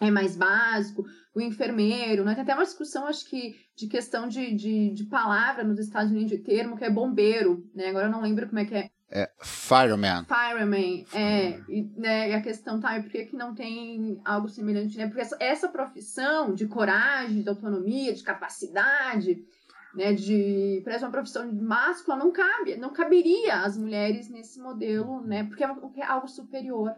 é 0.00 0.10
mais 0.10 0.36
básico, 0.36 1.04
o 1.34 1.40
enfermeiro, 1.40 2.24
né? 2.24 2.34
Tem 2.34 2.42
até 2.42 2.54
uma 2.54 2.64
discussão, 2.64 3.06
acho 3.06 3.28
que, 3.28 3.56
de 3.76 3.86
questão 3.86 4.28
de, 4.28 4.54
de, 4.54 4.90
de 4.90 5.04
palavra 5.04 5.64
nos 5.64 5.78
Estados 5.78 6.10
Unidos 6.10 6.30
de 6.30 6.38
termo, 6.38 6.76
que 6.76 6.84
é 6.84 6.90
bombeiro, 6.90 7.64
né? 7.74 7.88
Agora 7.88 8.06
eu 8.06 8.10
não 8.10 8.22
lembro 8.22 8.46
como 8.46 8.58
é 8.58 8.64
que 8.64 8.74
é. 8.74 8.90
É 9.10 9.30
fireman. 9.42 10.26
Fireman, 10.26 11.06
é. 11.14 11.60
E, 11.68 11.90
né, 11.96 12.30
e 12.30 12.34
a 12.34 12.42
questão 12.42 12.78
tá, 12.78 13.00
por 13.00 13.10
que, 13.10 13.24
que 13.24 13.36
não 13.36 13.54
tem 13.54 14.20
algo 14.22 14.48
semelhante, 14.48 14.98
né? 14.98 15.06
Porque 15.06 15.22
essa, 15.22 15.36
essa 15.40 15.68
profissão 15.68 16.54
de 16.54 16.66
coragem, 16.66 17.42
de 17.42 17.48
autonomia, 17.48 18.12
de 18.12 18.22
capacidade, 18.22 19.42
né, 19.94 20.12
de 20.12 20.82
parece 20.84 21.04
uma 21.04 21.10
profissão 21.10 21.50
máscula 21.52 22.16
não 22.16 22.30
cabe, 22.30 22.76
não 22.76 22.92
caberia 22.92 23.62
às 23.62 23.78
mulheres 23.78 24.28
nesse 24.28 24.60
modelo, 24.60 25.22
né, 25.22 25.44
porque 25.44 25.64
é, 25.64 25.68
é 25.96 26.04
algo 26.04 26.28
superior. 26.28 26.94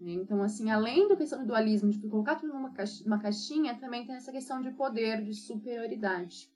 Né? 0.00 0.12
Então, 0.12 0.42
assim, 0.42 0.70
além 0.70 1.08
da 1.08 1.16
questão 1.16 1.40
do 1.40 1.46
dualismo, 1.46 1.90
de 1.90 1.98
colocar 2.08 2.36
tudo 2.36 2.52
numa 2.52 2.72
caixinha, 2.72 3.18
caixinha, 3.18 3.74
também 3.74 4.06
tem 4.06 4.16
essa 4.16 4.32
questão 4.32 4.62
de 4.62 4.70
poder, 4.70 5.22
de 5.22 5.34
superioridade. 5.34 6.48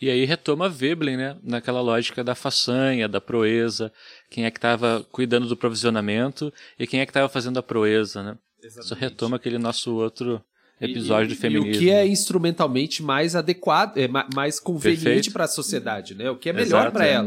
E 0.00 0.08
aí 0.08 0.24
retoma 0.24 0.68
Veblen, 0.68 1.16
né? 1.16 1.36
Naquela 1.42 1.80
lógica 1.80 2.22
da 2.22 2.34
façanha, 2.36 3.08
da 3.08 3.20
proeza, 3.20 3.92
quem 4.30 4.44
é 4.44 4.50
que 4.50 4.58
estava 4.58 5.04
cuidando 5.10 5.48
do 5.48 5.56
provisionamento 5.56 6.52
e 6.78 6.86
quem 6.86 7.00
é 7.00 7.06
que 7.06 7.10
estava 7.10 7.28
fazendo 7.28 7.58
a 7.58 7.62
proeza, 7.62 8.22
né? 8.22 8.38
Exatamente. 8.62 8.84
Isso 8.84 8.94
retoma 8.94 9.36
aquele 9.36 9.58
nosso 9.58 9.94
outro 9.96 10.40
episódio 10.80 11.32
e, 11.32 11.34
do 11.34 11.40
feminismo. 11.40 11.72
E 11.72 11.76
o 11.76 11.78
que 11.78 11.90
é 11.90 12.06
instrumentalmente 12.06 13.02
mais 13.02 13.34
adequado, 13.34 13.98
é 13.98 14.08
mais 14.08 14.60
conveniente 14.60 15.30
para 15.30 15.44
a 15.44 15.48
sociedade, 15.48 16.14
né? 16.14 16.30
O 16.30 16.36
que 16.36 16.48
é 16.48 16.52
melhor 16.52 16.92
para 16.92 17.06
é. 17.06 17.18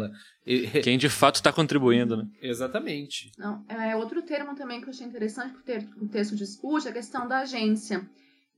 Quem 0.84 0.98
de 0.98 1.10
fato 1.10 1.36
está 1.36 1.52
contribuindo, 1.54 2.18
né? 2.18 2.28
Exatamente. 2.42 3.32
Não, 3.38 3.64
é 3.70 3.96
outro 3.96 4.22
termo 4.22 4.56
também 4.56 4.82
que 4.82 4.88
eu 4.88 4.90
achei 4.90 5.08
interessante 5.08 5.56
que 5.64 6.04
o 6.04 6.08
texto 6.08 6.36
discute, 6.36 6.88
a 6.88 6.92
questão 6.92 7.28
da 7.28 7.40
agência. 7.40 8.08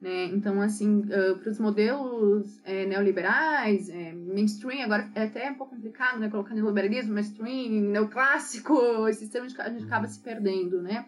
Né? 0.02 0.26
Então, 0.26 0.62
assim, 0.62 1.00
uh, 1.00 1.38
para 1.40 1.50
os 1.50 1.60
modelos 1.60 2.60
é, 2.66 2.86
neoliberais, 2.86 3.90
é, 3.90 4.12
mainstream, 4.14 4.84
agora 4.84 5.10
é 5.16 5.24
até 5.24 5.50
um 5.50 5.56
pouco 5.56 5.76
complicado, 5.76 6.20
né? 6.20 6.30
Colocar 6.30 6.54
neoliberalismo, 6.54 7.14
mainstream, 7.14 7.70
neoclássico, 7.92 9.08
esse 9.08 9.22
sistema 9.22 9.46
a 9.46 9.70
gente 9.70 9.86
acaba 9.86 10.08
se 10.08 10.20
perdendo, 10.20 10.82
né? 10.82 11.06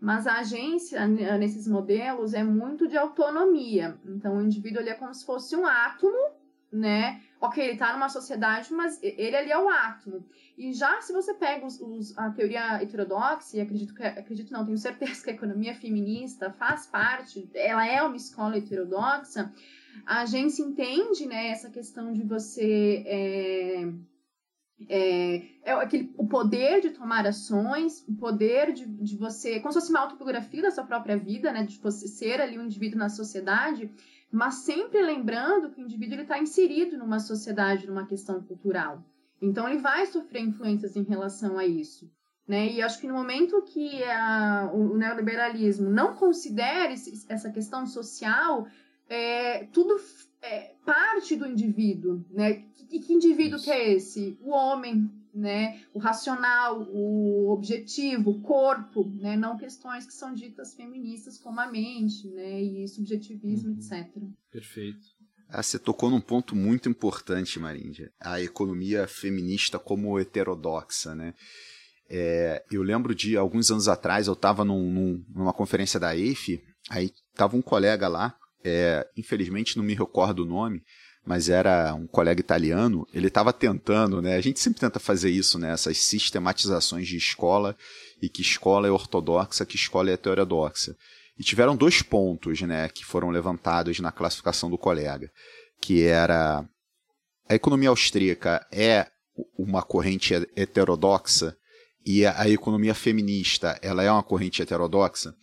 Mas 0.00 0.26
a 0.26 0.38
agência, 0.38 1.06
nesses 1.06 1.68
modelos, 1.68 2.32
é 2.32 2.42
muito 2.42 2.88
de 2.88 2.96
autonomia. 2.96 3.98
Então, 4.06 4.38
o 4.38 4.42
indivíduo 4.42 4.80
ele 4.80 4.88
é 4.88 4.94
como 4.94 5.12
se 5.12 5.26
fosse 5.26 5.54
um 5.54 5.66
átomo, 5.66 6.16
né? 6.72 7.22
Ok, 7.40 7.62
ele 7.62 7.72
está 7.72 7.92
numa 7.92 8.08
sociedade, 8.08 8.72
mas 8.72 8.98
ele 9.02 9.34
ali 9.34 9.50
é 9.50 9.58
o 9.58 9.68
átomo. 9.68 10.24
E 10.58 10.72
já 10.72 11.00
se 11.00 11.12
você 11.12 11.32
pega 11.34 11.64
os, 11.64 11.80
os, 11.80 12.16
a 12.18 12.30
teoria 12.30 12.82
heterodoxa, 12.82 13.56
e 13.56 13.60
acredito, 13.60 13.94
que, 13.94 14.02
acredito 14.02 14.52
não, 14.52 14.64
tenho 14.64 14.76
certeza 14.76 15.22
que 15.24 15.30
a 15.30 15.34
economia 15.34 15.74
feminista 15.74 16.52
faz 16.52 16.86
parte, 16.86 17.48
ela 17.54 17.86
é 17.86 18.02
uma 18.02 18.16
escola 18.16 18.58
heterodoxa, 18.58 19.52
a 20.06 20.22
agência 20.22 20.62
entende 20.62 21.26
né, 21.26 21.48
essa 21.48 21.70
questão 21.70 22.12
de 22.12 22.22
você. 22.22 23.04
É, 23.06 23.88
é, 24.88 25.42
é 25.62 25.72
aquele, 25.72 26.12
o 26.16 26.26
poder 26.26 26.80
de 26.80 26.90
tomar 26.90 27.26
ações, 27.26 28.02
o 28.08 28.14
poder 28.14 28.72
de, 28.72 28.86
de 28.86 29.16
você, 29.16 29.60
como 29.60 29.72
se 29.72 29.78
fosse 29.78 29.90
uma 29.90 30.00
autobiografia 30.00 30.62
da 30.62 30.70
sua 30.70 30.84
própria 30.84 31.18
vida, 31.18 31.52
né, 31.52 31.64
de 31.64 31.78
você 31.78 32.08
ser 32.08 32.40
ali 32.40 32.58
um 32.58 32.64
indivíduo 32.64 32.98
na 32.98 33.10
sociedade, 33.10 33.90
mas 34.30 34.56
sempre 34.56 35.02
lembrando 35.02 35.70
que 35.70 35.80
o 35.80 35.84
indivíduo 35.84 36.20
está 36.20 36.38
inserido 36.38 36.96
numa 36.96 37.18
sociedade, 37.18 37.86
numa 37.86 38.06
questão 38.06 38.42
cultural. 38.42 39.04
Então 39.42 39.68
ele 39.68 39.80
vai 39.80 40.06
sofrer 40.06 40.42
influências 40.42 40.96
em 40.96 41.02
relação 41.02 41.58
a 41.58 41.66
isso. 41.66 42.10
Né? 42.46 42.72
E 42.72 42.82
acho 42.82 43.00
que 43.00 43.06
no 43.06 43.14
momento 43.14 43.62
que 43.62 44.02
a, 44.04 44.70
o, 44.72 44.92
o 44.92 44.96
neoliberalismo 44.96 45.88
não 45.88 46.14
considere 46.14 46.94
essa 47.28 47.50
questão 47.50 47.86
social, 47.86 48.66
é, 49.08 49.64
tudo 49.72 49.98
parte 51.30 51.36
do 51.36 51.46
indivíduo, 51.46 52.24
né? 52.30 52.64
E 52.90 52.98
que 52.98 53.12
indivíduo 53.12 53.60
que 53.60 53.70
é 53.70 53.92
esse? 53.92 54.36
O 54.40 54.50
homem, 54.50 55.10
né? 55.32 55.80
O 55.94 55.98
racional, 55.98 56.82
o 56.90 57.50
objetivo, 57.50 58.30
o 58.30 58.40
corpo, 58.40 59.08
né? 59.20 59.36
Não 59.36 59.56
questões 59.56 60.06
que 60.06 60.12
são 60.12 60.34
ditas 60.34 60.74
feministas 60.74 61.38
como 61.38 61.60
a 61.60 61.70
mente, 61.70 62.28
né? 62.28 62.60
E 62.60 62.88
subjetivismo, 62.88 63.70
uhum. 63.70 63.78
etc. 63.78 64.08
Perfeito. 64.50 65.20
Ah, 65.48 65.62
você 65.62 65.78
tocou 65.78 66.10
num 66.10 66.20
ponto 66.20 66.54
muito 66.54 66.88
importante, 66.88 67.58
Maríndia. 67.58 68.10
A 68.20 68.40
economia 68.40 69.06
feminista 69.06 69.78
como 69.78 70.18
heterodoxa, 70.18 71.14
né? 71.14 71.34
É, 72.08 72.64
eu 72.72 72.82
lembro 72.82 73.14
de 73.14 73.36
alguns 73.36 73.70
anos 73.70 73.86
atrás, 73.86 74.26
eu 74.26 74.32
estava 74.32 74.64
num, 74.64 74.90
num, 74.92 75.24
numa 75.28 75.52
conferência 75.52 75.98
da 75.98 76.16
EIF, 76.16 76.60
aí 76.88 77.12
tava 77.36 77.56
um 77.56 77.62
colega 77.62 78.08
lá, 78.08 78.34
é, 78.64 79.08
infelizmente 79.16 79.76
não 79.76 79.84
me 79.84 79.94
recordo 79.94 80.42
o 80.42 80.46
nome, 80.46 80.82
mas 81.24 81.48
era 81.48 81.94
um 81.94 82.06
colega 82.06 82.40
italiano, 82.40 83.06
ele 83.12 83.28
estava 83.28 83.52
tentando, 83.52 84.22
né? 84.22 84.36
A 84.36 84.40
gente 84.40 84.58
sempre 84.58 84.80
tenta 84.80 84.98
fazer 84.98 85.30
isso, 85.30 85.58
né? 85.58 85.72
Essas 85.72 85.98
sistematizações 85.98 87.06
de 87.06 87.16
escola 87.16 87.76
e 88.20 88.28
que 88.28 88.42
escola 88.42 88.88
é 88.88 88.90
ortodoxa, 88.90 89.66
que 89.66 89.76
escola 89.76 90.10
é 90.10 90.14
heterodoxa. 90.14 90.96
E 91.38 91.42
tiveram 91.42 91.76
dois 91.76 92.02
pontos, 92.02 92.60
né, 92.60 92.88
que 92.90 93.02
foram 93.02 93.30
levantados 93.30 93.98
na 93.98 94.12
classificação 94.12 94.68
do 94.68 94.76
colega, 94.76 95.30
que 95.80 96.02
era 96.02 96.68
a 97.48 97.54
economia 97.54 97.88
austríaca 97.88 98.64
é 98.70 99.06
uma 99.58 99.82
corrente 99.82 100.34
heterodoxa 100.54 101.56
e 102.06 102.24
a 102.24 102.48
economia 102.48 102.94
feminista 102.94 103.78
ela 103.82 104.02
é 104.02 104.10
uma 104.12 104.22
corrente 104.22 104.62
heterodoxa. 104.62 105.34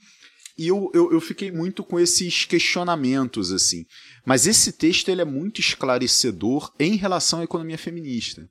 E 0.58 0.68
eu, 0.68 0.90
eu, 0.94 1.12
eu, 1.12 1.22
fiquei 1.22 1.52
muito 1.52 1.84
com 1.84 2.00
esses 2.00 2.46
questionamentos, 2.46 3.52
assim. 3.52 3.86
Mas 4.26 4.48
esse 4.48 4.72
texto 4.72 5.10
ele 5.10 5.22
é 5.22 5.26
muito 5.26 5.62
esclarecedor 5.62 6.74
em 6.80 6.96
relação 6.96 7.42
à 7.42 7.44
economia 7.44 7.78
feminista. 7.78 8.50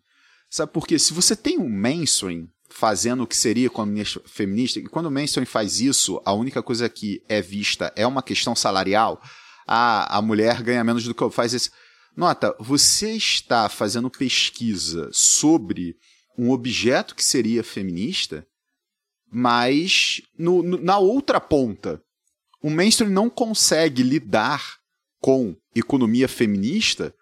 Sabe 0.48 0.72
por 0.72 0.86
quê? 0.86 0.98
Se 0.98 1.12
você 1.12 1.34
tem 1.34 1.59
um 1.59 1.68
mainstream 1.68 2.48
fazendo 2.70 3.24
o 3.24 3.26
que 3.26 3.36
seria 3.36 3.66
economia 3.66 4.04
feminista, 4.26 4.78
e 4.78 4.84
quando 4.84 5.07
o 5.07 5.11
mainstream 5.11 5.46
faz 5.46 5.80
isso, 5.80 6.20
a 6.24 6.32
única 6.32 6.62
coisa 6.62 6.88
que 6.88 7.22
é 7.28 7.42
vista 7.42 7.92
é 7.96 8.07
uma 8.07 8.22
questão 8.22 8.54
salarial, 8.54 9.20
a, 9.66 10.18
a 10.18 10.22
mulher 10.22 10.62
ganha 10.62 10.84
menos 10.84 11.04
do 11.04 11.14
que 11.14 11.22
eu 11.22 11.30
faz 11.30 11.54
esse. 11.54 11.70
Nota, 12.16 12.54
você 12.61 13.12
está 13.12 13.68
fazendo 13.68 14.09
pesquisa 14.09 15.09
sobre 15.12 15.96
um 16.38 16.50
objeto 16.50 17.14
que 17.14 17.24
seria 17.24 17.64
feminista 17.64 18.46
mas 19.31 20.20
no, 20.39 20.62
no, 20.62 20.79
na 20.79 20.99
outra 20.99 21.41
ponta, 21.41 22.01
o 22.62 22.70
mainstream 22.70 23.11
não 23.11 23.29
consegue 23.29 24.03
lidar 24.03 24.77
com 25.20 25.57
economia 25.74 26.29
feminista 26.29 27.14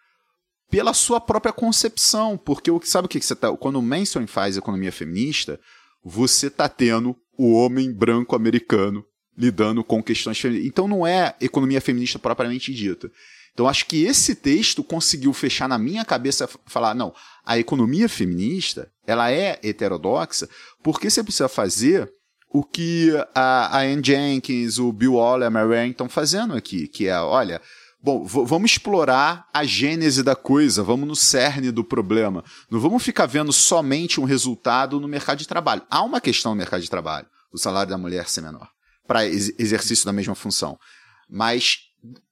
pela 0.70 0.92
sua 0.92 1.20
própria 1.20 1.52
concepção, 1.52 2.36
porque 2.36 2.70
sabe 2.82 3.06
o 3.06 3.08
que, 3.08 3.20
que 3.20 3.26
você 3.26 3.36
tá, 3.36 3.54
quando 3.56 3.76
o 3.76 3.82
mainstream 3.82 4.26
faz 4.26 4.56
economia 4.56 4.92
feminista, 4.92 5.60
você 6.04 6.50
tá 6.50 6.68
tendo 6.68 7.16
o 7.38 7.52
homem 7.52 7.92
branco 7.92 8.36
americano 8.36 9.04
lidando 9.36 9.82
com 9.82 10.02
questões 10.02 10.38
feministas. 10.38 10.68
Então 10.68 10.86
não 10.86 11.06
é 11.06 11.34
economia 11.40 11.80
feminista 11.80 12.18
propriamente 12.18 12.72
dita. 12.72 13.10
Então 13.54 13.68
acho 13.68 13.86
que 13.86 14.04
esse 14.04 14.34
texto 14.34 14.82
conseguiu 14.82 15.32
fechar 15.32 15.68
na 15.68 15.78
minha 15.78 16.04
cabeça 16.04 16.48
falar, 16.66 16.92
não, 16.92 17.14
a 17.46 17.56
economia 17.56 18.08
feminista, 18.08 18.90
ela 19.06 19.30
é 19.30 19.60
heterodoxa, 19.62 20.48
porque 20.82 21.08
você 21.08 21.22
precisa 21.22 21.48
fazer 21.48 22.12
o 22.52 22.64
que 22.64 23.10
a, 23.34 23.78
a 23.78 23.80
Anne 23.82 24.02
Jenkins, 24.04 24.78
o 24.78 24.92
Bill 24.92 25.14
Waller, 25.14 25.46
a 25.46 25.50
Mary 25.50 25.90
estão 25.90 26.08
fazendo 26.08 26.54
aqui, 26.54 26.88
que 26.88 27.06
é, 27.06 27.18
olha, 27.20 27.62
bom, 28.02 28.24
vamos 28.24 28.72
explorar 28.72 29.48
a 29.52 29.64
gênese 29.64 30.22
da 30.22 30.34
coisa, 30.34 30.82
vamos 30.82 31.06
no 31.06 31.16
cerne 31.16 31.70
do 31.70 31.84
problema. 31.84 32.44
Não 32.68 32.80
vamos 32.80 33.04
ficar 33.04 33.26
vendo 33.26 33.52
somente 33.52 34.20
um 34.20 34.24
resultado 34.24 34.98
no 35.00 35.08
mercado 35.08 35.38
de 35.38 35.48
trabalho. 35.48 35.82
Há 35.88 36.02
uma 36.02 36.20
questão 36.20 36.52
no 36.52 36.58
mercado 36.58 36.82
de 36.82 36.90
trabalho, 36.90 37.26
o 37.52 37.58
salário 37.58 37.90
da 37.90 37.98
mulher 37.98 38.28
ser 38.28 38.40
menor, 38.40 38.68
para 39.06 39.26
exercício 39.26 40.04
da 40.04 40.12
mesma 40.12 40.34
função. 40.34 40.78
Mas 41.28 41.78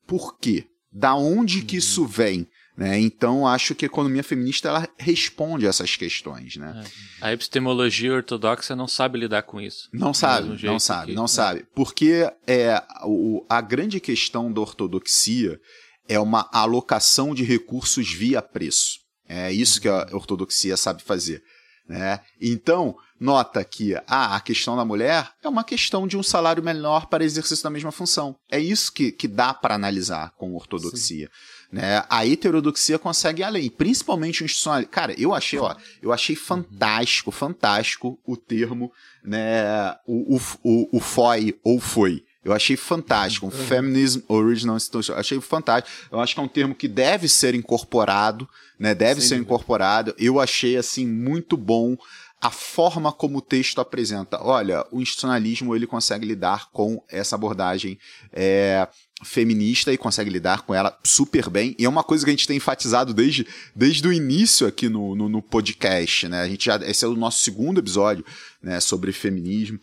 por 0.06 0.36
quê? 0.38 0.66
Da 0.92 1.14
onde 1.14 1.62
que 1.62 1.76
isso 1.76 2.06
vem? 2.06 2.46
Né? 2.76 2.98
Então, 2.98 3.46
acho 3.46 3.74
que 3.74 3.84
a 3.84 3.86
economia 3.86 4.22
feminista 4.22 4.68
ela 4.68 4.88
responde 4.98 5.66
a 5.66 5.68
essas 5.68 5.94
questões. 5.96 6.56
Né? 6.56 6.84
É. 7.20 7.26
A 7.26 7.32
epistemologia 7.32 8.14
ortodoxa 8.14 8.74
não 8.74 8.88
sabe 8.88 9.18
lidar 9.18 9.42
com 9.42 9.60
isso. 9.60 9.88
Não 9.92 10.14
sabe, 10.14 10.64
não 10.64 10.78
sabe, 10.78 11.06
que... 11.08 11.14
não 11.14 11.28
sabe. 11.28 11.66
Porque 11.74 12.30
é, 12.46 12.82
o, 13.04 13.44
a 13.48 13.60
grande 13.60 14.00
questão 14.00 14.50
da 14.50 14.60
ortodoxia 14.60 15.60
é 16.08 16.18
uma 16.18 16.48
alocação 16.52 17.34
de 17.34 17.44
recursos 17.44 18.10
via 18.12 18.40
preço. 18.40 19.00
É 19.28 19.52
isso 19.52 19.80
que 19.80 19.88
a 19.88 20.08
ortodoxia 20.12 20.76
sabe 20.76 21.02
fazer. 21.02 21.42
Né? 21.88 22.20
Então, 22.40 22.96
nota 23.18 23.64
que 23.64 23.94
ah, 24.06 24.36
a 24.36 24.40
questão 24.40 24.76
da 24.76 24.84
mulher 24.84 25.30
é 25.42 25.48
uma 25.48 25.64
questão 25.64 26.06
de 26.06 26.16
um 26.16 26.22
salário 26.22 26.62
menor 26.62 27.06
para 27.06 27.24
exercício 27.24 27.62
da 27.62 27.70
mesma 27.70 27.92
função. 27.92 28.36
É 28.50 28.58
isso 28.58 28.92
que, 28.92 29.12
que 29.12 29.28
dá 29.28 29.52
para 29.52 29.74
analisar 29.74 30.32
com 30.36 30.54
ortodoxia. 30.54 31.30
Né? 31.70 32.04
A 32.08 32.26
heterodoxia 32.26 32.98
consegue 32.98 33.42
ir 33.42 33.44
além, 33.44 33.70
principalmente 33.70 34.42
o 34.42 34.44
institucional. 34.44 34.84
Cara, 34.86 35.14
eu 35.18 35.34
achei, 35.34 35.58
ó, 35.58 35.74
eu 36.02 36.12
achei 36.12 36.36
fantástico, 36.36 37.30
fantástico 37.30 38.18
o 38.26 38.36
termo, 38.36 38.92
né, 39.24 39.96
o, 40.06 40.36
o, 40.36 40.40
o, 40.62 40.96
o 40.96 41.00
foi 41.00 41.58
ou 41.64 41.80
foi. 41.80 42.24
Eu 42.44 42.52
achei 42.52 42.76
fantástico. 42.76 43.46
Um 43.46 43.50
uhum. 43.50 43.66
Feminism 43.66 44.20
Original 44.28 44.76
Institution. 44.76 45.14
Achei 45.14 45.40
fantástico. 45.40 45.94
Eu 46.10 46.20
acho 46.20 46.34
que 46.34 46.40
é 46.40 46.42
um 46.42 46.48
termo 46.48 46.74
que 46.74 46.88
deve 46.88 47.28
ser 47.28 47.54
incorporado, 47.54 48.48
né? 48.78 48.94
Deve 48.94 49.20
Sem 49.20 49.28
ser 49.28 49.34
dúvida. 49.36 49.46
incorporado. 49.46 50.14
Eu 50.18 50.40
achei, 50.40 50.76
assim, 50.76 51.06
muito 51.06 51.56
bom 51.56 51.96
a 52.42 52.50
forma 52.50 53.12
como 53.12 53.38
o 53.38 53.40
texto 53.40 53.80
apresenta. 53.80 54.42
Olha, 54.42 54.84
o 54.90 55.00
institucionalismo 55.00 55.76
ele 55.76 55.86
consegue 55.86 56.26
lidar 56.26 56.68
com 56.72 57.00
essa 57.08 57.36
abordagem 57.36 57.96
é, 58.32 58.88
feminista 59.22 59.92
e 59.92 59.96
consegue 59.96 60.28
lidar 60.28 60.62
com 60.62 60.74
ela 60.74 60.98
super 61.04 61.48
bem. 61.48 61.76
E 61.78 61.84
é 61.84 61.88
uma 61.88 62.02
coisa 62.02 62.24
que 62.24 62.30
a 62.30 62.32
gente 62.32 62.48
tem 62.48 62.56
enfatizado 62.56 63.14
desde, 63.14 63.46
desde 63.76 64.08
o 64.08 64.12
início 64.12 64.66
aqui 64.66 64.88
no, 64.88 65.14
no, 65.14 65.28
no 65.28 65.40
podcast, 65.40 66.28
né? 66.28 66.42
A 66.42 66.48
gente 66.48 66.64
já, 66.64 66.76
esse 66.78 67.04
é 67.04 67.08
o 67.08 67.14
nosso 67.14 67.44
segundo 67.44 67.78
episódio 67.78 68.24
né, 68.60 68.80
sobre 68.80 69.12
feminismo. 69.12 69.78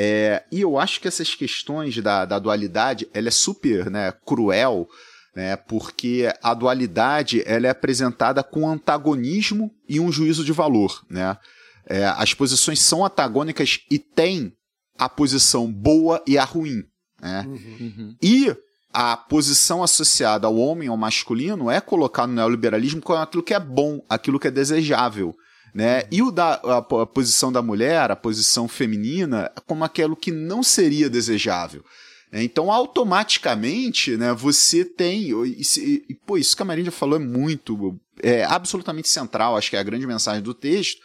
É, 0.00 0.44
e 0.52 0.60
eu 0.60 0.78
acho 0.78 1.00
que 1.00 1.08
essas 1.08 1.34
questões 1.34 1.96
da, 1.98 2.24
da 2.24 2.38
dualidade, 2.38 3.08
ela 3.12 3.26
é 3.26 3.32
super 3.32 3.90
né, 3.90 4.12
cruel, 4.24 4.86
né, 5.34 5.56
porque 5.56 6.32
a 6.40 6.54
dualidade 6.54 7.42
ela 7.44 7.66
é 7.66 7.70
apresentada 7.70 8.44
com 8.44 8.70
antagonismo 8.70 9.74
e 9.88 9.98
um 9.98 10.12
juízo 10.12 10.44
de 10.44 10.52
valor, 10.52 11.04
né? 11.10 11.36
É, 11.84 12.04
as 12.04 12.32
posições 12.32 12.78
são 12.80 13.04
antagônicas 13.04 13.80
e 13.90 13.98
tem 13.98 14.52
a 14.96 15.08
posição 15.08 15.72
boa 15.72 16.22
e 16.28 16.38
a 16.38 16.44
ruim. 16.44 16.84
Né? 17.20 17.44
Uhum. 17.48 18.16
E 18.22 18.54
a 18.92 19.16
posição 19.16 19.82
associada 19.82 20.46
ao 20.46 20.56
homem, 20.56 20.88
ao 20.88 20.96
masculino, 20.96 21.70
é 21.70 21.80
colocada 21.80 22.28
no 22.28 22.34
neoliberalismo 22.34 23.00
como 23.00 23.18
aquilo 23.18 23.42
que 23.42 23.54
é 23.54 23.58
bom, 23.58 24.04
aquilo 24.08 24.38
que 24.38 24.48
é 24.48 24.50
desejável. 24.50 25.34
Né? 25.78 26.02
E 26.10 26.20
o 26.22 26.32
da, 26.32 26.54
a, 26.54 26.78
a 26.78 27.06
posição 27.06 27.52
da 27.52 27.62
mulher, 27.62 28.10
a 28.10 28.16
posição 28.16 28.66
feminina, 28.66 29.48
como 29.64 29.84
aquilo 29.84 30.16
que 30.16 30.32
não 30.32 30.60
seria 30.60 31.08
desejável. 31.08 31.84
Então, 32.32 32.72
automaticamente, 32.72 34.16
né, 34.16 34.34
você 34.34 34.84
tem. 34.84 35.30
E, 35.30 35.62
e, 35.62 36.04
e, 36.08 36.14
pô, 36.14 36.36
isso 36.36 36.56
que 36.56 36.62
a 36.62 36.64
Marinha 36.64 36.86
já 36.86 36.90
falou 36.90 37.14
é 37.14 37.20
muito. 37.20 37.96
É 38.20 38.42
absolutamente 38.42 39.08
central, 39.08 39.56
acho 39.56 39.70
que 39.70 39.76
é 39.76 39.78
a 39.78 39.84
grande 39.84 40.04
mensagem 40.04 40.42
do 40.42 40.52
texto, 40.52 41.00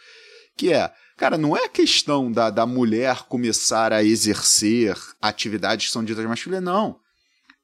que 0.56 0.72
é. 0.72 0.92
Cara, 1.16 1.38
não 1.38 1.56
é 1.56 1.68
questão 1.68 2.32
da, 2.32 2.50
da 2.50 2.66
mulher 2.66 3.22
começar 3.28 3.92
a 3.92 4.02
exercer 4.02 4.98
atividades 5.22 5.86
que 5.86 5.92
são 5.92 6.02
ditas 6.02 6.26
masculinas, 6.26 6.64
não. 6.64 6.98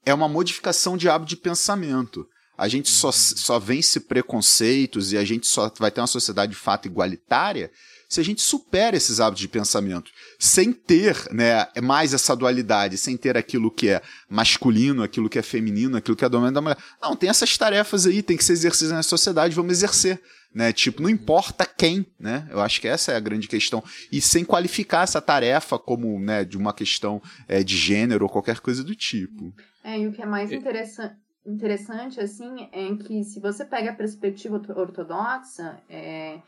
É 0.07 0.15
uma 0.15 0.29
modificação 0.29 0.97
de 0.97 1.09
hábito 1.09 1.31
de 1.31 1.37
pensamento. 1.39 2.25
A 2.61 2.69
gente 2.69 2.91
só, 2.91 3.07
uhum. 3.07 3.13
só 3.13 3.59
vence 3.59 4.01
preconceitos 4.01 5.15
e 5.15 5.17
a 5.17 5.25
gente 5.25 5.47
só 5.47 5.73
vai 5.79 5.91
ter 5.91 6.03
uma 6.03 6.07
sociedade 6.07 6.53
de 6.53 6.59
fato 6.59 6.87
igualitária 6.87 7.71
se 8.07 8.21
a 8.21 8.23
gente 8.23 8.43
supera 8.43 8.97
esses 8.97 9.19
hábitos 9.19 9.41
de 9.41 9.49
pensamento, 9.49 10.11
sem 10.39 10.71
ter 10.71 11.17
né, 11.33 11.67
mais 11.81 12.13
essa 12.13 12.37
dualidade, 12.37 12.99
sem 12.99 13.17
ter 13.17 13.37
aquilo 13.37 13.71
que 13.71 13.89
é 13.89 14.03
masculino, 14.29 15.03
aquilo 15.03 15.31
que 15.31 15.39
é 15.39 15.43
feminino, 15.43 15.97
aquilo 15.97 16.17
que 16.17 16.25
é 16.25 16.29
domínio 16.29 16.53
da 16.53 16.61
mulher. 16.61 16.77
Não, 17.01 17.17
tem 17.17 17.31
essas 17.31 17.57
tarefas 17.57 18.07
aí, 18.07 18.21
tem 18.21 18.37
que 18.37 18.45
ser 18.45 18.53
exercidas 18.53 18.93
na 18.93 19.03
sociedade, 19.03 19.55
vamos 19.55 19.73
exercer. 19.73 20.21
Né? 20.53 20.71
Tipo, 20.73 21.01
não 21.01 21.09
importa 21.09 21.65
quem, 21.65 22.05
né? 22.19 22.47
Eu 22.51 22.61
acho 22.61 22.81
que 22.81 22.89
essa 22.89 23.13
é 23.13 23.17
a 23.17 23.21
grande 23.21 23.47
questão. 23.47 23.83
E 24.11 24.21
sem 24.21 24.45
qualificar 24.45 25.05
essa 25.05 25.23
tarefa 25.23 25.79
como 25.79 26.19
né, 26.19 26.45
de 26.45 26.59
uma 26.59 26.75
questão 26.75 27.23
é, 27.49 27.63
de 27.63 27.77
gênero 27.77 28.25
ou 28.25 28.29
qualquer 28.29 28.59
coisa 28.59 28.83
do 28.83 28.95
tipo. 28.95 29.55
É, 29.85 29.99
e 29.99 30.09
o 30.09 30.13
que 30.13 30.21
é 30.21 30.27
mais 30.27 30.51
interessante 30.51 31.15
interessante 31.51 32.21
assim 32.21 32.69
é 32.73 32.97
que 32.97 33.25
se 33.25 33.41
você 33.41 33.65
pega 33.65 33.91
a 33.91 33.95
perspectiva 33.95 34.61
ortodoxa 34.77 35.81
é, 35.89 36.41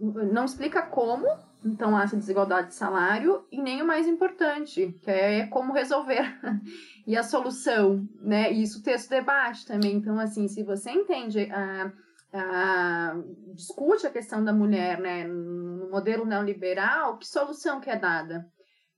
não 0.00 0.44
explica 0.44 0.82
como, 0.82 1.26
então, 1.64 1.98
essa 1.98 2.16
desigualdade 2.16 2.68
de 2.68 2.74
salário, 2.74 3.44
e 3.50 3.60
nem 3.60 3.82
o 3.82 3.86
mais 3.86 4.06
importante, 4.06 4.96
que 5.02 5.10
é 5.10 5.46
como 5.46 5.72
resolver. 5.72 6.22
e 7.06 7.16
a 7.16 7.22
solução, 7.22 8.06
né? 8.20 8.52
E 8.52 8.62
isso 8.62 8.78
o 8.78 8.82
texto 8.82 9.10
debate 9.10 9.66
também. 9.66 9.96
Então, 9.96 10.18
assim, 10.20 10.46
se 10.46 10.62
você 10.62 10.90
entende, 10.90 11.50
a, 11.50 11.92
a, 12.32 13.16
discute 13.54 14.06
a 14.06 14.10
questão 14.10 14.44
da 14.44 14.52
mulher, 14.52 15.00
né, 15.00 15.24
no 15.24 15.90
modelo 15.90 16.24
neoliberal, 16.24 17.18
que 17.18 17.26
solução 17.26 17.80
que 17.80 17.90
é 17.90 17.96
dada? 17.96 18.46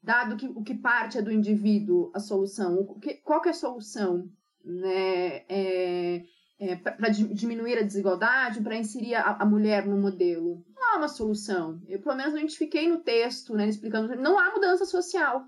Dado 0.02 0.36
que 0.36 0.46
o 0.46 0.62
que 0.62 0.74
parte 0.74 1.18
é 1.18 1.22
do 1.22 1.32
indivíduo, 1.32 2.10
a 2.14 2.20
solução, 2.20 2.74
o 2.80 2.98
que, 2.98 3.14
qual 3.16 3.40
que 3.40 3.48
é 3.48 3.52
a 3.52 3.54
solução? 3.54 4.30
Né? 4.64 5.44
É, 5.48 6.22
é, 6.60 6.76
para 6.76 7.08
diminuir 7.08 7.78
a 7.78 7.82
desigualdade, 7.82 8.60
para 8.60 8.76
inserir 8.76 9.14
a, 9.14 9.36
a, 9.40 9.46
mulher 9.46 9.86
no 9.86 9.96
modelo. 9.96 10.62
Não 10.76 10.92
há 10.94 10.98
uma 10.98 11.08
solução. 11.08 11.80
Eu, 11.88 12.00
pelo 12.00 12.16
menos, 12.16 12.34
identifiquei 12.34 12.86
no 12.86 12.98
texto, 12.98 13.54
né, 13.54 13.66
explicando 13.66 14.14
não 14.16 14.38
há 14.38 14.52
mudança 14.52 14.84
social. 14.84 15.42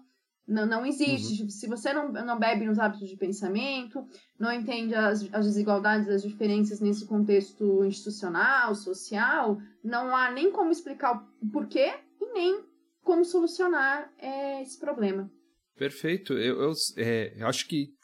Não, 0.49 0.67
não 0.67 0.85
existe. 0.85 1.43
Uhum. 1.43 1.51
Se 1.51 1.69
você 1.69 1.93
não, 1.93 2.11
não 2.11 2.39
bebe 2.39 2.65
nos 2.65 2.79
hábitos 2.79 3.09
de 3.09 3.17
pensamento, 3.17 4.05
não 4.39 4.53
entende 4.53 4.95
as, 4.95 5.29
as 5.33 5.47
desigualdades, 5.47 6.09
as 6.09 6.23
diferenças 6.23 6.81
nesse 6.81 7.07
contexto 7.07 7.85
institucional, 7.85 8.75
social, 8.75 9.59
não 9.85 10.17
há 10.17 10.31
nem 10.31 10.51
como 10.51 10.73
explicar 10.73 11.23
o 11.41 11.51
porquê 11.51 11.95
e 12.21 12.33
nem 12.33 12.65
como 13.03 13.25
solucionar 13.25 14.11
é, 14.19 14.63
esse 14.63 14.79
problema. 14.79 15.31
Perfeito. 15.77 16.33
Eu, 16.33 16.61
eu, 16.61 16.73
é, 16.97 17.35
eu 17.37 17.47
acho 17.47 17.69
que 17.69 17.95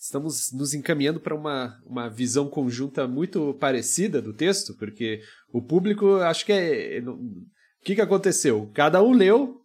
estamos 0.00 0.50
nos 0.52 0.72
encaminhando 0.72 1.20
para 1.20 1.34
uma, 1.34 1.78
uma 1.84 2.08
visão 2.08 2.48
conjunta 2.48 3.06
muito 3.06 3.54
parecida 3.60 4.22
do 4.22 4.32
texto, 4.32 4.74
porque 4.74 5.20
o 5.52 5.60
público, 5.60 6.16
acho 6.16 6.46
que 6.46 6.52
é. 6.52 7.02
O 7.06 7.84
que, 7.84 7.94
que 7.94 8.00
aconteceu? 8.00 8.70
Cada 8.74 9.02
um 9.02 9.12
leu, 9.12 9.60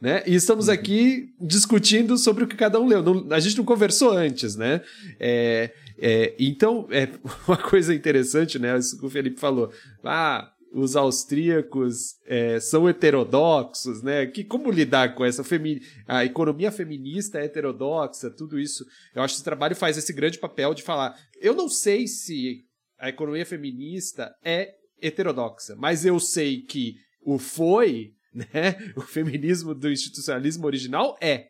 né? 0.00 0.22
E 0.26 0.34
estamos 0.34 0.66
uhum. 0.68 0.74
aqui 0.74 1.34
discutindo 1.40 2.18
sobre 2.18 2.44
o 2.44 2.46
que 2.46 2.56
cada 2.56 2.80
um 2.80 2.86
leu. 2.86 3.02
Não, 3.02 3.32
a 3.32 3.40
gente 3.40 3.56
não 3.56 3.64
conversou 3.64 4.12
antes, 4.12 4.56
né? 4.56 4.82
É, 5.20 5.72
é, 5.98 6.34
então, 6.38 6.86
é 6.90 7.08
uma 7.46 7.56
coisa 7.56 7.94
interessante, 7.94 8.58
né? 8.58 8.76
Isso 8.76 8.98
que 8.98 9.06
o 9.06 9.10
Felipe 9.10 9.38
falou. 9.38 9.72
Ah, 10.04 10.50
os 10.76 10.94
austríacos 10.94 12.16
é, 12.26 12.60
são 12.60 12.86
heterodoxos, 12.86 14.02
né? 14.02 14.26
Que 14.26 14.44
como 14.44 14.70
lidar 14.70 15.14
com 15.14 15.24
essa 15.24 15.42
femi 15.42 15.80
a 16.06 16.22
economia 16.22 16.70
feminista 16.70 17.38
é 17.38 17.46
heterodoxa, 17.46 18.30
tudo 18.30 18.60
isso. 18.60 18.84
Eu 19.14 19.22
acho 19.22 19.32
que 19.32 19.38
esse 19.38 19.44
trabalho 19.44 19.74
faz 19.74 19.96
esse 19.96 20.12
grande 20.12 20.38
papel 20.38 20.74
de 20.74 20.82
falar. 20.82 21.18
Eu 21.40 21.54
não 21.54 21.66
sei 21.66 22.06
se 22.06 22.66
a 22.98 23.08
economia 23.08 23.46
feminista 23.46 24.30
é 24.44 24.74
heterodoxa, 25.00 25.74
mas 25.76 26.04
eu 26.04 26.20
sei 26.20 26.60
que 26.60 26.96
o 27.22 27.38
foi, 27.38 28.12
né? 28.34 28.76
O 28.94 29.00
feminismo 29.00 29.74
do 29.74 29.90
institucionalismo 29.90 30.66
original 30.66 31.16
é, 31.22 31.46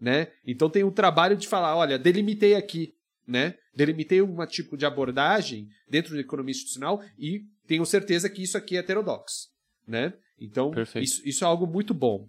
né? 0.00 0.28
Então 0.46 0.70
tem 0.70 0.84
um 0.84 0.92
trabalho 0.92 1.36
de 1.36 1.48
falar, 1.48 1.74
olha, 1.74 1.98
delimitei 1.98 2.54
aqui, 2.54 2.94
né? 3.30 3.54
Delimitei 3.74 4.20
um 4.20 4.44
tipo 4.46 4.76
de 4.76 4.84
abordagem 4.84 5.68
dentro 5.88 6.14
da 6.14 6.20
economia 6.20 6.50
institucional 6.50 7.00
e 7.18 7.42
tenho 7.66 7.86
certeza 7.86 8.28
que 8.28 8.42
isso 8.42 8.58
aqui 8.58 8.76
é 8.76 8.80
heterodoxo, 8.80 9.48
né? 9.86 10.12
Então, 10.42 10.72
isso, 10.96 11.20
isso, 11.28 11.44
é 11.44 11.46
algo 11.46 11.66
muito 11.66 11.92
bom. 11.92 12.26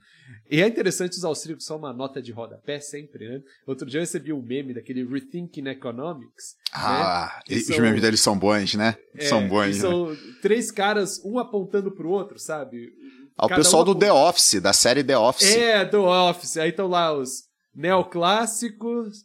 E 0.49 0.61
é 0.61 0.67
interessante 0.67 1.13
os 1.13 1.23
austríacos 1.23 1.63
são 1.63 1.77
uma 1.77 1.93
nota 1.93 2.21
de 2.21 2.29
rodapé 2.33 2.77
sempre, 2.81 3.25
né? 3.25 3.41
Outro 3.65 3.89
dia 3.89 3.99
eu 3.99 4.01
recebi 4.01 4.33
um 4.33 4.41
meme 4.41 4.73
daquele 4.73 5.05
Rethinking 5.05 5.67
Economics. 5.69 6.57
Ah, 6.73 7.41
né? 7.49 7.55
os 7.55 7.67
são, 7.67 7.79
memes 7.79 8.01
deles 8.01 8.19
são 8.19 8.37
bons, 8.37 8.75
né? 8.75 8.97
É, 9.15 9.25
são 9.25 9.47
bons. 9.47 9.77
São 9.77 10.11
né? 10.11 10.17
três 10.41 10.69
caras, 10.69 11.23
um 11.23 11.39
apontando 11.39 11.89
pro 11.89 12.09
outro, 12.09 12.37
sabe? 12.37 12.89
Ao 13.37 13.49
ah, 13.49 13.55
pessoal 13.55 13.83
um 13.83 13.85
do 13.85 13.95
The 13.95 14.11
Office, 14.11 14.61
da 14.61 14.73
série 14.73 15.05
The 15.05 15.17
Office. 15.17 15.55
É, 15.55 15.85
The 15.85 15.97
Office. 15.97 16.57
Aí 16.57 16.69
estão 16.69 16.87
lá 16.87 17.13
os 17.17 17.43
neoclássicos, 17.73 19.23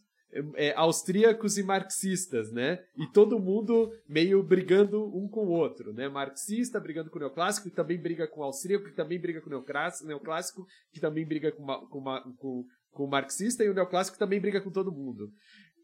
é, 0.55 0.73
austríacos 0.77 1.59
e 1.59 1.63
marxistas, 1.63 2.51
né? 2.53 2.83
E 2.97 3.07
todo 3.07 3.39
mundo 3.39 3.93
meio 4.09 4.43
brigando 4.43 5.05
um 5.17 5.29
com 5.29 5.47
o 5.47 5.51
outro, 5.51 5.93
né? 5.93 6.09
Marxista 6.09 6.81
brigando 6.81 7.11
com 7.11 7.17
o 7.17 7.21
neoclássico, 7.21 7.69
que 7.69 7.77
também 7.77 8.01
briga 8.01 8.27
com 8.27 8.41
o 8.41 8.45
austríaco, 8.45 8.87
que 8.87 8.95
também 8.95 9.21
briga 9.21 9.41
com 9.41 9.49
o 9.49 10.07
neoclássico, 10.07 10.67
que 10.93 11.01
também 11.01 11.27
briga 11.27 11.53
com, 11.53 11.63
uma, 11.63 11.87
com, 11.89 11.99
uma, 11.99 12.21
com, 12.39 12.65
com 12.91 13.05
o 13.05 13.11
marxista, 13.11 13.65
e 13.65 13.69
o 13.69 13.75
neoclássico 13.75 14.19
também 14.19 14.41
briga 14.41 14.61
com 14.61 14.71
todo 14.71 14.93
mundo. 14.93 15.31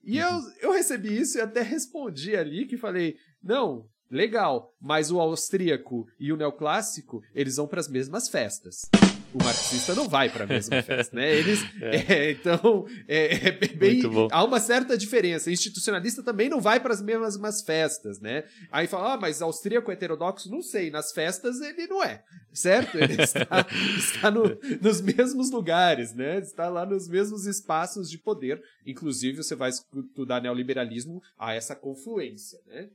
E 0.04 0.18
eu, 0.18 0.40
eu 0.60 0.72
recebi 0.72 1.16
isso 1.16 1.38
e 1.38 1.40
até 1.40 1.62
respondi 1.62 2.36
ali 2.36 2.66
que 2.66 2.76
falei: 2.76 3.16
não, 3.42 3.86
legal, 4.10 4.72
mas 4.80 5.10
o 5.10 5.20
austríaco 5.20 6.06
e 6.18 6.32
o 6.32 6.36
neoclássico, 6.36 7.22
eles 7.34 7.56
vão 7.56 7.66
para 7.66 7.80
as 7.80 7.88
mesmas 7.88 8.28
festas 8.28 8.82
o 9.34 9.42
marxista 9.42 9.94
não 9.94 10.08
vai 10.08 10.28
para 10.28 10.44
a 10.44 10.46
mesma 10.46 10.80
festa, 10.82 11.14
né? 11.16 11.34
Eles, 11.34 11.60
é. 11.80 12.02
É, 12.12 12.30
então, 12.32 12.86
é, 13.08 13.48
é 13.48 13.50
bem, 13.52 14.00
há 14.30 14.44
uma 14.44 14.60
certa 14.60 14.98
diferença. 14.98 15.48
O 15.48 15.52
institucionalista 15.52 16.22
também 16.22 16.48
não 16.48 16.60
vai 16.60 16.78
para 16.78 16.92
as 16.92 17.00
mesmas 17.00 17.62
festas, 17.62 18.20
né? 18.20 18.44
Aí 18.70 18.86
fala, 18.86 19.14
ah, 19.14 19.16
mas 19.16 19.40
austríaco 19.40 19.90
heterodoxo, 19.90 20.50
não 20.50 20.60
sei, 20.60 20.90
nas 20.90 21.12
festas 21.12 21.60
ele 21.60 21.86
não 21.86 22.02
é, 22.02 22.22
certo? 22.52 22.98
Ele 22.98 23.14
está, 23.22 23.66
está 23.96 24.30
no, 24.30 24.58
nos 24.80 25.00
mesmos 25.00 25.50
lugares, 25.50 26.14
né? 26.14 26.38
Está 26.38 26.68
lá 26.68 26.84
nos 26.84 27.08
mesmos 27.08 27.46
espaços 27.46 28.10
de 28.10 28.18
poder. 28.18 28.62
Inclusive, 28.84 29.42
você 29.42 29.54
vai 29.54 29.70
estudar 29.70 30.40
neoliberalismo, 30.40 31.22
há 31.38 31.54
essa 31.54 31.74
confluência, 31.74 32.58
né? 32.66 32.88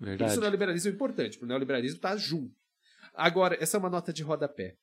Verdade. 0.00 0.30
Isso 0.30 0.38
o 0.38 0.42
neoliberalismo 0.42 0.90
é 0.90 0.94
importante, 0.94 1.32
porque 1.32 1.44
o 1.44 1.48
neoliberalismo 1.48 1.96
está 1.96 2.16
junto. 2.16 2.54
Agora, 3.14 3.56
essa 3.60 3.76
é 3.76 3.80
uma 3.80 3.90
nota 3.90 4.12
de 4.12 4.22
rodapé. 4.22 4.76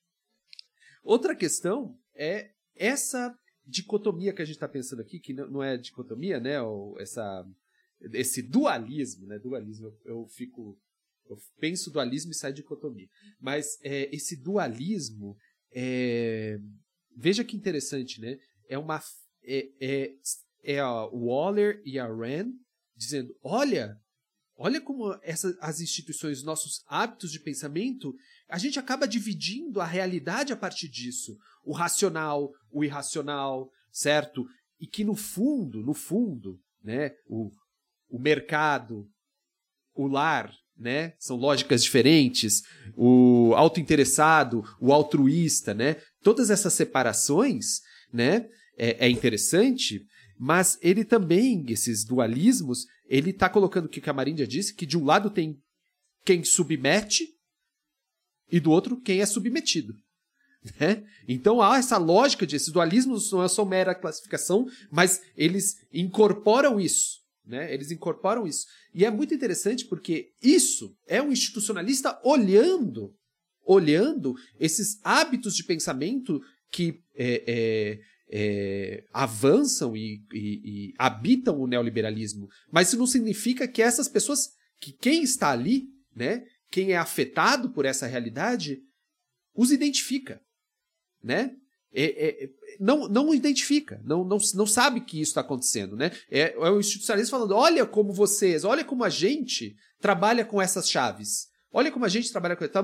Outra 1.04 1.36
questão 1.36 1.98
é 2.16 2.52
essa 2.76 3.38
dicotomia 3.66 4.34
que 4.34 4.42
a 4.42 4.46
gente 4.46 4.56
está 4.56 4.68
pensando 4.68 5.02
aqui, 5.02 5.20
que 5.20 5.34
não 5.34 5.64
é 5.64 5.78
dicotomia, 5.78 6.40
né? 6.40 6.62
Ou 6.62 7.00
essa, 7.00 7.46
esse 8.14 8.42
dualismo, 8.42 9.28
né? 9.28 9.40
Dualismo, 9.40 9.88
eu, 9.88 10.00
eu 10.06 10.28
fico. 10.28 10.80
Eu 11.30 11.38
penso 11.60 11.92
dualismo 11.92 12.32
e 12.32 12.36
sai 12.36 12.52
dicotomia. 12.52 13.08
Mas 13.40 13.80
é, 13.84 14.14
esse 14.14 14.36
dualismo 14.36 15.38
é, 15.74 16.60
Veja 17.16 17.44
que 17.44 17.56
interessante, 17.56 18.22
né? 18.22 18.38
É 18.70 18.78
uma. 18.78 19.02
É, 19.44 19.70
é, 19.82 20.14
é 20.64 20.80
a 20.80 21.06
Waller 21.08 21.82
e 21.86 22.00
a 22.00 22.08
Rand 22.08 22.54
dizendo: 22.96 23.36
olha, 23.44 23.98
olha 24.62 24.80
como 24.80 25.18
essa, 25.24 25.58
as 25.60 25.82
instituições, 25.82 26.44
nossos 26.44 26.84
hábitos 26.88 27.32
de 27.32 27.40
pensamento 27.40 28.14
a 28.48 28.58
gente 28.58 28.78
acaba 28.78 29.08
dividindo 29.08 29.82
a 29.82 29.86
realidade 29.86 30.54
a 30.54 30.58
partir 30.58 30.88
disso. 30.88 31.38
O 31.64 31.74
racional, 31.74 32.52
o 32.72 32.84
irracional, 32.84 33.72
certo? 33.92 34.46
E 34.80 34.86
que 34.86 35.04
no 35.04 35.16
fundo, 35.16 35.82
no 35.82 35.94
fundo, 35.94 36.60
né, 36.84 37.12
o, 37.28 37.50
o 38.10 38.20
mercado, 38.20 39.08
o 39.96 40.06
lar, 40.06 40.54
né, 40.78 41.14
são 41.18 41.38
lógicas 41.38 41.84
diferentes, 41.84 42.62
o 42.96 43.54
autointeressado, 43.56 44.64
o 44.80 44.92
altruísta, 44.92 45.74
né? 45.74 45.96
Todas 46.22 46.50
essas 46.50 46.74
separações, 46.74 47.80
né, 48.12 48.48
é, 48.78 49.08
é 49.08 49.10
interessante, 49.10 50.06
mas 50.38 50.78
ele 50.82 51.06
também, 51.06 51.64
esses 51.70 52.04
dualismos, 52.04 52.86
ele 53.12 53.32
está 53.32 53.50
colocando 53.50 53.88
o 53.88 53.90
que 53.90 54.10
a 54.10 54.14
Maríndia 54.14 54.48
disse, 54.48 54.74
que 54.74 54.86
de 54.86 54.98
um 54.98 55.04
lado 55.04 55.30
tem 55.30 55.62
quem 56.24 56.46
submete 56.46 57.28
e 58.50 58.58
do 58.58 58.72
outro 58.72 59.02
quem 59.02 59.20
é 59.20 59.26
submetido. 59.26 59.94
Né? 60.80 61.04
Então 61.28 61.62
há 61.62 61.78
essa 61.78 61.98
lógica 61.98 62.48
de 62.48 62.56
esses 62.56 62.72
dualismos 62.72 63.30
não 63.30 63.44
é 63.44 63.50
só 63.50 63.66
mera 63.66 63.94
classificação, 63.94 64.66
mas 64.90 65.22
eles 65.36 65.76
incorporam 65.92 66.80
isso. 66.80 67.20
Né? 67.46 67.74
Eles 67.74 67.92
incorporam 67.92 68.48
isso. 68.48 68.66
E 68.94 69.04
é 69.04 69.12
muito 69.12 69.34
interessante 69.34 69.86
porque 69.86 70.32
isso 70.42 70.96
é 71.06 71.22
um 71.22 71.34
institucionalista 71.34 72.18
olhando, 72.24 73.14
olhando 73.66 74.36
esses 74.58 75.02
hábitos 75.04 75.54
de 75.54 75.66
pensamento 75.66 76.42
que 76.72 77.04
é, 77.14 77.44
é, 77.46 78.00
é, 78.32 79.04
avançam 79.12 79.96
e, 79.96 80.24
e, 80.34 80.62
e 80.64 80.94
habitam 80.98 81.60
o 81.60 81.68
neoliberalismo. 81.68 82.48
Mas 82.72 82.88
isso 82.88 82.98
não 82.98 83.08
significa 83.08 83.68
que 83.68 83.82
essas 83.82 84.08
pessoas, 84.08 84.52
que 84.80 84.92
quem 84.92 85.24
está 85.24 85.52
ali, 85.52 85.88
né, 86.16 86.46
quem 86.70 86.92
é 86.92 86.98
afetado 86.98 87.72
por 87.72 87.86
essa 87.86 88.08
realidade, 88.08 88.80
os 89.54 89.72
identifica 89.72 90.42
né? 91.24 91.56
É, 91.94 92.46
é, 92.46 92.50
não, 92.80 93.10
não 93.10 93.34
identifica, 93.34 94.02
não, 94.06 94.24
não, 94.24 94.38
não 94.56 94.66
sabe 94.66 95.02
que 95.02 95.20
isso 95.20 95.32
está 95.32 95.42
acontecendo, 95.42 95.98
né? 95.98 96.12
É, 96.30 96.54
é 96.54 96.70
o 96.70 96.80
institucionalismo 96.80 97.32
falando: 97.32 97.54
olha 97.54 97.86
como 97.86 98.14
vocês, 98.14 98.64
olha 98.64 98.84
como 98.84 99.04
a 99.04 99.10
gente 99.10 99.76
trabalha 100.00 100.46
com 100.46 100.62
essas 100.62 100.90
chaves. 100.90 101.50
Olha 101.74 101.92
como 101.92 102.06
a 102.06 102.10
gente 102.10 102.32
trabalha 102.32 102.56
com. 102.56 102.64
Está 102.64 102.82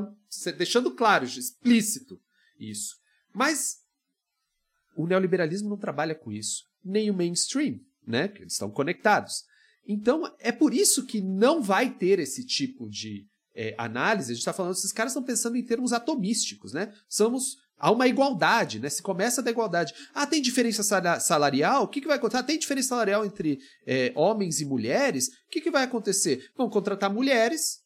deixando 0.57 0.91
claro, 0.91 1.25
explícito 1.25 2.19
isso. 2.59 2.95
Mas 3.33 3.77
o 4.97 5.07
neoliberalismo 5.07 5.69
não 5.69 5.77
trabalha 5.77 6.15
com 6.15 6.31
isso, 6.31 6.63
nem 6.83 7.09
o 7.09 7.13
mainstream, 7.13 7.79
né? 8.05 8.27
Porque 8.27 8.43
eles 8.43 8.53
estão 8.53 8.69
conectados. 8.69 9.43
Então 9.87 10.29
é 10.39 10.51
por 10.51 10.73
isso 10.73 11.05
que 11.05 11.21
não 11.21 11.61
vai 11.61 11.89
ter 11.89 12.19
esse 12.19 12.45
tipo 12.45 12.89
de 12.89 13.25
é, 13.55 13.73
análise. 13.77 14.31
A 14.31 14.33
gente 14.33 14.41
está 14.41 14.53
falando, 14.53 14.73
esses 14.73 14.91
caras 14.91 15.11
estão 15.11 15.23
pensando 15.23 15.55
em 15.55 15.63
termos 15.63 15.93
atomísticos, 15.93 16.73
né? 16.73 16.91
Somos 17.07 17.55
Há 17.79 17.91
uma 17.91 18.07
igualdade, 18.07 18.79
né? 18.79 18.89
Se 18.89 19.03
começa 19.03 19.41
da 19.41 19.51
igualdade. 19.51 19.93
Ah, 20.13 20.25
tem 20.25 20.41
diferença 20.41 20.81
salarial? 21.19 21.83
O 21.83 21.87
que, 21.87 22.01
que 22.01 22.07
vai 22.07 22.17
acontecer? 22.17 22.39
Ah, 22.39 22.43
tem 22.43 22.57
diferença 22.57 22.89
salarial 22.89 23.23
entre 23.23 23.59
é, 23.85 24.11
homens 24.15 24.59
e 24.59 24.65
mulheres? 24.65 25.27
O 25.27 25.49
que, 25.51 25.61
que 25.61 25.69
vai 25.69 25.83
acontecer? 25.83 26.49
Vão 26.55 26.69
contratar 26.69 27.13
mulheres, 27.13 27.81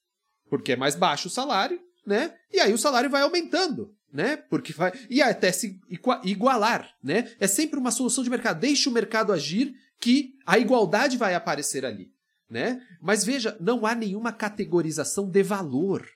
porque 0.50 0.72
é 0.72 0.76
mais 0.78 0.96
baixo 0.96 1.28
o 1.28 1.32
salário, 1.32 1.78
né? 2.08 2.34
E 2.54 2.60
aí 2.62 2.74
o 2.74 2.78
salário 2.78 3.10
vai 3.10 3.22
aumentando, 3.22 3.94
né? 4.14 4.38
Porque 4.38 4.74
vai. 4.74 4.92
E 5.10 5.22
até 5.22 5.52
se 5.52 5.80
igualar, 6.24 6.90
né? 7.04 7.32
É 7.40 7.48
sempre 7.48 7.80
uma 7.80 7.92
solução 7.92 8.24
de 8.24 8.30
mercado. 8.30 8.60
Deixe 8.60 8.90
o 8.90 8.92
mercado 8.92 9.32
agir 9.32 9.74
que 10.00 10.34
a 10.46 10.58
igualdade 10.58 11.18
vai 11.18 11.36
aparecer 11.36 11.86
ali, 11.86 12.10
né? 12.50 12.82
Mas 13.02 13.24
veja, 13.24 13.56
não 13.60 13.86
há 13.86 13.94
nenhuma 13.94 14.32
categorização 14.32 15.30
de 15.30 15.44
valor 15.44 16.08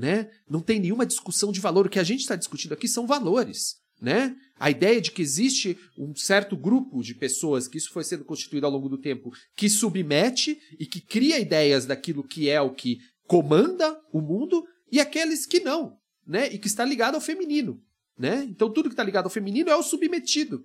né? 0.00 0.30
Não 0.48 0.60
tem 0.60 0.80
nenhuma 0.80 1.04
discussão 1.04 1.52
de 1.52 1.60
valor. 1.60 1.86
O 1.86 1.90
que 1.90 1.98
a 1.98 2.04
gente 2.04 2.20
está 2.20 2.34
discutindo 2.34 2.72
aqui 2.72 2.88
são 2.88 3.06
valores. 3.06 3.76
Né? 4.00 4.34
A 4.58 4.70
ideia 4.70 4.98
de 4.98 5.10
que 5.10 5.20
existe 5.20 5.78
um 5.98 6.14
certo 6.16 6.56
grupo 6.56 7.02
de 7.02 7.14
pessoas, 7.14 7.68
que 7.68 7.76
isso 7.76 7.92
foi 7.92 8.02
sendo 8.02 8.24
constituído 8.24 8.64
ao 8.64 8.72
longo 8.72 8.88
do 8.88 8.96
tempo, 8.96 9.30
que 9.54 9.68
submete 9.68 10.58
e 10.78 10.86
que 10.86 11.02
cria 11.02 11.38
ideias 11.38 11.84
daquilo 11.84 12.26
que 12.26 12.48
é 12.48 12.58
o 12.62 12.72
que 12.72 12.98
comanda 13.26 13.94
o 14.10 14.22
mundo, 14.22 14.64
e 14.90 14.98
aqueles 14.98 15.44
que 15.44 15.60
não, 15.60 15.98
né? 16.30 16.48
E 16.52 16.58
que 16.58 16.66
está 16.66 16.84
ligado 16.84 17.16
ao 17.16 17.20
feminino. 17.20 17.82
Né? 18.18 18.46
Então 18.48 18.70
tudo 18.70 18.88
que 18.88 18.94
está 18.94 19.02
ligado 19.02 19.24
ao 19.24 19.30
feminino 19.30 19.70
é 19.70 19.76
o 19.76 19.82
submetido. 19.82 20.64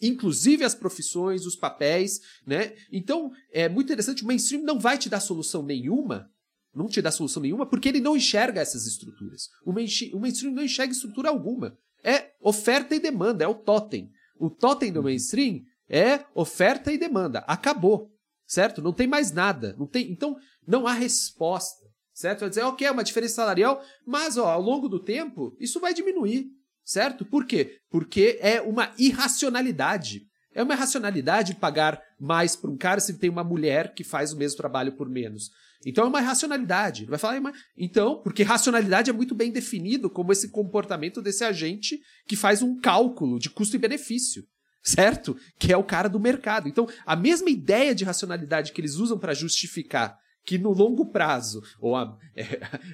Inclusive 0.00 0.64
as 0.64 0.74
profissões, 0.74 1.46
os 1.46 1.56
papéis, 1.56 2.20
né? 2.46 2.74
Então 2.92 3.32
é 3.50 3.68
muito 3.68 3.86
interessante, 3.86 4.22
o 4.22 4.26
mainstream 4.26 4.62
não 4.62 4.78
vai 4.78 4.98
te 4.98 5.08
dar 5.08 5.20
solução 5.20 5.62
nenhuma 5.62 6.30
não 6.76 6.88
te 6.88 7.00
dá 7.00 7.10
solução 7.10 7.42
nenhuma, 7.42 7.64
porque 7.64 7.88
ele 7.88 8.00
não 8.00 8.14
enxerga 8.14 8.60
essas 8.60 8.86
estruturas. 8.86 9.48
O 9.64 9.72
mainstream 9.72 10.52
não 10.52 10.62
enxerga 10.62 10.92
estrutura 10.92 11.30
alguma. 11.30 11.78
É 12.04 12.32
oferta 12.38 12.94
e 12.94 13.00
demanda, 13.00 13.42
é 13.42 13.48
o 13.48 13.54
totem. 13.54 14.12
O 14.38 14.50
totem 14.50 14.92
do 14.92 15.02
mainstream 15.02 15.62
é 15.88 16.22
oferta 16.34 16.92
e 16.92 16.98
demanda. 16.98 17.38
Acabou. 17.48 18.12
Certo? 18.46 18.82
Não 18.82 18.92
tem 18.92 19.06
mais 19.06 19.32
nada. 19.32 19.74
Não 19.78 19.86
tem, 19.86 20.10
então, 20.12 20.36
não 20.66 20.86
há 20.86 20.92
resposta. 20.92 21.85
Certo? 22.16 22.40
Vai 22.40 22.48
dizer, 22.48 22.62
ok, 22.62 22.86
é 22.86 22.90
uma 22.90 23.04
diferença 23.04 23.34
salarial, 23.34 23.84
mas 24.06 24.38
ó, 24.38 24.46
ao 24.46 24.62
longo 24.62 24.88
do 24.88 24.98
tempo, 24.98 25.54
isso 25.60 25.78
vai 25.78 25.92
diminuir. 25.92 26.46
Certo? 26.82 27.26
Por 27.26 27.44
quê? 27.44 27.78
Porque 27.90 28.38
é 28.40 28.58
uma 28.62 28.90
irracionalidade. 28.96 30.22
É 30.54 30.62
uma 30.62 30.72
irracionalidade 30.72 31.56
pagar 31.56 32.00
mais 32.18 32.56
para 32.56 32.70
um 32.70 32.76
cara 32.76 33.00
se 33.00 33.18
tem 33.18 33.28
uma 33.28 33.44
mulher 33.44 33.92
que 33.92 34.02
faz 34.02 34.32
o 34.32 34.38
mesmo 34.38 34.56
trabalho 34.56 34.92
por 34.92 35.10
menos. 35.10 35.50
Então 35.84 36.04
é 36.04 36.08
uma 36.08 36.22
racionalidade. 36.22 37.04
Vai 37.04 37.18
falar, 37.18 37.52
então, 37.76 38.22
porque 38.22 38.42
racionalidade 38.42 39.10
é 39.10 39.12
muito 39.12 39.34
bem 39.34 39.50
definido 39.50 40.08
como 40.08 40.32
esse 40.32 40.48
comportamento 40.48 41.20
desse 41.20 41.44
agente 41.44 42.00
que 42.26 42.34
faz 42.34 42.62
um 42.62 42.80
cálculo 42.80 43.38
de 43.38 43.50
custo 43.50 43.76
e 43.76 43.78
benefício, 43.78 44.42
certo? 44.82 45.36
Que 45.58 45.70
é 45.70 45.76
o 45.76 45.84
cara 45.84 46.08
do 46.08 46.18
mercado. 46.18 46.66
Então, 46.66 46.88
a 47.04 47.14
mesma 47.14 47.50
ideia 47.50 47.94
de 47.94 48.04
racionalidade 48.04 48.72
que 48.72 48.80
eles 48.80 48.94
usam 48.94 49.18
para 49.18 49.34
justificar 49.34 50.18
que 50.46 50.56
no 50.56 50.72
longo 50.72 51.10
prazo, 51.10 51.60
ou 51.80 51.96
a, 51.96 52.16
é, 52.34 52.42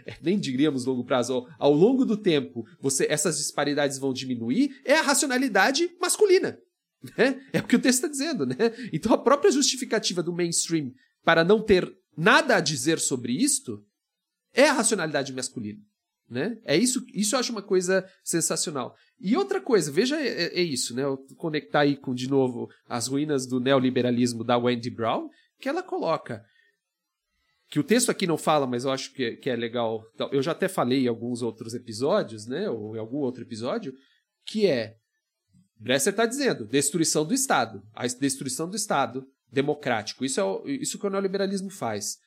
é, 0.07 0.19
nem 0.23 0.39
diríamos 0.39 0.87
longo 0.87 1.05
prazo, 1.05 1.35
ou, 1.35 1.49
ao 1.59 1.73
longo 1.73 2.05
do 2.05 2.17
tempo, 2.17 2.65
você 2.81 3.07
essas 3.09 3.37
disparidades 3.37 3.99
vão 3.99 4.13
diminuir, 4.13 4.71
é 4.85 4.95
a 4.95 5.03
racionalidade 5.03 5.91
masculina. 6.01 6.59
Né? 7.19 7.41
É 7.53 7.59
o 7.59 7.67
que 7.67 7.77
o 7.77 7.81
texto 7.81 8.05
está 8.05 8.09
dizendo. 8.09 8.47
Né? 8.47 8.57
Então 8.93 9.13
a 9.13 9.19
própria 9.19 9.53
justificativa 9.53 10.23
do 10.23 10.33
mainstream 10.33 10.93
para 11.23 11.45
não 11.45 11.63
ter 11.63 11.93
nada 12.17 12.57
a 12.57 12.61
dizer 12.61 12.99
sobre 12.99 13.33
isto 13.33 13.85
é 14.55 14.69
a 14.69 14.73
racionalidade 14.73 15.33
masculina. 15.33 15.81
Né? 16.31 16.57
É 16.65 16.77
isso, 16.77 17.05
isso 17.13 17.35
eu 17.35 17.41
acho 17.41 17.53
uma 17.53 17.61
coisa 17.61 18.09
sensacional. 18.25 18.95
E 19.21 19.37
outra 19.37 19.61
coisa, 19.61 19.93
veja, 19.93 20.17
é, 20.17 20.45
é, 20.45 20.61
é 20.61 20.63
isso, 20.63 20.95
né? 20.95 21.05
Eu 21.05 21.19
conectar 21.37 21.81
aí 21.81 21.95
com, 21.95 22.15
de 22.15 22.29
novo, 22.29 22.69
as 22.89 23.07
ruínas 23.07 23.47
do 23.47 23.61
neoliberalismo 23.61 24.43
da 24.43 24.57
Wendy 24.57 24.89
Brown, 24.89 25.29
que 25.61 25.69
ela 25.69 25.83
coloca 25.83 26.43
que 27.73 27.81
o 27.81 27.83
texto 27.83 28.11
aqui 28.11 28.27
não 28.27 28.37
fala, 28.37 28.67
mas 28.67 28.85
eu 28.85 28.91
acho 28.91 29.15
que, 29.15 29.37
que 29.37 29.49
é 29.49 29.57
legal. 29.57 30.05
Eu 30.31 30.43
já 30.43 30.53
até 30.53 30.69
falei 30.69 31.05
em 31.05 31.09
alguns 31.09 31.41
outros 31.41 31.73
episódios, 31.73 32.47
né? 32.47 32.69
Ou 32.69 32.95
em 32.95 32.99
algum 32.99 33.17
outro 33.17 33.43
episódio, 33.43 33.95
que 34.45 34.67
é 34.67 34.97
Bresser 35.81 36.13
está 36.13 36.27
dizendo 36.27 36.67
destruição 36.67 37.25
do 37.25 37.33
Estado. 37.33 37.83
A 37.95 38.07
destruição 38.07 38.69
do 38.69 38.77
Estado 38.77 39.25
democrático. 39.51 40.23
Isso 40.23 40.39
é 40.39 40.45
o, 40.45 40.69
isso 40.69 40.99
que 40.99 41.07
o 41.07 41.09
neoliberalismo 41.09 41.71
faz. 41.71 42.19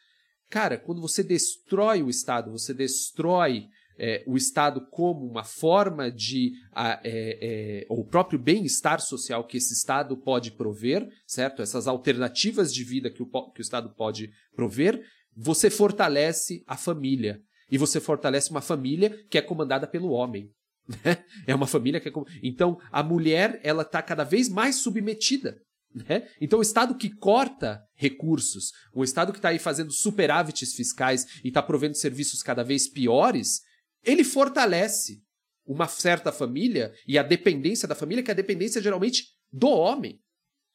Cara, 0.50 0.80
quando 0.80 1.00
você 1.00 1.22
destrói 1.22 2.02
o 2.02 2.10
Estado, 2.10 2.52
você 2.52 2.74
destrói 2.74 3.68
é, 4.00 4.24
o 4.26 4.36
Estado 4.36 4.82
como 4.89 5.28
uma 5.28 5.43
forma 5.43 6.12
de. 6.12 6.54
A, 6.74 7.00
é, 7.04 7.84
é, 7.84 7.86
o 7.88 8.04
próprio 8.04 8.39
bem-estar 8.39 9.00
social 9.00 9.46
que 9.46 9.58
esse 9.58 9.74
Estado 9.74 10.18
pode 10.18 10.54
prover, 10.54 11.08
certo? 11.28 11.62
Essas 11.62 11.88
alternativas 11.88 12.74
de 12.74 12.84
vida 12.84 13.12
que 13.12 13.22
o, 13.22 13.28
que 13.52 13.62
o 13.62 13.62
Estado 13.62 13.93
pode 13.93 14.32
prover, 14.56 15.06
você 15.36 15.70
fortalece 15.70 16.64
a 16.66 16.78
família. 16.78 17.42
E 17.70 17.78
você 17.78 18.00
fortalece 18.00 18.52
uma 18.52 18.62
família 18.62 19.26
que 19.30 19.38
é 19.38 19.42
comandada 19.42 19.88
pelo 19.88 20.10
homem. 20.10 20.50
Né? 21.04 21.26
É 21.48 21.56
uma 21.56 21.66
família 21.66 22.00
que 22.00 22.08
é. 22.08 22.12
Então, 22.44 22.78
a 22.92 23.02
mulher 23.02 23.60
ela 23.64 23.82
está 23.82 24.04
cada 24.04 24.24
vez 24.24 24.48
mais 24.48 24.76
submetida 24.76 25.58
né? 25.96 26.28
Então, 26.42 26.60
o 26.60 26.62
Estado 26.62 26.98
que 26.98 27.10
corta 27.10 27.82
recursos, 27.94 28.72
o 28.94 29.04
Estado 29.04 29.32
que 29.32 29.40
está 29.40 29.50
aí 29.50 29.60
fazendo 29.60 29.94
superávites 29.94 30.74
fiscais 30.74 31.26
e 31.42 31.48
está 31.48 31.64
provendo 31.64 31.96
serviços 31.96 32.44
cada 32.44 32.64
vez 32.64 32.90
piores, 32.90 33.62
ele 34.04 34.24
fortalece 34.24 35.22
uma 35.66 35.88
certa 35.88 36.32
família 36.34 36.94
e 37.08 37.18
a 37.18 37.24
dependência 37.24 37.88
da 37.88 37.96
família, 37.96 38.22
que 38.22 38.30
é 38.30 38.34
a 38.34 38.36
dependência 38.36 38.82
geralmente 38.82 39.24
do 39.52 39.70
homem. 39.70 40.20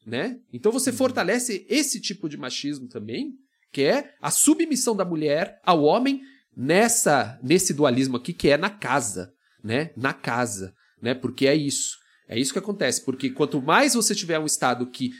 Né? 0.06 0.40
Então, 0.52 0.72
você 0.72 0.88
uhum. 0.90 0.96
fortalece 0.96 1.66
esse 1.68 2.00
tipo 2.00 2.26
de 2.26 2.38
machismo 2.38 2.88
também, 2.88 3.34
que 3.72 3.82
é 3.82 4.12
a 4.20 4.30
submissão 4.30 4.94
da 4.96 5.04
mulher 5.04 5.60
ao 5.64 5.82
homem 5.82 6.20
nessa 6.56 7.38
nesse 7.42 7.72
dualismo 7.72 8.16
aqui 8.16 8.32
que 8.32 8.48
é 8.48 8.56
na 8.56 8.70
casa, 8.70 9.32
né? 9.62 9.90
Na 9.96 10.12
casa, 10.12 10.74
né? 11.00 11.14
Porque 11.14 11.46
é 11.46 11.54
isso. 11.54 11.98
É 12.28 12.38
isso 12.38 12.52
que 12.52 12.60
acontece, 12.60 13.04
porque 13.04 13.28
quanto 13.30 13.60
mais 13.60 13.94
você 13.94 14.14
tiver 14.14 14.38
um 14.38 14.46
Estado 14.46 14.88
que 14.88 15.10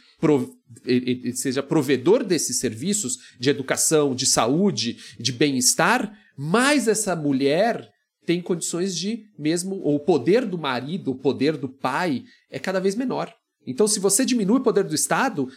seja 1.34 1.61
provedor 1.61 2.22
desses 2.22 2.61
serviços 2.61 3.16
de 3.36 3.51
educação, 3.51 4.14
de 4.14 4.26
saúde, 4.26 4.96
de 5.18 5.32
bem-estar, 5.32 6.12
mais 6.36 6.86
essa 6.86 7.16
mulher 7.16 7.90
tem 8.24 8.40
condições 8.40 8.96
de 8.96 9.24
mesmo, 9.36 9.74
ou 9.82 9.96
o 9.96 10.05
poder 10.05 10.46
do 10.46 10.57
marido, 10.57 11.11
o 11.11 11.18
poder 11.18 11.57
do 11.57 11.68
pai 11.68 12.22
é 12.48 12.61
cada 12.61 12.78
vez 12.78 12.94
menor. 12.94 13.34
Então, 13.66 13.88
se 13.88 13.98
você 13.98 14.24
diminui 14.24 14.59
o 14.59 14.62
poder 14.62 14.84
do 14.84 14.94
Estado, 14.94 15.48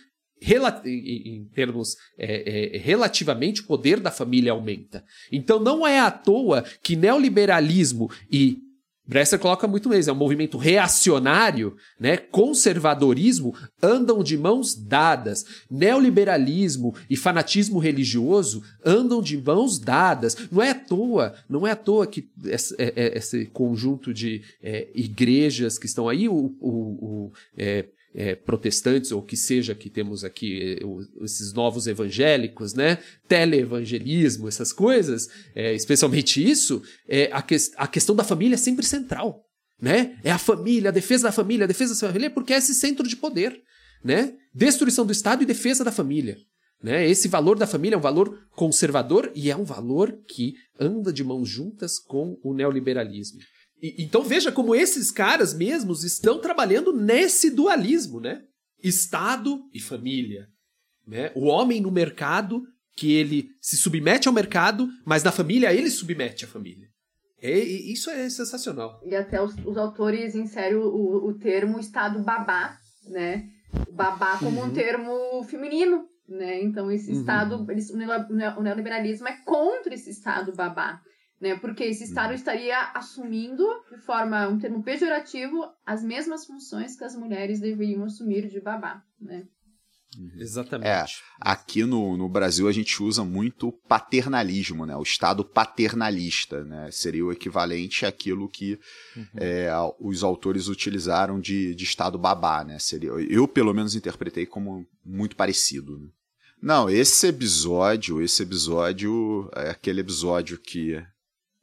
em 0.85 1.49
termos 1.53 1.95
é, 2.17 2.75
é, 2.75 2.77
relativamente, 2.77 3.61
o 3.61 3.65
poder 3.65 3.99
da 3.99 4.11
família 4.11 4.51
aumenta. 4.51 5.03
Então, 5.31 5.59
não 5.59 5.85
é 5.85 5.99
à 5.99 6.11
toa 6.11 6.63
que 6.81 6.95
neoliberalismo 6.95 8.09
e 8.31 8.63
Bresser 9.05 9.37
coloca 9.37 9.67
muito 9.67 9.89
mesmo, 9.89 10.11
é 10.11 10.13
um 10.13 10.17
movimento 10.17 10.57
reacionário, 10.57 11.75
né? 11.99 12.15
Conservadorismo 12.15 13.53
andam 13.81 14.23
de 14.23 14.37
mãos 14.37 14.73
dadas. 14.75 15.45
Neoliberalismo 15.69 16.95
e 17.09 17.17
fanatismo 17.17 17.79
religioso 17.79 18.63
andam 18.85 19.21
de 19.21 19.37
mãos 19.37 19.77
dadas. 19.77 20.37
Não 20.49 20.61
é 20.61 20.69
à 20.69 20.75
toa, 20.75 21.35
não 21.49 21.67
é 21.67 21.71
à 21.71 21.75
toa 21.75 22.07
que 22.07 22.29
esse, 22.45 22.73
é, 22.77 22.93
é, 22.95 23.17
esse 23.17 23.45
conjunto 23.47 24.13
de 24.13 24.41
é, 24.61 24.87
igrejas 24.95 25.77
que 25.77 25.85
estão 25.85 26.07
aí, 26.07 26.29
o, 26.29 26.55
o, 26.61 26.69
o 26.69 27.31
é, 27.57 27.85
é, 28.15 28.35
protestantes, 28.35 29.11
ou 29.11 29.21
que 29.21 29.35
seja 29.35 29.73
que 29.73 29.89
temos 29.89 30.23
aqui 30.23 30.79
é, 30.79 31.23
esses 31.23 31.53
novos 31.53 31.87
evangélicos, 31.87 32.73
né? 32.73 32.99
Teleevangelismo, 33.27 34.47
essas 34.47 34.71
coisas, 34.71 35.27
é, 35.55 35.73
especialmente 35.73 36.43
isso, 36.43 36.81
é, 37.07 37.29
a, 37.31 37.41
que, 37.41 37.55
a 37.77 37.87
questão 37.87 38.15
da 38.15 38.23
família 38.23 38.55
é 38.55 38.57
sempre 38.57 38.85
central. 38.85 39.43
Né? 39.81 40.17
É 40.23 40.31
a 40.31 40.37
família, 40.37 40.89
a 40.89 40.93
defesa 40.93 41.23
da 41.23 41.31
família, 41.31 41.65
a 41.65 41.67
defesa 41.67 41.93
da 41.93 42.07
família, 42.07 42.29
porque 42.29 42.53
é 42.53 42.57
esse 42.57 42.73
centro 42.73 43.05
de 43.07 43.17
poder. 43.17 43.61
Né? 44.03 44.33
Destruição 44.53 45.05
do 45.05 45.11
Estado 45.11 45.43
e 45.43 45.45
defesa 45.45 45.83
da 45.83 45.91
família. 45.91 46.37
Né? 46.81 47.09
Esse 47.09 47.27
valor 47.27 47.57
da 47.57 47.67
família 47.67 47.95
é 47.95 47.97
um 47.97 48.01
valor 48.01 48.47
conservador 48.51 49.31
e 49.33 49.49
é 49.49 49.55
um 49.55 49.63
valor 49.63 50.17
que 50.27 50.53
anda 50.79 51.11
de 51.11 51.23
mãos 51.23 51.49
juntas 51.49 51.97
com 51.99 52.37
o 52.43 52.53
neoliberalismo. 52.53 53.39
E, 53.83 54.01
então 54.01 54.23
veja 54.23 54.49
como 54.49 54.73
esses 54.73 55.11
caras 55.11 55.53
mesmos 55.53 56.05
estão 56.05 56.39
trabalhando 56.39 56.93
nesse 56.93 57.49
dualismo, 57.49 58.21
né? 58.21 58.41
Estado 58.81 59.61
e 59.73 59.79
família. 59.79 60.47
Né? 61.05 61.33
O 61.35 61.47
homem 61.47 61.81
no 61.81 61.91
mercado, 61.91 62.63
que 62.95 63.11
ele 63.11 63.49
se 63.59 63.75
submete 63.75 64.29
ao 64.29 64.33
mercado, 64.33 64.87
mas 65.05 65.21
na 65.21 65.33
família 65.33 65.73
ele 65.73 65.89
submete 65.89 66.45
a 66.45 66.47
família. 66.47 66.87
É, 67.41 67.59
isso 67.59 68.09
é 68.09 68.29
sensacional. 68.29 69.01
E 69.05 69.13
até 69.13 69.41
os, 69.41 69.53
os 69.65 69.75
autores 69.75 70.33
inserem 70.33 70.77
o, 70.77 70.87
o, 70.87 71.27
o, 71.27 71.33
termo 71.37 71.77
estado 71.77 72.23
babá, 72.23 72.77
né? 73.09 73.49
Babá 73.91 74.37
como 74.37 74.61
uhum. 74.61 74.67
um 74.67 74.73
termo 74.73 75.43
feminino, 75.43 76.07
né? 76.29 76.63
Então 76.63 76.89
esse 76.89 77.11
uhum. 77.11 77.19
estado, 77.19 77.65
eles, 77.69 77.89
o 77.89 78.63
neoliberalismo 78.63 79.27
é 79.27 79.33
contra 79.43 79.93
esse 79.93 80.09
estado 80.09 80.53
babá 80.53 81.01
né? 81.43 81.57
Porque 81.57 81.83
esse 81.83 82.05
Estado 82.05 82.29
uhum. 82.29 82.35
estaria 82.35 82.79
assumindo, 82.93 83.67
de 83.91 83.97
forma, 83.97 84.47
um 84.47 84.57
termo 84.57 84.81
pejorativo, 84.81 85.69
as 85.85 86.01
mesmas 86.01 86.45
funções 86.45 86.95
que 86.95 87.03
as 87.03 87.17
mulheres 87.17 87.59
deveriam 87.59 88.05
assumir 88.05 88.47
de 88.47 88.61
babá, 88.61 89.03
né? 89.19 89.45
Uhum. 90.17 90.31
Exatamente. 90.37 90.87
É, 90.87 91.05
aqui 91.41 91.83
no, 91.83 92.15
no 92.15 92.29
Brasil 92.29 92.65
a 92.65 92.71
gente 92.71 93.03
usa 93.03 93.25
muito 93.25 93.73
paternalismo, 93.89 94.85
né? 94.85 94.95
O 94.95 95.03
Estado 95.03 95.43
paternalista, 95.43 96.63
né? 96.63 96.89
Seria 96.91 97.25
o 97.25 97.31
equivalente 97.31 98.05
àquilo 98.05 98.47
que 98.47 98.79
uhum. 99.13 99.25
é, 99.35 99.69
os 99.99 100.23
autores 100.23 100.69
utilizaram 100.69 101.41
de, 101.41 101.75
de 101.75 101.83
Estado 101.83 102.17
babá, 102.17 102.63
né? 102.63 102.79
Seria, 102.79 103.09
eu, 103.09 103.49
pelo 103.49 103.73
menos, 103.73 103.95
interpretei 103.95 104.45
como 104.45 104.87
muito 105.03 105.35
parecido. 105.35 105.99
Né? 105.99 106.07
Não, 106.61 106.89
esse 106.89 107.27
episódio, 107.27 108.21
esse 108.21 108.43
episódio 108.43 109.49
é 109.53 109.71
aquele 109.71 109.99
episódio 109.99 110.57
que 110.57 111.03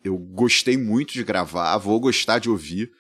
eu 0.05 0.17
gostei 0.17 0.77
muito 0.77 1.13
de 1.13 1.23
gravar, 1.23 1.77
vou 1.79 2.01
gostar 2.01 2.39
de 2.39 2.49
ouvir, 2.49 2.91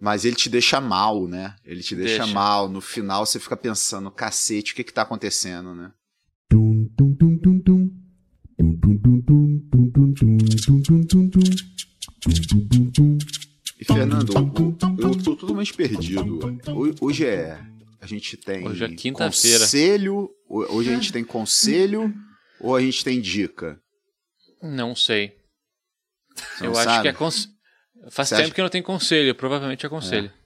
mas 0.00 0.24
ele 0.24 0.36
te 0.36 0.48
deixa 0.48 0.80
mal, 0.80 1.26
né? 1.26 1.56
Ele 1.64 1.82
te 1.82 1.94
deixa, 1.94 2.24
deixa. 2.24 2.32
mal. 2.32 2.68
No 2.68 2.80
final 2.80 3.24
você 3.24 3.40
fica 3.40 3.56
pensando, 3.56 4.10
cacete, 4.10 4.72
o 4.72 4.76
que 4.76 4.84
que 4.84 4.92
tá 4.92 5.02
acontecendo, 5.02 5.74
né? 5.74 5.92
E 13.80 13.84
Fernando, 13.84 14.32
eu 14.98 15.22
tô 15.22 15.36
totalmente 15.36 15.74
perdido. 15.74 16.40
Hoje 17.00 17.26
é. 17.26 17.60
A 18.00 18.06
gente 18.06 18.36
tem 18.36 18.66
hoje 18.66 18.84
é 18.84 18.88
quinta-feira. 18.88 19.60
conselho. 19.60 20.30
Hoje 20.46 20.90
a 20.90 20.94
gente 20.94 21.12
tem 21.12 21.24
conselho 21.24 22.14
ou 22.60 22.76
a 22.76 22.80
gente 22.80 23.02
tem 23.02 23.20
dica? 23.20 23.80
Não 24.62 24.94
sei. 24.94 25.32
Você 26.34 26.66
eu 26.66 26.76
acho 26.76 27.02
que 27.02 27.08
é 27.08 27.12
cons... 27.12 27.48
Faz 28.10 28.28
Você 28.28 28.36
tempo 28.36 28.46
acha... 28.48 28.54
que 28.54 28.62
não 28.62 28.68
tem 28.68 28.82
conselho, 28.82 29.34
provavelmente 29.34 29.86
é 29.86 29.88
conselho. 29.88 30.30
É. 30.40 30.44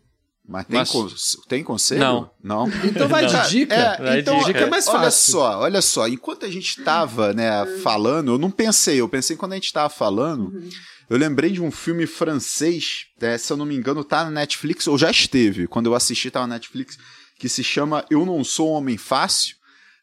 Mas 0.48 0.66
tem, 0.66 0.78
Mas... 0.78 0.90
Con... 0.90 1.08
tem 1.46 1.62
conselho? 1.62 2.00
Não. 2.00 2.30
Não? 2.42 2.68
Então 2.84 3.06
vai 3.06 3.26
de 3.26 3.50
dica. 3.50 3.74
É, 3.74 3.98
vai 3.98 4.20
então, 4.20 4.38
de 4.38 4.46
dica 4.46 4.60
é 4.60 4.66
mais 4.66 4.86
fácil. 4.86 5.00
Olha 5.00 5.10
só, 5.10 5.58
olha 5.60 5.82
só. 5.82 6.08
Enquanto 6.08 6.46
a 6.46 6.50
gente 6.50 6.78
estava 6.78 7.34
né, 7.34 7.66
falando, 7.82 8.32
eu 8.32 8.38
não 8.38 8.50
pensei, 8.50 8.98
eu 8.98 9.08
pensei 9.08 9.36
quando 9.36 9.52
a 9.52 9.56
gente 9.56 9.66
estava 9.66 9.90
falando, 9.90 10.46
uhum. 10.46 10.70
eu 11.10 11.18
lembrei 11.18 11.50
de 11.50 11.60
um 11.60 11.70
filme 11.70 12.06
francês, 12.06 13.04
é, 13.20 13.36
se 13.36 13.52
eu 13.52 13.58
não 13.58 13.66
me 13.66 13.76
engano, 13.76 14.02
tá 14.02 14.24
na 14.24 14.30
Netflix, 14.30 14.86
ou 14.86 14.96
já 14.96 15.10
esteve, 15.10 15.66
quando 15.66 15.86
eu 15.86 15.94
assisti, 15.94 16.30
tá 16.30 16.40
na 16.40 16.54
Netflix, 16.54 16.96
que 17.38 17.48
se 17.48 17.62
chama 17.62 18.06
Eu 18.10 18.24
Não 18.24 18.42
Sou 18.42 18.70
um 18.70 18.74
Homem 18.74 18.96
Fácil. 18.96 19.57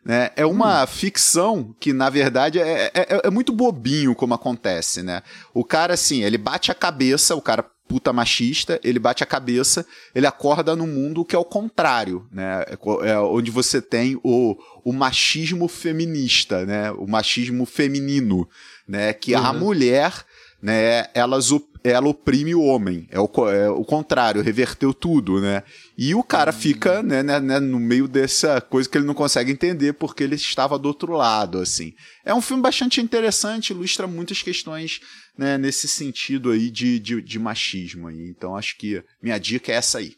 Né? 0.05 0.29
É 0.35 0.45
uma 0.45 0.83
hum. 0.83 0.87
ficção 0.87 1.75
que, 1.79 1.91
na 1.91 2.11
verdade, 2.11 2.59
é, 2.59 2.91
é, 2.93 3.01
é, 3.15 3.21
é, 3.23 3.29
muito 3.31 3.51
bobinho 3.51 4.13
como 4.13 4.35
acontece, 4.35 5.01
né? 5.01 5.23
O 5.51 5.63
cara, 5.63 5.95
assim, 5.95 6.23
ele 6.23 6.37
bate 6.37 6.71
a 6.71 6.75
cabeça, 6.75 7.35
o 7.35 7.41
cara 7.41 7.65
puta 7.87 8.13
machista, 8.13 8.79
ele 8.83 8.99
bate 8.99 9.23
a 9.23 9.27
cabeça, 9.27 9.85
ele 10.13 10.27
acorda 10.27 10.75
num 10.75 10.87
mundo 10.87 11.25
que 11.25 11.35
é 11.35 11.39
o 11.39 11.45
contrário, 11.45 12.27
né? 12.31 12.63
É, 12.67 13.09
é 13.09 13.19
onde 13.19 13.49
você 13.49 13.81
tem 13.81 14.19
o, 14.23 14.55
o 14.83 14.93
machismo 14.93 15.67
feminista, 15.67 16.65
né? 16.67 16.91
O 16.91 17.07
machismo 17.07 17.65
feminino, 17.65 18.47
né? 18.87 19.11
Que 19.11 19.33
uhum. 19.33 19.43
a 19.43 19.53
mulher, 19.53 20.13
né? 20.61 21.07
Elas 21.15 21.51
ela 21.83 22.07
oprime 22.07 22.55
o 22.55 22.63
homem. 22.63 23.07
É 23.11 23.19
o, 23.19 23.29
é 23.49 23.69
o 23.69 23.83
contrário, 23.85 24.41
reverteu 24.41 24.93
tudo, 24.93 25.39
né? 25.39 25.63
E 25.97 26.13
o 26.13 26.23
cara 26.23 26.51
uhum. 26.51 26.57
fica 26.57 27.01
né, 27.01 27.23
né, 27.23 27.39
né, 27.39 27.59
no 27.59 27.79
meio 27.79 28.07
dessa 28.07 28.59
coisa 28.59 28.89
que 28.89 28.97
ele 28.97 29.05
não 29.05 29.13
consegue 29.13 29.51
entender 29.51 29.93
porque 29.93 30.23
ele 30.23 30.35
estava 30.35 30.77
do 30.77 30.87
outro 30.87 31.13
lado, 31.13 31.59
assim. 31.59 31.93
É 32.23 32.33
um 32.33 32.41
filme 32.41 32.61
bastante 32.61 32.99
interessante, 32.99 33.69
ilustra 33.69 34.05
muitas 34.05 34.41
questões 34.41 34.99
né, 35.37 35.57
nesse 35.57 35.87
sentido 35.87 36.51
aí 36.51 36.69
de, 36.69 36.99
de, 36.99 37.21
de 37.21 37.39
machismo. 37.39 38.07
Aí. 38.07 38.27
Então 38.27 38.55
acho 38.55 38.77
que 38.77 39.03
minha 39.21 39.37
dica 39.37 39.71
é 39.71 39.75
essa 39.75 39.99
aí. 39.99 40.15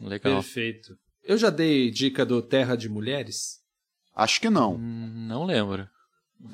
Legal. 0.00 0.42
Perfeito. 0.42 0.96
Eu 1.24 1.36
já 1.36 1.50
dei 1.50 1.90
dica 1.90 2.24
do 2.24 2.40
Terra 2.40 2.76
de 2.76 2.88
Mulheres? 2.88 3.58
Acho 4.14 4.40
que 4.40 4.48
não. 4.48 4.76
Hum, 4.76 5.26
não 5.28 5.44
lembro. 5.44 5.88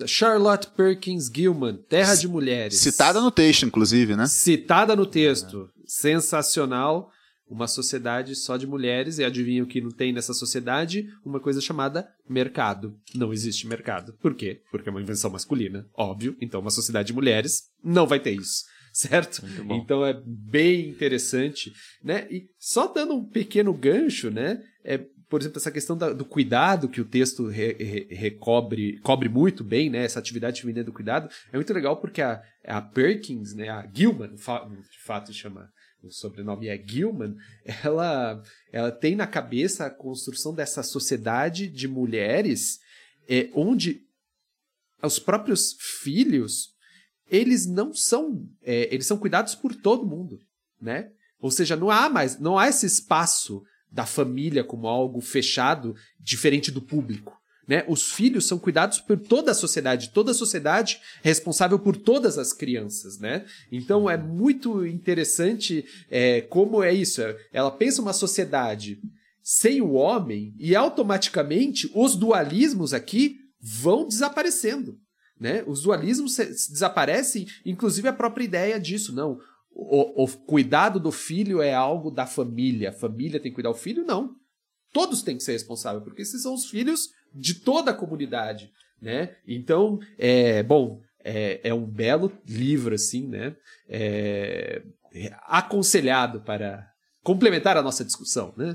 Charlotte 0.07 0.69
Perkins 0.69 1.31
Gilman, 1.35 1.77
Terra 1.77 2.15
de 2.15 2.27
Mulheres. 2.27 2.79
Citada 2.79 3.21
no 3.21 3.31
texto, 3.31 3.67
inclusive, 3.67 4.17
né? 4.17 4.27
Citada 4.27 4.97
no 4.97 5.05
texto. 5.05 5.71
Sensacional. 5.87 7.11
Uma 7.49 7.67
sociedade 7.67 8.35
só 8.35 8.57
de 8.57 8.67
mulheres, 8.67 9.19
e 9.19 9.25
adivinha 9.25 9.63
o 9.63 9.67
que 9.67 9.81
não 9.81 9.91
tem 9.91 10.13
nessa 10.13 10.33
sociedade? 10.33 11.07
Uma 11.25 11.41
coisa 11.41 11.61
chamada 11.61 12.09
mercado. 12.29 12.99
Não 13.15 13.33
existe 13.33 13.67
mercado. 13.67 14.15
Por 14.15 14.35
quê? 14.35 14.63
Porque 14.71 14.89
é 14.89 14.93
uma 14.93 15.03
invenção 15.03 15.31
masculina, 15.31 15.87
óbvio. 15.95 16.37
Então, 16.41 16.61
uma 16.61 16.71
sociedade 16.71 17.09
de 17.09 17.13
mulheres 17.13 17.65
não 17.83 18.07
vai 18.07 18.19
ter 18.19 18.33
isso 18.33 18.65
certo? 18.95 19.43
Então 19.71 20.07
é 20.07 20.15
bem 20.25 20.89
interessante, 20.89 21.73
né? 22.03 22.29
E 22.31 22.47
só 22.61 22.87
dando 22.87 23.15
um 23.15 23.29
pequeno 23.29 23.75
gancho, 23.75 24.31
né? 24.31 24.63
É 24.85 25.05
por 25.29 25.41
exemplo, 25.41 25.59
essa 25.59 25.71
questão 25.73 25.97
da, 25.97 26.13
do 26.13 26.25
cuidado 26.25 26.89
que 26.89 27.01
o 27.01 27.05
texto 27.05 27.49
re, 27.49 27.73
re, 27.73 28.07
recobre 28.09 29.01
cobre 29.01 29.29
muito 29.29 29.65
bem, 29.65 29.91
né? 29.91 30.05
Essa 30.05 30.21
atividade 30.21 30.61
feminina 30.61 30.85
do 30.85 30.93
cuidado 30.93 31.29
é 31.53 31.57
muito 31.57 31.73
legal 31.73 31.97
porque 31.97 32.23
a, 32.23 32.41
a 32.65 32.81
Perkins, 32.81 33.53
né? 33.53 33.69
A 33.69 33.85
Gilman, 33.93 34.35
de 34.35 35.01
fato 35.01 35.33
chama 35.33 35.69
o 36.05 36.11
sobrenome 36.11 36.69
é 36.69 36.77
Gilman, 36.77 37.35
ela, 37.83 38.43
ela 38.71 38.93
tem 38.93 39.17
na 39.17 39.27
cabeça 39.27 39.87
a 39.87 39.91
construção 39.91 40.55
dessa 40.55 40.83
sociedade 40.83 41.69
de 41.69 41.89
mulheres 41.89 42.79
é, 43.29 43.49
onde 43.55 44.03
os 45.03 45.19
próprios 45.19 45.77
filhos 46.03 46.75
eles 47.27 47.67
não 47.67 47.95
são 47.95 48.47
é, 48.63 48.93
eles 48.95 49.07
são 49.07 49.17
cuidados 49.17 49.55
por 49.55 49.75
todo 49.75 50.07
mundo, 50.07 50.39
né? 50.81 51.11
Ou 51.39 51.51
seja, 51.51 51.75
não 51.75 51.91
há 51.91 52.09
mais 52.09 52.39
não 52.39 52.59
há 52.59 52.69
esse 52.69 52.85
espaço 52.87 53.63
da 53.91 54.05
família 54.05 54.63
como 54.63 54.87
algo 54.87 55.21
fechado, 55.21 55.95
diferente 56.19 56.71
do 56.71 56.83
público. 56.83 57.39
Né? 57.67 57.85
Os 57.89 58.13
filhos 58.13 58.47
são 58.47 58.59
cuidados 58.59 59.01
por 59.01 59.19
toda 59.19 59.51
a 59.51 59.55
sociedade, 59.55 60.11
toda 60.11 60.33
a 60.33 60.35
sociedade 60.35 61.01
é 61.23 61.29
responsável 61.29 61.79
por 61.79 61.97
todas 61.97 62.37
as 62.37 62.53
crianças, 62.53 63.19
né? 63.19 63.47
Então 63.73 64.09
é 64.09 64.19
muito 64.19 64.87
interessante 64.87 65.85
é, 66.11 66.43
como 66.43 66.83
é 66.83 66.93
isso. 66.93 67.23
Ela 67.53 67.71
pensa 67.71 68.03
uma 68.03 68.13
sociedade 68.13 68.99
sem 69.43 69.81
o 69.81 69.93
homem 69.93 70.55
e 70.59 70.77
automaticamente 70.77 71.91
os 71.95 72.17
dualismos 72.17 72.93
aqui 72.93 73.37
vão 73.61 74.07
desaparecendo. 74.07 74.99
Né? 75.39 75.65
Os 75.67 75.83
dualismos 75.83 76.37
desaparecem, 76.37 77.47
inclusive 77.65 78.09
a 78.09 78.13
própria 78.13 78.45
ideia 78.45 78.79
disso. 78.79 79.15
Não, 79.15 79.39
o, 79.71 80.25
o 80.25 80.29
cuidado 80.29 81.01
do 81.01 81.11
filho 81.11 81.61
é 81.61 81.75
algo 81.75 82.11
da 82.11 82.27
família. 82.27 82.91
A 82.91 82.93
família 82.93 83.41
tem 83.41 83.51
que 83.51 83.57
cuidar 83.57 83.71
do 83.71 83.79
filho? 83.79 84.05
Não. 84.07 84.35
Todos 84.93 85.23
têm 85.23 85.37
que 85.37 85.43
ser 85.43 85.53
responsáveis, 85.53 86.05
porque 86.05 86.23
esses 86.23 86.41
são 86.41 86.55
os 86.55 86.67
filhos 86.67 87.09
de 87.35 87.55
toda 87.55 87.91
a 87.91 87.95
comunidade, 87.95 88.71
né? 89.01 89.35
Então, 89.47 89.99
é, 90.19 90.63
bom, 90.63 91.01
é, 91.23 91.61
é 91.69 91.75
um 91.75 91.85
belo 91.85 92.33
livro, 92.47 92.95
assim, 92.95 93.27
né? 93.27 93.57
É, 93.89 94.83
aconselhado 95.43 96.41
para 96.43 96.87
complementar 97.23 97.77
a 97.77 97.83
nossa 97.83 98.05
discussão, 98.05 98.53
né? 98.57 98.75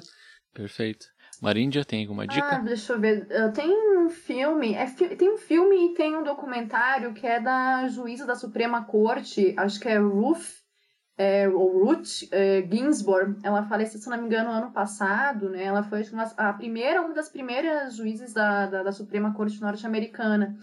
Perfeito. 0.54 1.06
Maríndia, 1.42 1.86
tem 1.86 2.02
alguma 2.04 2.24
Ah, 2.24 2.28
dica? 2.28 2.58
deixa 2.60 2.94
eu 2.94 3.00
ver. 3.00 3.26
Eu- 3.30 3.54
Tem 3.54 3.70
um 3.70 4.10
filme. 4.10 4.74
É, 4.74 4.88
fi- 4.88 5.16
tem 5.16 5.32
um 5.34 5.38
filme 5.38 5.92
e 5.92 5.94
tem 5.94 6.16
um 6.16 6.24
documentário 6.24 7.14
que 7.14 7.26
é 7.26 7.40
da 7.40 7.88
juíza 7.88 8.26
da 8.26 8.36
Suprema 8.36 8.84
Corte, 8.84 9.54
acho 9.58 9.80
que 9.80 9.88
é 9.88 9.98
Ruth, 9.98 10.59
é, 11.20 11.50
ou 11.50 11.84
Ruth 11.84 12.24
é, 12.32 12.66
Ginsburg. 12.72 13.38
Ela 13.44 13.64
faleceu, 13.64 14.00
se 14.00 14.10
não 14.10 14.18
me 14.18 14.26
engano, 14.26 14.50
ano 14.50 14.72
passado, 14.72 15.50
né? 15.50 15.66
Ela 15.66 15.84
foi 15.84 16.02
a 16.38 16.54
primeira, 16.54 17.02
uma 17.02 17.14
das 17.14 17.28
primeiras 17.28 17.98
juízes 17.98 18.34
da, 18.34 18.68
da, 18.68 18.84
da 18.84 18.92
Suprema 18.94 19.34
Corte 19.34 19.60
norte-americana. 19.60 20.58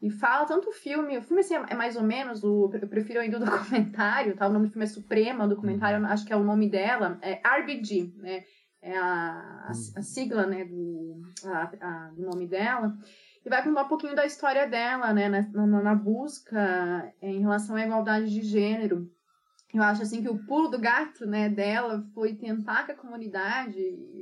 E 0.00 0.08
fala 0.08 0.46
tanto 0.46 0.70
o 0.70 0.72
filme, 0.72 1.18
o 1.18 1.22
filme 1.22 1.40
assim, 1.42 1.56
é 1.56 1.74
mais 1.74 1.94
ou 1.94 2.02
menos, 2.02 2.42
o, 2.42 2.70
eu 2.80 2.88
prefiro 2.88 3.20
ainda 3.20 3.36
o 3.36 3.40
documentário, 3.44 4.34
tá? 4.34 4.48
O 4.48 4.52
nome 4.52 4.68
do 4.68 4.72
filme 4.72 4.84
é 4.84 4.88
Suprema, 4.88 5.44
o 5.44 5.48
documentário, 5.48 6.06
acho 6.06 6.24
que 6.24 6.32
é 6.32 6.36
o 6.36 6.44
nome 6.44 6.70
dela, 6.70 7.18
é 7.20 7.42
RBG, 7.46 8.14
né? 8.16 8.44
É 8.80 8.96
a, 8.96 9.66
a, 9.66 9.70
a 9.70 10.02
sigla, 10.02 10.46
né, 10.46 10.64
do, 10.64 11.20
a, 11.44 11.70
a- 11.80 12.10
do 12.16 12.22
nome 12.22 12.46
dela. 12.46 12.96
E 13.44 13.50
vai 13.50 13.62
contar 13.62 13.82
um 13.82 13.88
pouquinho 13.88 14.14
da 14.14 14.24
história 14.24 14.66
dela, 14.66 15.12
né, 15.12 15.28
na, 15.28 15.66
na, 15.66 15.82
na 15.82 15.94
busca 15.94 17.12
em 17.20 17.40
relação 17.40 17.76
à 17.76 17.82
igualdade 17.84 18.30
de 18.30 18.40
gênero. 18.40 19.10
Eu 19.72 19.82
acho 19.82 20.02
assim 20.02 20.22
que 20.22 20.28
o 20.28 20.38
pulo 20.38 20.68
do 20.68 20.78
gato, 20.78 21.26
né, 21.26 21.48
dela 21.48 22.04
foi 22.14 22.34
tentar 22.34 22.84
que 22.84 22.92
a 22.92 22.96
comunidade 22.96 23.78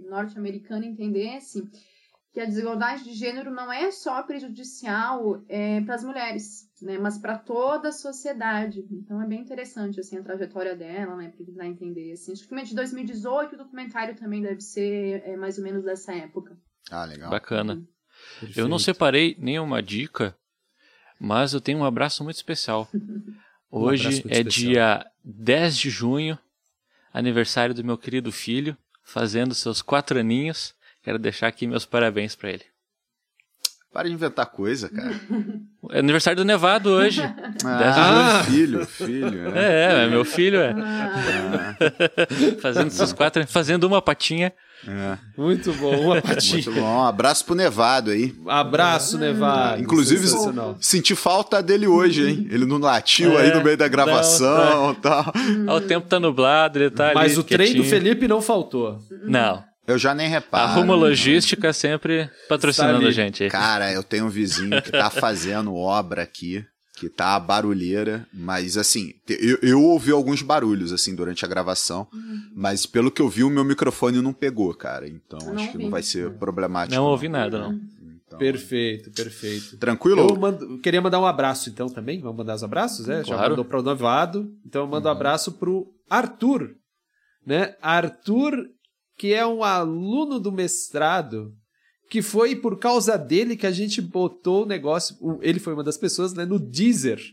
norte-americana 0.09 0.85
entendesse 0.85 1.69
que 2.33 2.41
a 2.41 2.45
desigualdade 2.45 3.05
de 3.05 3.15
gênero 3.15 3.51
não 3.51 3.73
é 3.73 3.91
só 3.91 4.23
prejudicial 4.23 5.43
é, 5.49 5.81
para 5.81 5.95
as 5.95 6.05
mulheres, 6.05 6.69
né, 6.83 6.99
mas 6.99 7.17
para 7.17 7.39
toda 7.39 7.89
a 7.89 7.93
sociedade. 7.93 8.85
Então 8.91 9.23
é 9.23 9.27
bem 9.27 9.41
interessante 9.41 10.01
assim 10.01 10.19
a 10.19 10.23
trajetória 10.23 10.77
dela, 10.77 11.17
né, 11.17 11.33
para 11.35 11.47
tentar 11.47 11.67
entender. 11.67 12.13
Assim. 12.13 12.33
Acho 12.33 12.47
que 12.47 12.55
é 12.55 12.63
de 12.63 12.75
2018, 12.75 13.55
o 13.55 13.59
documentário 13.59 14.17
também 14.17 14.43
deve 14.43 14.61
ser 14.61 15.23
é, 15.25 15.37
mais 15.37 15.57
ou 15.59 15.65
menos 15.65 15.85
dessa 15.85 16.13
época. 16.13 16.59
Ah, 16.91 17.05
legal. 17.05 17.31
Bacana. 17.31 17.83
Eu 18.55 18.69
não 18.69 18.77
Perfeito. 18.77 18.79
separei 18.81 19.37
nenhuma 19.39 19.83
dica, 19.83 20.37
mas 21.19 21.55
eu 21.55 21.61
tenho 21.61 21.79
um 21.79 21.85
abraço 21.85 22.23
muito 22.25 22.37
especial. 22.37 22.89
Hoje 23.79 24.09
muito 24.11 24.29
é 24.29 24.39
especial. 24.41 24.73
dia 24.73 25.07
10 25.25 25.77
de 25.79 25.91
junho, 25.91 26.39
aniversário 27.13 27.75
do 27.75 27.85
meu 27.85 27.97
querido 27.99 28.31
filho, 28.33 28.77
fazendo 29.03 29.55
seus 29.55 29.83
quatro 29.83 30.19
aninhos. 30.19 30.75
Quero 31.03 31.19
deixar 31.19 31.47
aqui 31.49 31.67
meus 31.67 31.85
parabéns 31.87 32.35
pra 32.35 32.51
ele. 32.51 32.65
Para 33.93 34.09
de 34.09 34.15
inventar 34.15 34.47
coisa, 34.47 34.89
cara. 34.89 35.15
É 35.93 36.01
aniversário 36.01 36.37
do 36.39 36.45
Nevado 36.45 36.91
hoje. 36.91 37.23
Ah, 37.65 38.43
filho, 38.45 38.85
filho. 38.85 39.53
né? 39.53 39.63
É, 40.03 40.05
é 40.05 40.09
meu 40.09 40.25
filho, 40.25 40.59
é. 40.59 40.73
Ah, 40.73 41.77
Fazendo 42.61 42.91
seus 42.91 43.13
quatro, 43.13 43.47
fazendo 43.47 43.85
uma 43.85 44.03
patinha. 44.03 44.53
É. 44.87 45.19
Muito 45.37 45.73
bom, 45.75 45.97
uma 46.01 46.23
patinha. 46.23 46.55
Muito 46.63 46.73
bom. 46.73 46.81
Um 46.99 47.05
abraço 47.05 47.45
pro 47.45 47.55
Nevado 47.55 48.11
aí. 48.11 48.35
Abraço, 48.47 49.19
Nevado. 49.19 49.81
Inclusive, 49.83 50.27
senti 50.81 51.15
falta 51.15 51.63
dele 51.63 51.87
hoje, 51.87 52.29
hein? 52.29 52.47
Ele 52.51 52.65
não 52.67 52.79
latiu 52.79 53.37
aí 53.39 53.51
É, 53.51 53.55
no 53.55 53.65
meio 53.65 53.77
da 53.77 53.89
gravação 53.89 54.93
e 54.93 54.97
tal. 54.97 55.33
Ah, 55.67 55.75
o 55.75 55.81
tempo 55.81 56.07
tá 56.07 56.21
nublado, 56.21 56.79
ele 56.79 56.91
tá 56.91 57.07
ali. 57.07 57.15
Mas 57.15 57.39
o 57.39 57.43
trem 57.43 57.75
do. 57.75 57.85
Felipe 57.85 58.29
não 58.29 58.41
faltou. 58.43 58.99
Não. 59.25 59.63
Eu 59.87 59.97
já 59.99 60.13
nem 60.15 60.29
reparo. 60.29 60.65
A 60.65 60.75
Rumo 60.75 60.95
Logística 60.97 61.73
sempre 61.73 62.29
patrocinando 62.49 62.95
Tá 62.95 62.99
ali. 62.99 63.07
a 63.09 63.11
gente. 63.13 63.45
aí. 63.45 63.51
Cara, 63.51 63.93
eu 63.93 64.03
tenho 64.03 64.27
um 64.27 64.29
vizinho 64.29 64.83
que 64.83 64.91
tá 64.91 65.09
fazendo 65.11 65.75
obra 65.77 66.23
aqui, 66.23 66.65
que 66.97 67.09
tá 67.11 67.39
barulheira, 67.39 68.27
mas 68.33 68.77
assim, 68.79 69.13
te- 69.27 69.39
eu, 69.41 69.59
eu 69.61 69.83
ouvi 69.83 70.11
alguns 70.11 70.41
barulhos 70.43 70.93
assim 70.93 71.15
durante 71.15 71.45
a 71.45 71.49
gravação, 71.49 72.09
mas 72.55 72.87
pelo 72.87 73.11
que 73.11 73.21
eu 73.21 73.29
vi, 73.29 73.45
o 73.45 73.51
meu 73.51 73.63
microfone 73.65 74.21
não 74.23 74.33
pegou, 74.33 74.73
cara. 74.75 75.07
Então 75.07 75.39
não 75.45 75.53
acho 75.55 75.73
que 75.73 75.79
não 75.79 75.91
vai 75.91 76.03
ser 76.03 76.31
problemático. 76.39 76.95
Não 76.97 77.05
ouvi 77.05 77.29
nada, 77.29 77.59
não. 77.59 77.79
Então, 78.27 78.39
Perfeito, 78.41 79.11
perfeito. 79.13 79.77
Tranquilo? 79.79 80.21
Eu 80.31 80.37
mando- 80.37 80.79
queria 80.81 81.01
mandar 81.01 81.21
um 81.21 81.27
abraço, 81.27 81.69
então, 81.71 81.87
também. 81.89 82.19
Vamos 82.21 82.39
mandar 82.39 82.57
os 82.57 82.65
abraços, 82.65 83.09
é? 83.09 83.19
Já 83.23 83.35
Claro. 83.37 83.51
mandou 83.51 83.65
para 83.65 83.79
o 83.79 83.83
Nevado. 83.83 84.51
Então 84.67 84.83
eu 84.83 84.89
mando 84.89 85.07
um 85.07 85.13
abraço 85.13 85.53
pro 85.53 85.87
Arthur, 86.11 86.75
né? 87.47 87.77
Arthur, 87.81 88.67
que 89.17 89.33
é 89.33 89.47
um 89.47 89.63
aluno 89.63 90.41
do 90.41 90.51
mestrado, 90.51 91.53
que 92.09 92.23
foi 92.23 92.55
por 92.57 92.79
causa 92.79 93.17
dele 93.19 93.57
que 93.57 93.67
a 93.67 93.73
gente 93.73 94.01
botou 94.01 94.63
o 94.65 94.67
negócio. 94.67 95.17
Ele 95.43 95.59
foi 95.59 95.73
uma 95.75 95.85
das 95.85 95.97
pessoas, 95.99 96.33
né? 96.35 96.45
No 96.45 96.59
Deezer. 96.59 97.21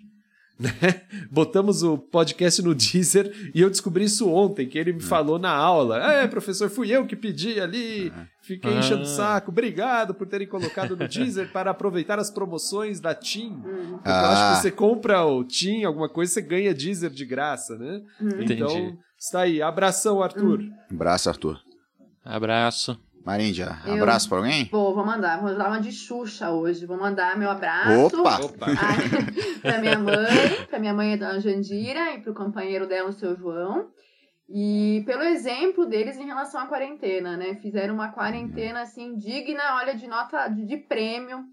Né? 0.59 1.01
Botamos 1.32 1.82
o 1.82 1.97
podcast 1.97 2.61
no 2.61 2.76
Deezer 2.76 3.51
e 3.55 3.59
eu 3.59 3.71
descobri 3.71 4.03
isso 4.05 4.30
ontem, 4.30 4.69
que 4.69 4.78
ele 4.78 4.93
me 4.93 5.01
falou 5.01 5.39
na 5.39 5.49
aula. 5.49 5.97
É, 6.13 6.28
professor, 6.28 6.69
fui 6.69 6.91
eu 6.91 7.07
que 7.07 7.15
pedi 7.15 7.59
ali, 7.59 8.13
fiquei 8.43 8.71
enchendo 8.71 8.99
o 9.01 9.05
Ah. 9.05 9.05
saco. 9.07 9.49
Obrigado 9.49 10.13
por 10.13 10.28
terem 10.28 10.47
colocado 10.47 10.95
no 10.95 11.07
Deezer 11.07 11.51
para 11.51 11.71
aproveitar 11.71 12.19
as 12.19 12.30
promoções 12.30 12.99
da 12.99 13.15
TIM. 13.15 13.55
Porque 13.61 14.07
eu 14.07 14.13
Ah. 14.13 14.32
acho 14.51 14.55
que 14.57 14.61
você 14.61 14.71
compra 14.71 15.26
o 15.26 15.43
TIM, 15.43 15.84
alguma 15.86 16.07
coisa, 16.07 16.32
você 16.32 16.41
ganha 16.41 16.71
Deezer 16.74 17.09
de 17.09 17.26
graça, 17.26 17.76
né? 17.76 18.01
Entendi. 18.21 18.53
Então, 18.53 18.97
está 19.17 19.41
aí. 19.41 19.59
Abração, 19.59 20.21
Arthur. 20.21 20.63
Abraço, 20.89 21.30
Arthur. 21.30 21.59
Abraço. 22.24 22.97
Maríndia, 23.26 23.78
Eu- 23.86 23.95
abraço 23.95 24.28
pra 24.28 24.39
alguém? 24.39 24.67
Vou, 24.71 24.93
vou 24.93 25.05
mandar. 25.05 25.39
Vou 25.39 25.55
dar 25.55 25.67
uma 25.69 25.80
de 25.80 25.91
Xuxa 25.91 26.51
hoje. 26.51 26.86
Vou 26.86 26.97
mandar 26.97 27.38
meu 27.38 27.49
abraço. 27.49 28.19
Opa! 28.19 28.39
Opa! 28.43 28.65
Ai, 28.67 28.97
pra 29.61 29.78
minha 29.80 29.97
mãe, 29.97 30.65
pra 30.69 30.80
minha 30.80 30.93
mãe, 30.93 31.13
a 31.13 31.17
dona 31.17 31.39
Jandira, 31.39 32.13
e 32.13 32.21
pro 32.21 32.34
companheiro 32.34 32.86
dela, 32.88 33.09
o 33.09 33.13
seu 33.13 33.36
João. 33.36 33.88
E 34.49 35.03
pelo 35.05 35.24
exemplo 35.24 35.86
deles 35.86 36.17
em 36.17 36.26
relação 36.26 36.59
à 36.61 36.67
quarentena, 36.67 37.38
né? 37.38 37.55
Fizeram 37.55 37.93
uma 37.95 38.11
quarentena, 38.11 38.82
assim, 38.82 39.15
digna, 39.15 39.78
olha, 39.78 39.95
de 39.95 40.05
nota 40.05 40.47
de, 40.49 40.65
de 40.65 40.78
prêmio. 40.78 41.45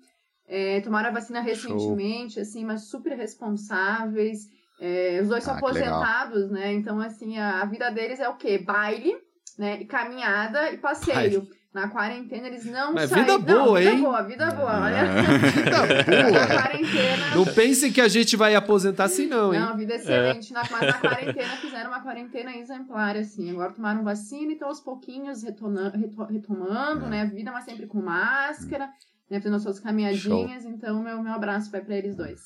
É, 0.48 0.80
tomaram 0.80 1.10
a 1.10 1.12
vacina 1.12 1.40
recentemente, 1.40 2.40
assim, 2.40 2.64
mas 2.64 2.88
super 2.90 3.16
responsáveis. 3.16 4.40
É, 4.80 5.20
os 5.22 5.28
dois 5.28 5.44
são 5.44 5.54
Ah, 5.54 5.56
legal. 5.56 5.68
aposentados, 6.00 6.50
né? 6.50 6.72
Então, 6.72 7.00
assim, 7.00 7.38
a, 7.38 7.62
a 7.62 7.64
vida 7.66 7.90
deles 7.90 8.18
é 8.18 8.28
o 8.28 8.34
quê? 8.36 8.58
Baile, 8.58 9.14
né? 9.56 9.80
E 9.80 9.84
caminhada 9.84 10.72
e 10.72 10.78
passeio. 10.78 11.46
Na 11.72 11.88
quarentena 11.88 12.48
eles 12.48 12.64
não 12.64 12.92
Mas 12.94 13.10
saem. 13.10 13.22
vida 13.24 13.38
não, 13.38 13.64
boa, 13.64 13.78
vida 13.78 13.90
hein? 13.92 14.00
boa, 14.02 14.22
vida 14.24 14.50
boa, 14.50 14.80
olha. 14.80 15.02
Vida 15.54 15.70
Na 15.70 16.30
boa. 16.30 16.46
quarentena. 16.46 17.34
Não 17.36 17.44
pensem 17.44 17.92
que 17.92 18.00
a 18.00 18.08
gente 18.08 18.36
vai 18.36 18.56
aposentar 18.56 19.04
assim, 19.04 19.26
não, 19.26 19.54
hein? 19.54 19.60
Não, 19.60 19.76
vida 19.76 19.94
excelente. 19.94 20.52
Na, 20.52 20.64
mas 20.68 20.80
na 20.80 20.98
quarentena 20.98 21.56
fizeram 21.58 21.90
uma 21.90 22.00
quarentena 22.00 22.56
exemplar, 22.56 23.16
assim. 23.16 23.50
Agora 23.52 23.70
tomaram 23.72 24.02
vacina 24.02 24.50
e 24.50 24.54
estão 24.54 24.66
aos 24.66 24.80
pouquinhos 24.80 25.44
retona- 25.44 25.90
reto- 25.90 26.24
retomando, 26.24 27.06
né? 27.06 27.22
A 27.22 27.26
vida, 27.26 27.52
mas 27.52 27.64
sempre 27.64 27.86
com 27.86 28.02
máscara, 28.02 28.88
né? 29.30 29.38
Fazendo 29.40 29.54
as 29.56 29.62
suas 29.62 29.78
caminhadinhas. 29.78 30.64
Então, 30.64 31.00
meu, 31.00 31.22
meu 31.22 31.32
abraço 31.32 31.70
vai 31.70 31.80
pra 31.82 31.94
eles 31.96 32.16
dois. 32.16 32.40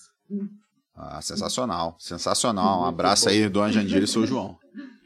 Ah, 0.94 1.22
sensacional, 1.22 1.96
sensacional. 1.98 2.82
Um 2.82 2.84
abraço 2.84 3.30
aí, 3.30 3.48
Dona 3.48 3.72
Jandira 3.72 4.04
e 4.04 4.06
seu 4.08 4.26
João. 4.26 4.58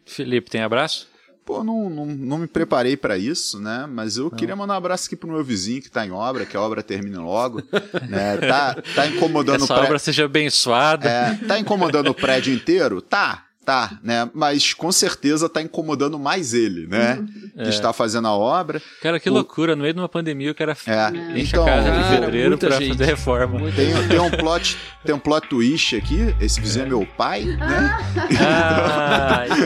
Felipe, 0.05 0.51
tem 0.51 0.63
abraço? 0.63 1.09
Pô, 1.49 1.65
não, 1.65 1.89
não, 1.89 2.05
não 2.05 2.37
me 2.37 2.47
preparei 2.47 2.95
pra 2.95 3.17
isso, 3.17 3.59
né? 3.59 3.87
Mas 3.91 4.19
eu 4.19 4.31
queria 4.31 4.55
mandar 4.55 4.75
um 4.75 4.77
abraço 4.77 5.07
aqui 5.07 5.17
pro 5.17 5.31
meu 5.31 5.43
vizinho 5.43 5.81
que 5.81 5.91
tá 5.91 6.05
em 6.05 6.11
obra, 6.11 6.45
que 6.45 6.55
a 6.55 6.61
obra 6.61 6.83
termine 6.83 7.17
logo. 7.17 7.63
né? 8.07 8.37
Tá, 8.37 8.77
tá 8.95 9.07
incomodando 9.07 9.65
Essa 9.65 9.73
o 9.73 9.77
pré- 9.79 9.87
obra 9.87 9.99
seja 9.99 10.27
abençoada. 10.27 11.09
É, 11.09 11.35
tá 11.47 11.59
incomodando 11.59 12.09
o 12.11 12.15
prédio 12.15 12.53
inteiro? 12.53 13.01
Tá, 13.01 13.45
tá, 13.69 13.99
né? 14.03 14.31
Mas 14.33 14.73
com 14.73 14.91
certeza 14.91 15.47
tá 15.47 15.61
incomodando 15.61 16.19
mais 16.19 16.55
ele, 16.55 16.87
né? 16.87 17.23
É. 17.59 17.65
Que 17.65 17.71
está 17.71 17.93
fazendo 17.93 18.29
a 18.29 18.33
obra. 18.33 18.81
Cara, 19.03 19.19
que 19.19 19.29
O- 19.29 19.33
loucura. 19.33 19.75
No 19.75 19.83
meio 19.83 19.93
de 19.93 19.99
uma 19.99 20.09
pandemia, 20.09 20.53
o 20.53 20.55
cara 20.55 20.77
É, 20.87 21.09
enche 21.37 21.49
então, 21.51 21.65
a 21.65 21.67
casa 21.67 21.91
Cara, 21.91 22.03
de 22.15 22.21
pedreiro 22.21 22.57
pra 22.57 22.71
gente. 22.79 22.91
fazer 22.93 23.05
reforma. 23.05 23.59
Tem, 23.73 24.09
tem, 24.09 24.21
um 24.21 24.31
plot, 24.31 24.79
tem 25.05 25.13
um 25.13 25.19
plot 25.19 25.49
twist 25.49 25.97
aqui. 25.97 26.33
Esse 26.41 26.61
vizinho 26.61 26.87
é 26.87 26.89
meu 26.89 27.05
pai, 27.17 27.43
né? 27.43 27.99
Ah, 28.41 29.45
é 29.51 29.57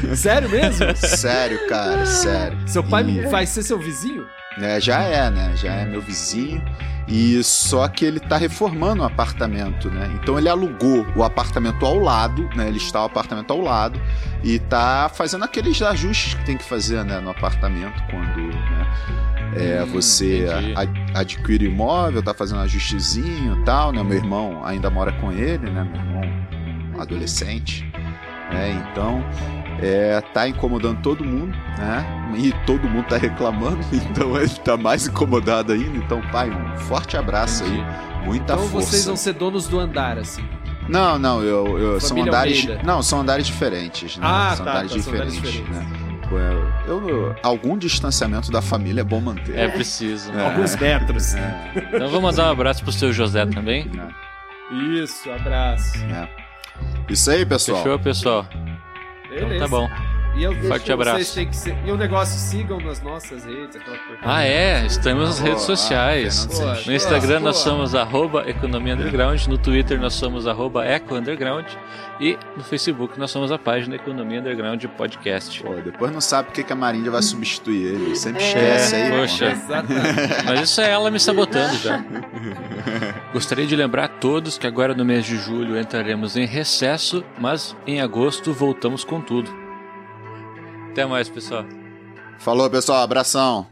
foda. 0.00 0.16
Sério 0.16 0.48
mesmo? 0.48 0.96
Sério, 0.96 1.66
cara, 1.68 2.06
sério. 2.06 2.58
Seu 2.66 2.82
pai 2.82 3.04
E- 3.04 3.26
vai 3.28 3.44
ser 3.44 3.62
seu 3.62 3.78
vizinho? 3.78 4.24
Né, 4.58 4.80
já 4.80 5.02
é, 5.02 5.30
né? 5.30 5.52
Já 5.56 5.72
é 5.72 5.84
meu 5.84 6.00
vizinho. 6.00 6.62
E 7.08 7.42
só 7.42 7.88
que 7.88 8.04
ele 8.04 8.20
tá 8.20 8.36
reformando 8.36 9.02
o 9.02 9.04
apartamento, 9.04 9.90
né? 9.90 10.08
Então 10.14 10.38
ele 10.38 10.48
alugou 10.48 11.04
o 11.16 11.22
apartamento 11.24 11.84
ao 11.84 11.98
lado, 11.98 12.48
né? 12.54 12.68
Ele 12.68 12.76
está 12.78 13.02
o 13.02 13.06
apartamento 13.06 13.50
ao 13.52 13.60
lado 13.60 14.00
e 14.44 14.58
tá 14.60 15.10
fazendo 15.12 15.44
aqueles 15.44 15.82
ajustes 15.82 16.34
que 16.34 16.44
tem 16.44 16.56
que 16.56 16.64
fazer, 16.64 17.04
né, 17.04 17.20
no 17.20 17.30
apartamento 17.30 18.02
quando, 18.10 18.40
né, 18.40 18.86
é, 19.56 19.82
Hum, 19.82 19.86
você 19.86 20.46
a- 20.76 21.18
adquire 21.20 21.66
imóvel, 21.66 22.22
tá 22.22 22.32
fazendo 22.32 22.60
ajustezinho 22.60 23.60
e 23.60 23.64
tal, 23.64 23.92
né? 23.92 24.02
Meu 24.02 24.16
irmão 24.16 24.64
ainda 24.64 24.88
mora 24.88 25.12
com 25.12 25.30
ele, 25.32 25.68
né? 25.70 25.84
Meu 25.84 26.00
irmão 26.00 26.22
adolescente, 27.00 27.84
né? 28.52 28.70
Então 28.90 29.24
é, 29.80 30.20
tá 30.32 30.48
incomodando 30.48 31.00
todo 31.02 31.24
mundo, 31.24 31.56
né? 31.78 32.04
E 32.36 32.52
todo 32.66 32.88
mundo 32.88 33.06
tá 33.06 33.16
reclamando, 33.16 33.78
então 33.92 34.36
ele 34.36 34.48
tá 34.48 34.76
mais 34.76 35.06
incomodado 35.06 35.72
ainda. 35.72 35.96
Então, 35.98 36.20
pai, 36.30 36.50
um 36.50 36.76
forte 36.78 37.16
abraço 37.16 37.64
Entendi. 37.64 37.80
aí, 37.80 38.24
muita 38.26 38.54
então 38.54 38.68
força. 38.68 38.88
vocês 38.90 39.04
vão 39.06 39.16
ser 39.16 39.32
donos 39.34 39.66
do 39.68 39.78
andar, 39.78 40.18
assim. 40.18 40.44
Não, 40.88 41.18
não, 41.18 41.42
eu, 41.42 41.78
eu 41.78 42.00
são 42.00 42.20
andares. 42.20 42.60
Almeida. 42.62 42.82
Não, 42.84 43.02
são 43.02 43.20
andares 43.20 43.46
diferentes, 43.46 44.16
né? 44.16 44.26
Ah, 44.26 44.54
são 44.56 44.64
tá, 44.64 44.70
andares 44.72 44.92
tá, 44.92 44.98
são 45.00 45.12
andares 45.14 45.32
diferentes, 45.34 45.62
diferentes. 45.64 45.92
né? 45.92 46.12
Eu, 46.86 47.08
eu- 47.08 47.36
algum 47.42 47.76
distanciamento 47.76 48.50
da 48.50 48.62
família 48.62 49.02
é 49.02 49.04
bom 49.04 49.20
manter. 49.20 49.54
É 49.56 49.68
preciso. 49.68 50.32
É. 50.32 50.44
Alguns 50.46 50.74
metros. 50.76 51.34
Então 51.92 52.08
vou 52.08 52.22
mandar 52.22 52.48
um 52.48 52.52
abraço 52.52 52.82
pro 52.82 52.90
seu 52.90 53.12
José 53.12 53.44
também. 53.46 53.84
né? 53.88 54.08
Isso, 55.02 55.30
abraço. 55.30 55.98
É. 56.04 56.26
Isso 57.08 57.30
aí, 57.30 57.44
pessoal. 57.44 57.82
Fechou, 57.82 57.98
pessoal? 57.98 58.46
Então 59.34 59.48
Beleza. 59.48 59.64
tá 59.64 59.68
bom. 59.68 60.11
E 60.34 60.44
eu, 60.44 60.52
Forte 60.54 60.86
vocês 60.86 60.90
abraço. 60.90 61.34
têm 61.34 61.46
que 61.46 61.56
ser- 61.56 61.76
E 61.84 61.92
o 61.92 61.96
negócio, 61.96 62.38
sigam 62.38 62.80
nas 62.80 63.02
nossas 63.02 63.44
redes. 63.44 63.76
Ah, 64.22 64.42
é? 64.42 64.86
Estamos 64.86 65.28
nas 65.28 65.38
redes 65.38 65.62
ah, 65.62 65.66
sociais. 65.66 66.46
Pô, 66.46 66.62
No 66.90 66.94
Instagram 66.96 67.40
nós 67.40 67.58
somos 67.58 67.94
arroba 67.94 68.48
Economia 68.48 68.94
Underground, 68.94 69.46
no 69.46 69.58
Twitter 69.58 70.00
nós 70.00 70.14
somos 70.14 70.46
arroba 70.46 70.86
Eco 70.86 71.14
Underground 71.16 71.66
e 72.18 72.38
no 72.56 72.64
Facebook 72.64 73.18
nós 73.18 73.30
somos 73.30 73.52
a 73.52 73.58
página 73.58 73.96
Economia 73.96 74.40
Underground 74.40 74.82
Podcast. 74.96 75.62
Pô, 75.62 75.74
depois 75.74 76.10
não 76.10 76.20
sabe 76.20 76.48
por 76.50 76.64
que 76.64 76.72
a 76.72 76.76
Marinha 76.76 77.10
vai 77.10 77.22
substituir 77.22 77.94
ele. 77.94 78.16
Sempre 78.16 78.42
É, 78.42 78.46
esquece 78.46 78.94
aí. 78.96 79.10
poxa. 79.10 79.54
Mas 80.46 80.60
isso 80.62 80.80
é 80.80 80.90
ela 80.90 81.10
me 81.10 81.20
sabotando 81.20 81.76
já. 81.76 82.02
Gostaria 83.34 83.66
de 83.66 83.76
lembrar 83.76 84.04
a 84.04 84.08
todos 84.08 84.56
que 84.56 84.66
agora 84.66 84.94
no 84.94 85.04
mês 85.04 85.26
de 85.26 85.36
julho 85.36 85.78
entraremos 85.78 86.38
em 86.38 86.46
recesso, 86.46 87.22
mas 87.38 87.76
em 87.86 88.00
agosto 88.00 88.50
voltamos 88.54 89.04
com 89.04 89.20
tudo. 89.20 89.61
Até 90.92 91.06
mais, 91.06 91.26
pessoal. 91.26 91.64
Falou, 92.38 92.68
pessoal. 92.68 93.02
Abração. 93.02 93.66